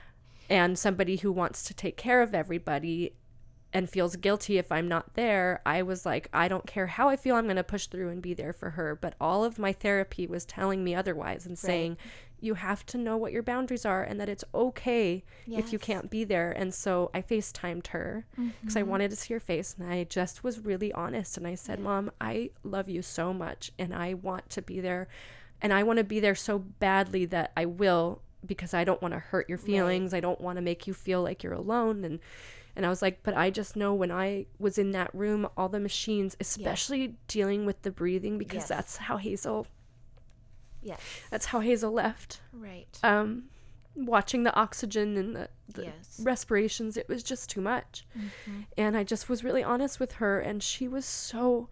and 0.49 0.79
somebody 0.79 1.17
who 1.17 1.31
wants 1.31 1.63
to 1.65 1.75
take 1.75 1.97
care 1.97 2.23
of 2.23 2.35
everybody 2.35 3.13
and 3.73 3.89
feels 3.89 4.17
guilty 4.17 4.59
if 4.59 4.73
I'm 4.73 4.89
not 4.89 5.15
there, 5.15 5.63
I 5.65 5.83
was 5.83 6.05
like, 6.05 6.29
I 6.33 6.49
don't 6.49 6.67
care 6.67 6.89
how 6.89 7.09
I 7.09 7.17
feel, 7.17 7.37
I'm 7.37 7.45
going 7.45 7.57
to 7.57 7.65
push 7.65 7.87
through 7.87 8.09
and 8.09 8.21
be 8.21 8.35
there 8.35 8.53
for 8.53 8.71
her. 8.71 8.99
But 9.01 9.15
all 9.21 9.45
of 9.45 9.59
my 9.59 9.73
therapy 9.73 10.27
was 10.27 10.45
telling 10.45 10.83
me 10.83 10.95
otherwise 10.95 11.47
and 11.47 11.59
saying, 11.59 11.97
you 12.41 12.55
have 12.55 12.85
to 12.87 12.99
know 12.99 13.17
what 13.17 13.33
your 13.33 13.43
boundaries 13.43 13.85
are 13.85 14.03
and 14.03 14.19
that 14.21 14.29
it's 14.29 14.45
okay 14.55 15.23
if 15.47 15.73
you 15.73 15.79
can't 15.79 16.11
be 16.11 16.25
there. 16.25 16.51
And 16.51 16.73
so 16.73 17.11
I 17.13 17.23
FaceTimed 17.23 17.89
her 17.89 18.25
because 18.61 18.77
I 18.77 18.81
mm-hmm. 18.81 18.91
wanted 18.91 19.11
to 19.11 19.17
see 19.17 19.35
her 19.35 19.41
face 19.41 19.77
and 19.79 19.91
I 19.91 20.05
just 20.05 20.43
was 20.43 20.59
really 20.61 20.93
honest. 20.93 21.37
And 21.37 21.47
I 21.47 21.55
said, 21.55 21.81
Mom, 21.81 22.11
I 22.21 22.51
love 22.65 22.89
you 22.89 23.03
so 23.03 23.33
much 23.33 23.73
and 23.79 23.95
I 23.95 24.15
want 24.15 24.49
to 24.51 24.63
be 24.63 24.81
there. 24.81 25.09
And 25.63 25.73
I 25.73 25.83
want 25.83 25.99
to 25.99 26.05
be 26.05 26.21
there 26.21 26.35
so 26.35 26.59
badly 26.59 27.27
that 27.27 27.53
I 27.57 27.67
will 27.67 28.23
because 28.45 28.73
I 28.73 28.85
don't 28.85 29.03
want 29.03 29.13
to 29.13 29.21
hurt 29.21 29.49
your 29.49 29.59
feelings. 29.59 30.15
I 30.15 30.21
don't 30.21 30.41
want 30.41 30.57
to 30.57 30.63
make 30.63 30.87
you 30.87 30.95
feel 30.95 31.23
like 31.23 31.43
you're 31.43 31.53
alone. 31.53 32.05
And 32.05 32.21
and 32.77 32.87
I 32.87 32.89
was 32.89 33.03
like, 33.03 33.23
but 33.23 33.35
I 33.37 33.51
just 33.51 33.77
know 33.77 33.93
when 33.95 34.11
I 34.11 34.47
was 34.59 34.79
in 34.79 34.93
that 34.93 35.15
room, 35.15 35.49
all 35.57 35.69
the 35.69 35.81
machines, 35.81 36.37
especially 36.41 37.17
dealing 37.29 37.67
with 37.67 37.83
the 37.83 37.91
breathing, 37.91 38.39
because 38.39 38.63
Yes. 38.63 38.69
that's 38.69 38.97
how 38.97 39.17
Hazel 39.17 39.67
Yes. 40.83 41.01
that's 41.31 41.47
how 41.47 41.61
Hazel 41.61 41.93
left. 41.93 42.41
Right. 42.53 42.99
Um 43.03 43.45
watching 43.97 44.45
the 44.45 44.55
oxygen 44.55 45.17
and 45.17 45.37
the, 45.37 45.49
the 45.69 45.83
Yes. 45.85 46.21
respirations, 46.23 46.97
it 46.97 47.09
was 47.09 47.23
just 47.23 47.51
too 47.51 47.61
much. 47.61 48.07
And 48.79 48.97
I 48.97 49.05
just 49.05 49.29
was 49.29 49.45
really 49.45 49.63
honest 49.63 50.01
with 50.01 50.13
her 50.13 50.41
and 50.41 50.63
she 50.63 50.89
was 50.89 51.05
so 51.05 51.69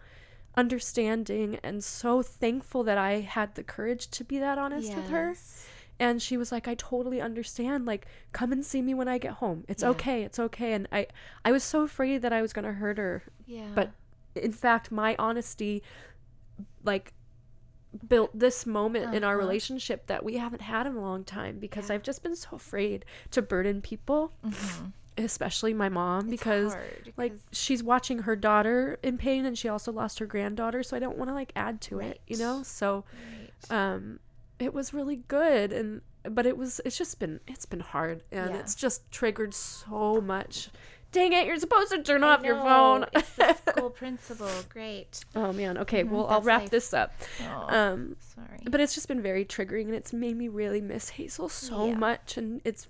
understanding 0.55 1.57
and 1.63 1.83
so 1.83 2.21
thankful 2.21 2.83
that 2.83 2.97
I 2.97 3.21
had 3.21 3.55
the 3.55 3.63
courage 3.63 4.09
to 4.11 4.23
be 4.23 4.37
that 4.39 4.57
honest 4.57 4.93
with 4.95 5.07
her. 5.09 5.33
And 5.99 6.21
she 6.21 6.37
was 6.37 6.51
like, 6.51 6.67
I 6.67 6.75
totally 6.75 7.19
understand. 7.19 7.85
Like, 7.85 8.07
come 8.31 8.51
and 8.53 8.63
see 8.65 8.81
me 8.81 8.93
when 8.93 9.07
I 9.09 9.17
get 9.17 9.33
home. 9.33 9.65
It's 9.67 9.83
Yeah. 9.83 9.89
okay. 9.89 10.23
It's 10.23 10.39
okay. 10.39 10.73
And 10.73 10.87
I, 10.91 11.07
I 11.43 11.51
was 11.51 11.63
so 11.63 11.81
afraid 11.83 12.21
that 12.21 12.31
I 12.31 12.41
was 12.41 12.53
gonna 12.53 12.71
hurt 12.73 12.97
her. 12.97 13.23
Yeah. 13.45 13.71
But 13.75 13.91
in 14.35 14.51
fact, 14.53 14.91
my 14.91 15.15
honesty, 15.19 15.83
like, 16.83 17.13
built 18.07 18.37
this 18.37 18.65
moment 18.65 19.13
in 19.15 19.23
our 19.23 19.33
Uh-huh. 19.33 19.39
relationship 19.39 20.05
that 20.07 20.23
we 20.23 20.37
haven't 20.37 20.61
had 20.61 20.85
in 20.87 20.95
a 20.95 21.01
long 21.01 21.23
time 21.23 21.57
because 21.59 21.89
I've 21.89 22.03
just 22.03 22.21
been 22.23 22.35
so 22.35 22.49
afraid 22.53 23.03
to 23.31 23.41
burden 23.41 23.81
people, 23.81 24.31
especially 25.17 25.73
my 25.73 25.89
mom, 25.89 26.29
because 26.29 26.73
Mm-hmm. 26.73 26.81
hard, 26.81 27.13
like 27.17 27.33
she's 27.51 27.83
watching 27.83 28.19
her 28.19 28.35
daughter 28.35 28.99
in 29.03 29.17
pain 29.17 29.43
and 29.45 29.57
she 29.57 29.67
also 29.67 29.91
lost 29.91 30.19
her 30.19 30.25
granddaughter, 30.27 30.83
so 30.83 30.95
I 30.95 30.99
don't 30.99 31.17
want 31.17 31.29
to 31.29 31.33
like 31.33 31.51
add 31.55 31.81
to 31.81 31.99
it, 31.99 32.21
you 32.27 32.37
know. 32.37 32.61
So 32.63 33.05
Right. 33.69 33.75
um 33.75 34.19
it 34.59 34.73
was 34.73 34.93
really 34.93 35.17
good 35.27 35.71
and 35.71 36.01
but 36.29 36.45
it 36.45 36.57
was 36.57 36.81
it's 36.85 36.97
just 36.97 37.19
been 37.19 37.39
it's 37.47 37.65
been 37.65 37.79
hard 37.79 38.23
and 38.31 38.51
Yeah. 38.51 38.59
it's 38.59 38.75
just 38.75 39.09
triggered 39.11 39.53
so 39.53 40.19
much 40.21 40.69
dang 41.11 41.33
it 41.33 41.47
you're 41.47 41.57
supposed 41.57 41.91
to 41.91 42.03
turn 42.03 42.23
I 42.23 42.33
off 42.35 42.43
your 42.43 42.55
phone 42.57 43.05
it's 43.13 43.31
the 43.35 43.53
school 43.71 43.89
principal. 43.89 44.49
Great. 44.69 45.21
oh 45.35 45.51
man 45.53 45.77
okay 45.79 46.03
well 46.03 46.27
i'll 46.27 46.41
wrap 46.41 46.61
life. 46.63 46.69
this 46.69 46.93
up 46.93 47.13
Oh, 47.41 47.75
um 47.75 48.15
sorry. 48.19 48.59
but 48.69 48.79
it's 48.79 48.93
just 48.93 49.07
been 49.07 49.21
very 49.21 49.45
triggering 49.45 49.85
and 49.85 49.95
it's 49.95 50.13
made 50.13 50.35
me 50.37 50.47
really 50.49 50.81
miss 50.81 51.09
hazel 51.11 51.49
so 51.49 51.87
Yeah. 51.87 51.95
much 51.95 52.37
and 52.37 52.61
it's 52.65 52.87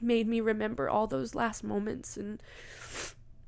made 0.00 0.26
me 0.26 0.40
remember 0.40 0.88
all 0.88 1.06
those 1.06 1.34
last 1.34 1.62
moments 1.62 2.16
and 2.16 2.42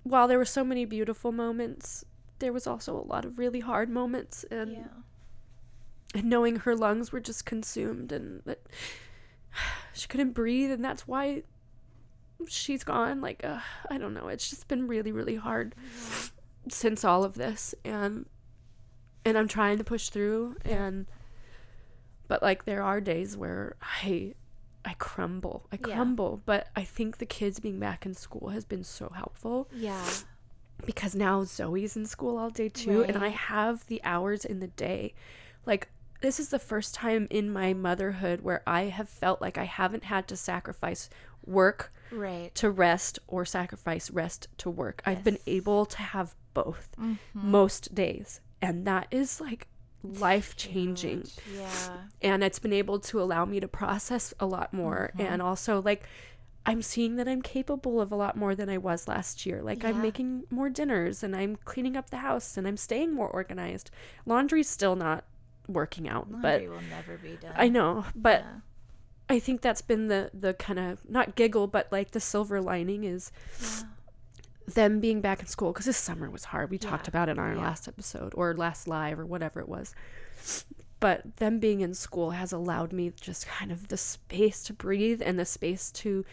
while 0.05 0.29
there 0.29 0.39
were 0.39 0.45
so 0.45 0.63
many 0.63 0.85
beautiful 0.85 1.33
moments 1.33 2.05
there 2.41 2.53
was 2.53 2.67
also 2.67 2.97
a 2.97 3.03
lot 3.07 3.25
of 3.25 3.39
really 3.39 3.61
hard 3.61 3.89
moments 3.89 4.45
and 4.51 4.73
yeah. 4.73 4.85
And 6.15 6.25
knowing 6.25 6.57
her 6.57 6.75
lungs 6.77 7.11
were 7.13 7.21
just 7.21 7.45
consumed 7.45 8.13
and 8.13 8.41
that 8.45 8.61
she 9.93 10.07
couldn't 10.09 10.33
breathe 10.33 10.71
and 10.71 10.85
that's 10.85 11.07
why 11.07 11.43
she's 12.49 12.85
gone 12.85 13.21
like 13.21 13.43
uh, 13.45 13.59
i 13.91 13.97
don't 13.99 14.13
know 14.15 14.29
it's 14.29 14.51
just 14.51 14.69
been 14.69 14.87
really 14.87 15.13
really 15.13 15.37
hard 15.37 15.75
since 16.69 17.05
all 17.05 17.25
of 17.25 17.35
this 17.35 17.75
and 17.85 18.27
and 19.25 19.39
i'm 19.39 19.49
trying 19.49 19.79
to 19.79 19.85
push 19.85 20.09
through 20.11 20.57
and 20.65 21.07
but 22.29 22.43
like 22.43 22.65
there 22.65 22.83
are 22.83 23.01
days 23.01 23.37
where 23.37 23.77
i 23.83 24.35
I 24.87 24.93
crumble. 24.99 25.67
I 25.73 25.77
Yeah. 25.77 25.95
crumble. 25.95 26.43
But 26.45 26.69
I 26.77 26.85
think 26.85 27.17
the 27.17 27.25
kids 27.25 27.59
being 27.59 27.81
back 27.81 28.05
in 28.05 28.13
school 28.13 28.51
has 28.51 28.67
been 28.67 28.85
so 28.85 29.09
helpful 29.17 29.67
Yeah. 29.73 30.07
because 30.85 31.15
now 31.15 31.43
Zoe's 31.45 31.97
in 31.97 32.05
school 32.05 32.37
all 32.37 32.51
day 32.51 32.69
too, 32.69 33.03
and 33.03 33.17
I 33.17 33.29
have 33.29 33.87
the 33.87 34.03
hours 34.05 34.45
in 34.45 34.61
the 34.61 34.67
day. 34.67 35.15
Like, 35.65 35.89
this 36.25 36.41
is 36.41 36.49
the 36.49 36.59
first 36.59 36.95
time 36.95 37.27
in 37.31 37.51
my 37.53 37.75
motherhood 37.75 38.41
where 38.41 38.63
I 38.67 38.85
have 38.85 39.09
felt 39.09 39.41
like 39.43 39.59
I 39.59 39.65
haven't 39.65 40.05
had 40.05 40.27
to 40.29 40.37
sacrifice 40.37 41.11
work 41.45 41.93
Right. 42.11 42.55
to 42.55 42.71
rest 42.71 43.19
or 43.27 43.45
sacrifice 43.45 44.11
rest 44.11 44.49
to 44.59 44.71
work. 44.71 45.03
I've 45.05 45.23
been 45.23 45.39
able 45.47 45.85
to 45.87 45.99
have 45.99 46.35
both 46.55 46.89
Mm-hmm. 46.99 47.51
most 47.51 47.95
days, 47.95 48.41
and 48.63 48.87
that 48.87 49.07
is 49.11 49.41
like 49.41 49.69
life 50.03 50.55
changing 50.57 51.25
Yeah. 51.55 51.97
and 52.23 52.45
it's 52.45 52.59
been 52.59 52.73
able 52.75 52.99
to 53.01 53.21
allow 53.21 53.45
me 53.47 53.59
to 53.61 53.69
process 53.69 54.33
a 54.39 54.47
lot 54.47 54.73
more 54.75 55.11
and 55.19 55.41
also 55.41 55.81
like 55.81 56.03
i'm 56.67 56.83
seeing 56.83 57.17
that 57.17 57.27
i'm 57.27 57.41
capable 57.41 58.01
of 58.03 58.13
a 58.13 58.15
lot 58.17 58.37
more 58.37 58.55
than 58.55 58.69
i 58.69 58.77
was 58.77 59.09
last 59.09 59.47
year 59.47 59.63
like 59.63 59.83
i'm 59.83 60.03
making 60.03 60.43
more 60.51 60.69
dinners 60.69 61.23
and 61.23 61.35
i'm 61.35 61.57
cleaning 61.65 61.97
up 61.97 62.11
the 62.11 62.19
house 62.19 62.59
and 62.59 62.67
i'm 62.69 62.77
staying 62.77 63.15
more 63.15 63.29
organized 63.29 63.91
laundry's 64.27 64.69
still 64.69 64.95
not 64.95 65.25
working 65.69 66.09
out 66.09 66.31
Laundry 66.31 66.67
but 66.67 66.71
will 66.75 66.83
never 66.91 67.17
be 67.19 67.37
done. 67.41 67.53
i 67.57 67.69
know 67.69 68.05
but 68.15 68.41
Yeah. 68.41 68.53
i 69.29 69.39
think 69.39 69.61
that's 69.63 69.83
been 69.83 70.09
the 70.09 70.31
the 70.35 70.55
kind 70.55 70.79
of 70.79 71.09
not 71.09 71.35
giggle 71.37 71.67
but 71.67 71.89
like 71.91 72.11
the 72.13 72.21
silver 72.21 72.61
lining 72.61 73.05
is 73.05 73.33
Yeah. 73.61 73.83
them 74.75 75.01
being 75.01 75.21
back 75.21 75.41
in 75.41 75.47
school 75.47 75.73
because 75.73 75.85
this 75.87 75.99
summer 75.99 76.31
was 76.31 76.45
hard. 76.45 76.71
We 76.71 76.79
talked 76.79 77.07
about 77.07 77.29
it 77.29 77.39
on 77.39 77.45
our 77.45 77.55
Yeah. 77.55 77.61
last 77.61 77.87
episode 77.87 78.33
or 78.35 78.55
last 78.55 78.89
live 78.89 79.19
or 79.21 79.27
whatever 79.27 79.61
it 79.61 79.69
was. 79.69 79.95
But 81.01 81.37
them 81.37 81.59
being 81.59 81.81
in 81.83 81.93
school 81.93 82.31
has 82.31 82.51
allowed 82.51 82.91
me 82.91 83.11
just 83.21 83.47
kind 83.47 83.71
of 83.71 83.89
the 83.89 83.99
space 83.99 84.63
to 84.65 84.73
breathe 84.73 85.21
and 85.23 85.39
the 85.39 85.45
space 85.45 85.91
to 85.93 86.25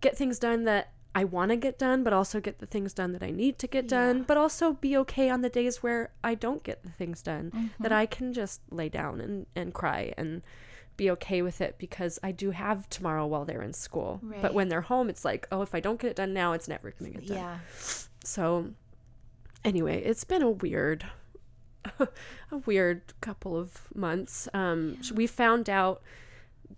get 0.00 0.16
things 0.16 0.40
done 0.40 0.64
that 0.64 0.92
I 1.14 1.24
want 1.24 1.50
to 1.50 1.56
get 1.56 1.78
done, 1.78 2.04
but 2.04 2.12
also 2.12 2.40
get 2.40 2.58
the 2.60 2.66
things 2.66 2.92
done 2.94 3.12
that 3.12 3.22
I 3.22 3.30
need 3.32 3.58
to 3.58 3.66
get 3.66 3.88
done, 3.88 4.22
but 4.22 4.36
also 4.36 4.74
be 4.74 4.96
okay 4.98 5.28
on 5.28 5.40
the 5.40 5.48
days 5.48 5.82
where 5.82 6.10
I 6.22 6.34
don't 6.36 6.62
get 6.62 6.82
the 6.84 6.90
things 6.90 7.20
done, 7.22 7.50
Mm-hmm. 7.50 7.82
that 7.82 7.92
I 7.92 8.06
can 8.06 8.32
just 8.32 8.60
lay 8.70 8.88
down 8.88 9.20
and, 9.20 9.46
and 9.56 9.74
cry 9.74 10.14
and 10.16 10.42
be 10.96 11.10
okay 11.10 11.42
with 11.42 11.60
it 11.60 11.76
because 11.78 12.18
I 12.22 12.30
do 12.30 12.52
have 12.52 12.88
tomorrow 12.90 13.26
while 13.26 13.44
they're 13.44 13.62
in 13.62 13.72
school. 13.72 14.20
But 14.42 14.54
when 14.54 14.68
they're 14.68 14.82
home, 14.82 15.08
it's 15.10 15.24
like, 15.24 15.48
oh, 15.50 15.62
if 15.62 15.74
I 15.74 15.80
don't 15.80 15.98
get 16.00 16.10
it 16.10 16.16
done 16.16 16.32
now, 16.32 16.52
it's 16.52 16.68
never 16.68 16.90
going 16.92 17.12
to 17.12 17.18
get 17.18 17.28
done. 17.28 17.36
Yeah. 17.38 17.58
So 18.22 18.70
anyway, 19.64 20.02
it's 20.02 20.24
been 20.24 20.42
a 20.42 20.50
weird 20.50 21.06
a 21.98 22.58
weird 22.66 23.00
couple 23.20 23.56
of 23.56 23.88
months. 23.94 24.48
Um 24.52 25.00
sh 25.02 25.12
we 25.12 25.26
found 25.26 25.68
out 25.70 26.02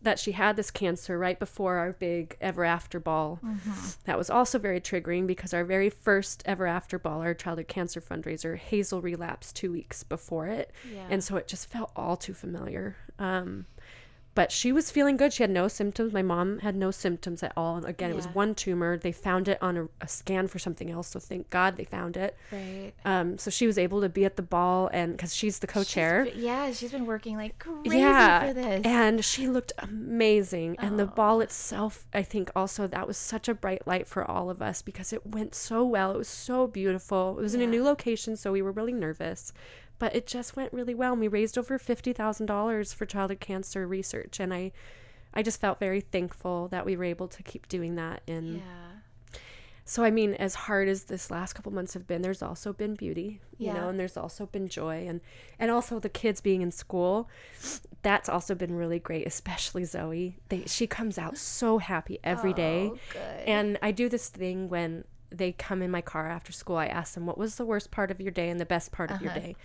that 0.01 0.18
she 0.18 0.32
had 0.32 0.57
this 0.57 0.70
cancer 0.70 1.18
right 1.18 1.38
before 1.38 1.76
our 1.76 1.93
big 1.93 2.36
ever 2.40 2.64
after 2.64 2.99
ball. 2.99 3.40
That 4.05 4.16
was 4.16 4.30
also 4.30 4.59
very 4.59 4.80
triggering 4.80 5.26
because 5.26 5.53
our 5.53 5.64
very 5.64 5.90
first 5.90 6.43
ever 6.47 6.66
after 6.66 6.99
ball, 6.99 7.20
our 7.20 7.34
childhood 7.34 7.68
cancer 7.68 8.01
fundraiser, 8.01 8.57
Hazel 8.57 9.03
relapsed 9.03 9.57
2 9.57 9.70
weeks 9.70 10.03
before 10.03 10.47
it. 10.47 10.72
Yeah. 10.93 11.07
And 11.11 11.22
so 11.22 11.36
it 11.36 11.47
just 11.47 11.68
felt 11.68 11.93
all 11.95 12.16
too 12.16 12.34
familiar. 12.34 12.97
Um 13.18 13.66
but 14.35 14.51
she 14.51 14.72
was 14.72 14.91
feeling 14.91 15.16
good. 15.16 15.33
She 15.33 15.43
had 15.43 15.51
no 15.51 15.68
symptoms. 15.68 16.12
My 16.12 16.22
mom 16.22 16.59
had 16.61 16.74
no 16.74 16.91
symptoms 16.91 17.43
at 17.43 17.53
all. 17.57 17.76
And 17.76 17.85
again, 17.87 18.11
it 18.11 18.16
was 18.16 18.26
one 18.28 18.55
tumor. 18.55 18.97
They 18.97 19.12
found 19.12 19.47
it 19.49 19.59
on 19.62 19.76
a, 19.76 19.89
a 20.01 20.09
scan 20.09 20.49
for 20.49 20.59
something 20.59 20.91
else. 20.91 21.09
So 21.09 21.20
thank 21.20 21.51
God 21.51 21.76
they 21.76 21.85
found 21.85 22.16
it. 22.16 22.37
Right. 22.51 22.93
Um, 23.05 23.37
so 23.39 23.51
she 23.51 23.66
was 23.66 23.76
able 23.78 24.01
to 24.01 24.09
be 24.09 24.24
at 24.24 24.37
the 24.37 24.43
ball, 24.43 24.89
and 24.93 25.12
because 25.12 25.35
she's 25.35 25.59
the 25.59 25.66
co-chair, 25.66 26.26
She's 26.26 26.37
yeah, 26.43 26.72
she's 26.72 26.93
been 26.93 27.07
working 27.07 27.37
like 27.37 27.59
crazy 27.59 27.99
yeah, 27.99 28.47
for 28.49 28.55
this. 28.55 28.83
and 28.85 29.24
she 29.24 29.49
looked 29.49 29.72
amazing. 29.78 30.76
And 30.78 30.99
the 30.99 31.05
Oh. 31.05 31.14
ball 31.14 31.41
itself, 31.41 32.07
I 32.14 32.22
think, 32.22 32.51
also 32.57 32.87
that 32.87 33.07
was 33.07 33.16
such 33.16 33.49
a 33.49 33.55
bright 33.55 33.87
light 33.87 34.07
for 34.07 34.24
all 34.28 34.51
of 34.51 34.62
us 34.62 34.83
because 34.83 35.12
it 35.12 35.26
went 35.26 35.55
so 35.55 35.85
well. 35.85 36.12
It 36.12 36.18
was 36.18 36.28
so 36.28 36.66
beautiful. 36.66 37.37
It 37.39 37.43
was 37.43 37.55
in 37.55 37.61
a 37.61 37.66
new 37.66 37.83
location, 37.85 38.37
so 38.37 38.53
we 38.53 38.62
were 38.62 38.72
really 38.72 38.93
nervous, 38.93 39.53
but 40.03 40.16
it 40.16 40.26
just 40.26 40.57
went 40.57 40.72
really 40.72 40.96
well. 40.96 41.12
And 41.12 41.20
we 41.20 41.28
raised 41.28 41.57
over 41.57 41.78
fifty 41.78 42.12
thousand 42.12 42.46
dollars 42.46 42.92
for 42.92 43.07
childhood 43.07 43.38
cancer 43.38 43.86
research, 43.86 44.40
and 44.40 44.53
I, 44.53 44.72
I 45.32 45.42
just 45.44 45.61
felt 45.61 45.78
very 45.78 46.00
thankful 46.00 46.66
that 46.68 46.84
we 46.84 46.96
were 46.96 47.05
able 47.05 47.28
to 47.28 47.42
keep 47.44 47.68
doing 47.68 47.94
that. 47.94 48.22
And 48.26 48.57
yeah. 48.57 49.38
so, 49.84 50.03
I 50.03 50.11
mean, 50.11 50.34
as 50.34 50.55
hard 50.66 50.88
as 50.88 51.05
this 51.05 51.30
last 51.30 51.53
couple 51.53 51.72
months 51.72 51.94
have 51.94 52.09
been, 52.09 52.22
there's 52.22 52.42
also 52.42 52.72
been 52.72 52.94
beauty, 52.96 53.40
you 53.59 53.66
Yeah. 53.66 53.74
know, 53.74 53.88
and 53.90 54.00
there's 54.00 54.16
also 54.16 54.46
been 54.46 54.66
joy, 54.66 55.07
and 55.07 55.20
and 55.59 55.70
also 55.70 56.00
the 56.00 56.09
kids 56.09 56.40
being 56.40 56.62
in 56.62 56.72
school. 56.72 57.28
That's 58.03 58.28
also 58.28 58.57
been 58.57 58.74
really 58.74 58.98
great, 58.98 59.24
especially 59.26 59.84
Zoe. 59.84 60.36
They 60.48 60.64
she 60.66 60.88
comes 60.88 61.16
out 61.16 61.36
so 61.38 61.78
happy 61.78 62.18
every 62.24 62.53
day, 62.53 62.90
Oh, 62.94 62.98
good. 63.12 63.48
and 63.48 63.78
I 63.80 63.92
do 63.92 64.09
this 64.09 64.28
thing 64.30 64.68
when 64.68 65.05
they 65.30 65.53
come 65.53 65.80
in 65.80 65.90
my 65.90 66.03
car 66.03 66.28
after 66.28 66.53
school. 66.53 66.76
I 66.76 66.86
ask 66.86 67.14
them, 67.14 67.24
"What 67.26 67.38
was 67.38 67.55
the 67.57 67.64
worst 67.64 67.90
part 67.90 68.11
of 68.11 68.20
your 68.20 68.32
day 68.32 68.50
and 68.50 68.61
the 68.61 68.66
best 68.66 68.92
part 68.92 69.11
of 69.11 69.20
your 69.22 69.30
Uh-huh. 69.30 69.40
day?" 69.40 69.57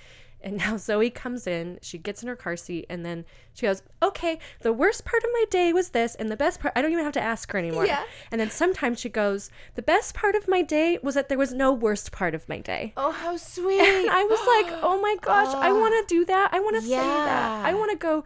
And 0.41 0.57
now 0.57 0.77
Zoe 0.87 1.09
comes 1.09 1.47
in, 1.47 1.79
she 1.81 1.97
gets 1.97 2.21
in 2.21 2.27
her 2.29 2.35
car 2.35 2.55
seat, 2.55 2.85
and 2.89 3.05
then 3.05 3.25
she 3.53 3.65
goes, 3.65 3.81
Okay, 4.03 4.37
the 4.61 4.71
worst 4.71 5.03
part 5.03 5.23
of 5.23 5.29
my 5.33 5.45
day 5.49 5.73
was 5.73 5.89
this, 5.89 6.13
and 6.15 6.29
the 6.29 6.37
best 6.37 6.59
part, 6.59 6.73
I 6.75 6.81
don't 6.81 6.91
even 6.91 7.03
have 7.03 7.13
to 7.13 7.21
ask 7.21 7.51
her 7.51 7.57
anymore. 7.59 7.85
Yeah. 7.85 8.03
And 8.31 8.39
then 8.39 8.49
sometimes 8.51 8.99
she 8.99 9.09
goes, 9.09 9.49
The 9.75 9.81
best 9.81 10.13
part 10.13 10.35
of 10.35 10.47
my 10.47 10.61
day 10.61 10.99
was 11.01 11.15
that 11.15 11.27
there 11.29 11.37
was 11.37 11.53
no 11.53 11.73
worst 11.73 12.11
part 12.11 12.35
of 12.35 12.47
my 12.47 12.59
day. 12.59 12.93
oh, 12.97 13.11
how 13.11 13.35
sweet. 13.55 13.79
And 13.81 14.09
I 14.09 14.23
was 14.23 14.39
like, 14.39 14.79
Oh 14.83 15.01
my 15.01 15.15
gosh, 15.21 15.53
I 15.55 15.69
Oh. 15.69 15.79
want 15.79 16.07
to 16.07 16.15
do 16.15 16.23
that. 16.25 16.53
I 16.53 16.59
want 16.59 16.75
to 16.75 16.81
say 16.81 16.95
that. 16.95 17.65
I 17.65 17.73
want 17.73 17.91
to 17.91 17.97
go, 17.97 18.23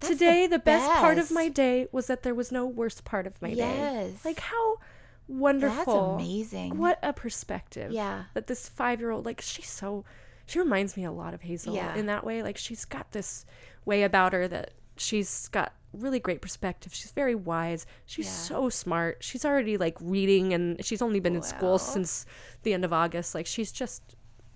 That's 0.00 0.12
Today, 0.12 0.46
the 0.46 0.58
best 0.58 0.90
part 0.92 1.18
of 1.18 1.30
my 1.30 1.48
day 1.48 1.88
was 1.90 2.06
that 2.08 2.22
there 2.22 2.34
was 2.34 2.52
no 2.52 2.66
worst 2.66 3.04
part 3.04 3.26
of 3.26 3.40
my 3.40 3.50
day. 3.50 3.56
Yes. 3.56 4.24
Like, 4.26 4.40
how 4.40 4.78
wonderful. 5.26 6.16
That's 6.16 6.22
amazing. 6.24 6.78
What 6.78 6.98
a 7.02 7.12
perspective. 7.12 7.92
Yeah. 7.92 8.24
That 8.34 8.46
this 8.46 8.68
five 8.68 9.00
year 9.00 9.10
old, 9.10 9.24
like, 9.24 9.40
she's 9.40 9.68
so, 9.70 10.04
she 10.46 10.58
reminds 10.58 10.96
me 10.96 11.04
a 11.04 11.10
lot 11.12 11.34
of 11.34 11.42
Hazel 11.42 11.74
Yeah. 11.74 11.94
in 11.94 12.06
that 12.06 12.24
way. 12.24 12.42
Like, 12.42 12.56
she's 12.56 12.84
got 12.84 13.12
this 13.12 13.44
way 13.84 14.02
about 14.02 14.32
her 14.32 14.48
that 14.48 14.72
she's 14.96 15.48
got 15.48 15.72
really 15.92 16.20
great 16.20 16.40
perspective. 16.42 16.92
She's 16.94 17.10
very 17.12 17.34
wise. 17.34 17.86
She's 18.06 18.26
Yeah. 18.26 18.32
so 18.32 18.68
smart. 18.68 19.18
She's 19.22 19.44
already, 19.44 19.76
like, 19.76 19.96
reading 20.00 20.52
and 20.52 20.84
she's 20.84 21.02
only 21.02 21.20
been 21.20 21.34
in 21.36 21.42
school 21.42 21.78
since 21.78 22.26
the 22.62 22.72
end 22.74 22.84
of 22.84 22.92
August. 22.92 23.34
Like, 23.34 23.46
she's 23.46 23.72
just, 23.72 24.02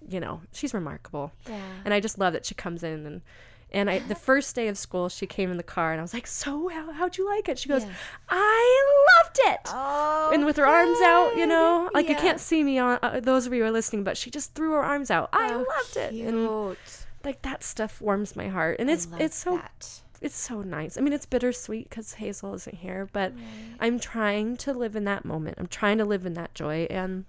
you 0.07 0.21
know, 0.21 0.43
she's 0.53 0.73
remarkable. 0.75 1.33
Yeah. 1.49 1.61
And 1.85 1.93
I 1.95 2.01
just 2.01 2.19
love 2.19 2.33
that 2.35 2.45
she 2.47 2.55
comes 2.55 2.83
in 2.83 3.07
and. 3.07 3.23
And 3.73 3.89
I, 3.89 4.01
the 4.01 4.15
first 4.15 4.55
day 4.57 4.69
of 4.69 4.77
school, 4.77 5.09
she 5.09 5.27
came 5.27 5.51
in 5.51 5.57
the 5.57 5.63
car, 5.63 5.93
and 5.93 6.01
I 6.01 6.03
was 6.03 6.13
like, 6.13 6.27
"So, 6.27 6.69
how, 6.69 6.91
how'd 6.93 7.17
you 7.17 7.27
like 7.27 7.49
it?" 7.49 7.59
She 7.59 7.69
goes, 7.69 7.85
Yeah. 7.85 7.93
"I 8.29 9.23
loved 9.25 9.39
it." 9.45 9.61
Oh, 9.69 10.31
and 10.35 10.45
with 10.45 10.57
her 10.57 10.67
arms 10.67 10.99
out, 11.03 11.37
you 11.37 11.47
know, 11.47 11.89
like 11.95 12.09
you 12.09 12.17
can't 12.17 12.41
see 12.41 12.65
me 12.65 12.79
on 12.79 12.99
uh, 13.03 13.21
those 13.21 13.47
of 13.47 13.53
you 13.55 13.61
who 13.63 13.69
are 13.69 13.71
listening, 13.71 14.03
but 14.05 14.17
she 14.17 14.31
just 14.31 14.55
threw 14.55 14.73
her 14.73 14.83
arms 14.83 15.11
out. 15.11 15.29
I 15.33 15.53
Oh, 15.53 15.59
loved 15.77 15.97
it, 15.97 16.13
and 16.27 16.77
like 17.25 17.43
that 17.43 17.63
stuff 17.63 18.01
warms 18.01 18.35
my 18.35 18.49
heart, 18.49 18.77
and 18.81 18.91
it's 18.91 19.07
it's 19.19 19.37
so 19.37 19.57
that. 19.57 20.01
it's 20.21 20.37
so 20.37 20.63
nice. 20.63 20.97
I 20.99 21.01
mean, 21.01 21.13
it's 21.13 21.27
bittersweet 21.27 21.89
because 21.89 22.15
Hazel 22.15 22.55
isn't 22.55 22.77
here, 22.77 23.09
but 23.13 23.33
Right. 23.35 23.43
I'm 23.79 24.01
trying 24.01 24.57
to 24.59 24.73
live 24.73 24.97
in 24.97 25.05
that 25.05 25.25
moment. 25.25 25.59
I'm 25.59 25.67
trying 25.69 25.99
to 25.99 26.05
live 26.05 26.27
in 26.27 26.35
that 26.35 26.55
joy, 26.55 26.87
and 26.91 27.25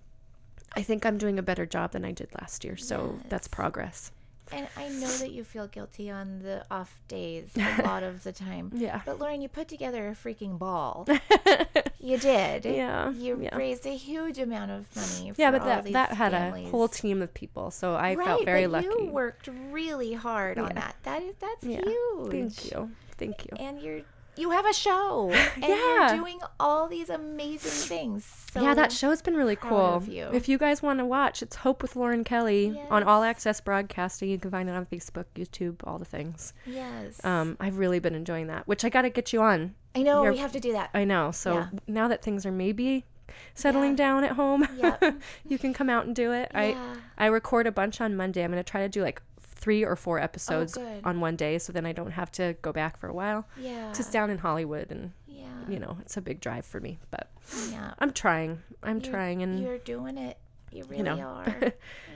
I 0.76 0.82
think 0.82 1.06
I'm 1.06 1.18
doing 1.18 1.38
a 1.38 1.44
better 1.44 1.66
job 1.66 1.92
than 1.92 2.04
I 2.06 2.12
did 2.14 2.30
last 2.40 2.64
year. 2.64 2.78
So 2.78 3.20
that's 3.30 3.48
progress. 3.48 4.12
And 4.52 4.68
I 4.78 4.90
know 4.90 5.08
that 5.18 5.32
you 5.32 5.44
feel 5.44 5.68
guilty 5.68 6.10
on 6.12 6.40
the 6.40 6.66
off 6.70 7.00
days 7.08 7.50
a 7.58 7.82
lot 7.84 8.04
of 8.04 8.24
the 8.24 8.32
time. 8.32 8.72
Yeah. 8.76 9.02
But 9.06 9.20
Lauren, 9.20 9.42
you 9.42 9.48
put 9.48 9.68
together 9.68 10.08
a 10.10 10.12
freaking 10.12 10.58
ball. 10.60 11.08
you 12.00 12.18
did. 12.18 12.66
Yeah, 12.66 13.12
You 13.12 13.40
yeah. 13.42 13.56
raised 13.56 13.86
a 13.86 13.96
huge 13.96 14.40
amount 14.40 14.72
of 14.72 14.86
money. 14.96 15.34
Yeah, 15.38 15.52
for 15.52 15.60
but 15.60 15.66
that 15.66 15.92
that 15.94 16.12
had 16.14 16.32
families. 16.32 16.68
a 16.68 16.72
whole 16.72 16.88
team 16.88 17.22
of 17.22 17.34
people, 17.34 17.72
so 17.72 17.96
I 17.96 18.16
right, 18.16 18.26
felt 18.28 18.46
very 18.46 18.64
but 18.68 18.84
lucky. 18.84 19.04
You 19.06 19.10
worked 19.12 19.48
really 19.72 20.14
hard 20.14 20.58
on 20.58 20.74
that. 20.76 20.96
That 21.04 21.22
is 21.24 21.36
that's 21.40 21.64
Yeah. 21.64 21.82
huge. 21.82 22.32
Thank 22.32 22.72
you, 22.72 22.92
thank 23.18 23.46
you. 23.46 23.58
And 23.58 23.82
you're 23.82 24.02
you 24.38 24.52
have 24.52 24.66
a 24.66 24.74
show. 24.74 25.32
And 25.56 25.64
Yeah. 25.64 26.14
you're 26.14 26.22
doing 26.24 26.40
all 26.60 26.88
these 26.88 27.10
amazing 27.10 27.72
things. 27.72 28.26
So 28.54 28.62
yeah, 28.62 28.74
that 28.74 28.92
show's 28.92 29.22
been 29.22 29.36
really 29.36 29.56
cool. 29.56 29.78
of 29.78 30.08
you. 30.08 30.30
If 30.34 30.48
you 30.50 30.58
guys 30.58 30.82
want 30.82 31.00
to 31.00 31.06
watch, 31.06 31.42
it's 31.42 31.58
Hope 31.58 31.82
with 31.82 31.96
Lauren 31.96 32.24
Kelly 32.24 32.80
on 32.90 33.04
All 33.04 33.24
Access 33.24 33.62
Broadcasting. 33.62 34.30
You 34.30 34.38
can 34.40 34.52
find 34.52 34.68
it 34.70 34.74
on 34.74 34.86
Facebook, 34.86 35.26
YouTube, 35.36 35.76
all 35.86 35.98
the 36.00 36.06
things. 36.06 36.54
Yes. 36.66 37.24
Um, 37.26 37.58
I've 37.60 37.78
really 37.78 38.00
been 38.00 38.16
enjoying 38.16 38.48
that, 38.48 38.68
which 38.68 38.84
I 38.84 38.90
got 38.90 39.04
to 39.04 39.10
get 39.10 39.32
you 39.34 39.42
on. 39.42 39.76
I 39.96 40.02
know 40.04 40.24
you're- 40.24 40.36
we 40.36 40.40
have 40.42 40.52
to 40.54 40.60
do 40.60 40.72
that. 40.74 40.90
I 40.94 41.04
know. 41.04 41.32
So 41.32 41.54
Yeah. 41.54 41.68
now 41.88 42.08
that 42.08 42.22
things 42.24 42.46
are 42.46 42.52
maybe 42.52 43.06
settling 43.54 43.92
Yeah. 43.92 43.96
down 43.98 44.24
at 44.24 44.32
home, 44.34 44.68
Yep. 44.78 45.16
you 45.48 45.58
can 45.58 45.74
come 45.74 45.90
out 45.90 46.06
and 46.06 46.16
do 46.16 46.32
it. 46.32 46.52
I 46.54 46.76
I 47.18 47.28
record 47.28 47.68
a 47.68 47.72
bunch 47.72 48.02
on 48.02 48.16
Monday. 48.16 48.44
I'm 48.44 48.52
gonna 48.52 48.64
try 48.64 48.82
to 48.82 48.90
do 48.90 49.02
like 49.02 49.22
three 49.62 49.86
or 49.86 49.96
four 49.96 50.20
episodes 50.20 50.76
Oh, 50.78 51.00
on 51.06 51.22
one 51.22 51.36
day, 51.38 51.58
so 51.60 51.72
then 51.72 51.86
I 51.86 51.94
don't 51.94 52.12
have 52.12 52.32
to 52.34 52.56
go 52.62 52.74
back 52.74 52.98
for 52.98 53.08
a 53.08 53.14
while. 53.14 53.48
Yeah. 53.58 53.88
'Cause 53.88 54.00
it's 54.02 54.12
down 54.12 54.30
in 54.30 54.40
Hollywood, 54.40 54.92
and 54.92 55.14
yeah. 55.28 55.46
you 55.70 55.80
know 55.80 55.98
it's 56.02 56.18
a 56.18 56.22
big 56.22 56.42
drive 56.42 56.66
for 56.66 56.80
me. 56.82 56.98
But 57.12 57.30
Yeah. 57.72 57.94
I'm 58.00 58.12
trying. 58.12 58.62
I'm 58.84 58.98
You're- 58.98 59.10
trying, 59.12 59.42
and 59.44 59.62
You're 59.64 59.78
doing 59.78 60.18
it. 60.18 60.38
You 60.72 60.84
really 60.86 61.04
know. 61.04 61.20
are. 61.20 61.46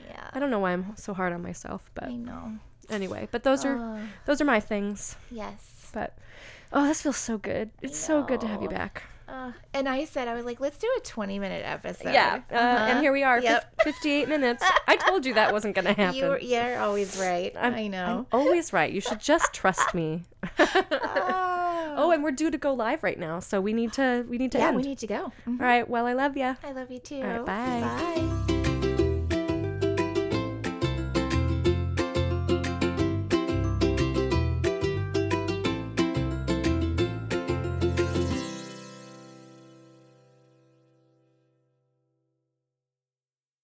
Yeah. 0.10 0.30
I 0.34 0.40
don't 0.40 0.50
know 0.50 0.60
why 0.60 0.72
I'm 0.72 0.96
so 0.98 1.14
hard 1.14 1.34
on 1.34 1.42
myself, 1.44 1.92
but 1.94 2.06
I 2.06 2.16
know. 2.16 2.54
anyway 2.90 3.28
but 3.32 3.44
those 3.44 3.66
are 3.66 3.78
Uh, 3.78 4.00
those 4.26 4.40
are 4.42 4.46
my 4.46 4.60
things 4.62 5.18
yes. 5.32 5.90
but 5.94 6.18
Oh, 6.72 6.86
this 6.88 7.02
feels 7.02 7.18
so 7.18 7.38
good. 7.38 7.70
It's 7.82 7.98
so 7.98 8.24
good 8.24 8.40
to 8.42 8.48
have 8.48 8.62
you 8.62 8.70
back. 8.70 9.04
Uh, 9.28 9.52
and 9.74 9.90
I 9.90 10.06
said, 10.06 10.28
I 10.28 10.34
was 10.36 10.46
like, 10.46 10.60
let's 10.60 10.78
do 10.78 10.88
a 10.98 11.00
20 11.02 11.40
minute 11.40 11.64
episode. 11.66 12.14
Yeah, 12.14 12.42
uh, 12.52 12.56
Uh-huh. 12.56 12.86
and 12.92 13.00
here 13.00 13.12
we 13.12 13.24
are, 13.24 13.40
Yep. 13.40 13.74
fif- 13.84 13.96
58 13.96 14.30
minutes. 14.30 14.64
I 14.88 14.96
told 14.98 15.26
you 15.26 15.34
that 15.34 15.52
wasn't 15.52 15.76
going 15.76 15.86
to 15.94 15.94
happen. 15.94 16.16
You, 16.16 16.38
you're 16.40 16.80
always 16.80 17.18
right. 17.20 17.52
i 17.58 17.88
know. 17.88 18.28
I'm 18.32 18.40
always 18.40 18.72
right. 18.74 18.92
You 18.92 19.02
should 19.02 19.20
just 19.20 19.52
trust 19.54 19.94
me. 19.96 20.24
oh, 20.60 21.94
oh, 21.98 22.12
and 22.12 22.24
we're 22.24 22.32
due 22.32 22.52
to 22.52 22.58
go 22.58 22.74
live 22.74 23.04
right 23.04 23.20
now, 23.20 23.40
so 23.40 23.60
we 23.62 23.74
need 23.74 23.94
to 23.94 24.26
we 24.30 24.38
need 24.38 24.52
to 24.52 24.58
yeah, 24.60 24.68
end. 24.68 24.78
we 24.78 24.84
need 24.84 25.00
to 25.00 25.08
go. 25.08 25.32
Mhm. 25.48 25.60
All 25.60 25.66
right. 25.66 25.90
Well, 25.90 26.06
I 26.06 26.14
love 26.14 26.38
you. 26.38 26.56
I 26.64 26.72
love 26.72 26.92
you 26.92 27.00
too. 27.00 27.22
right, 27.24 27.46
bye. 27.46 27.82
Bye. 28.48 28.55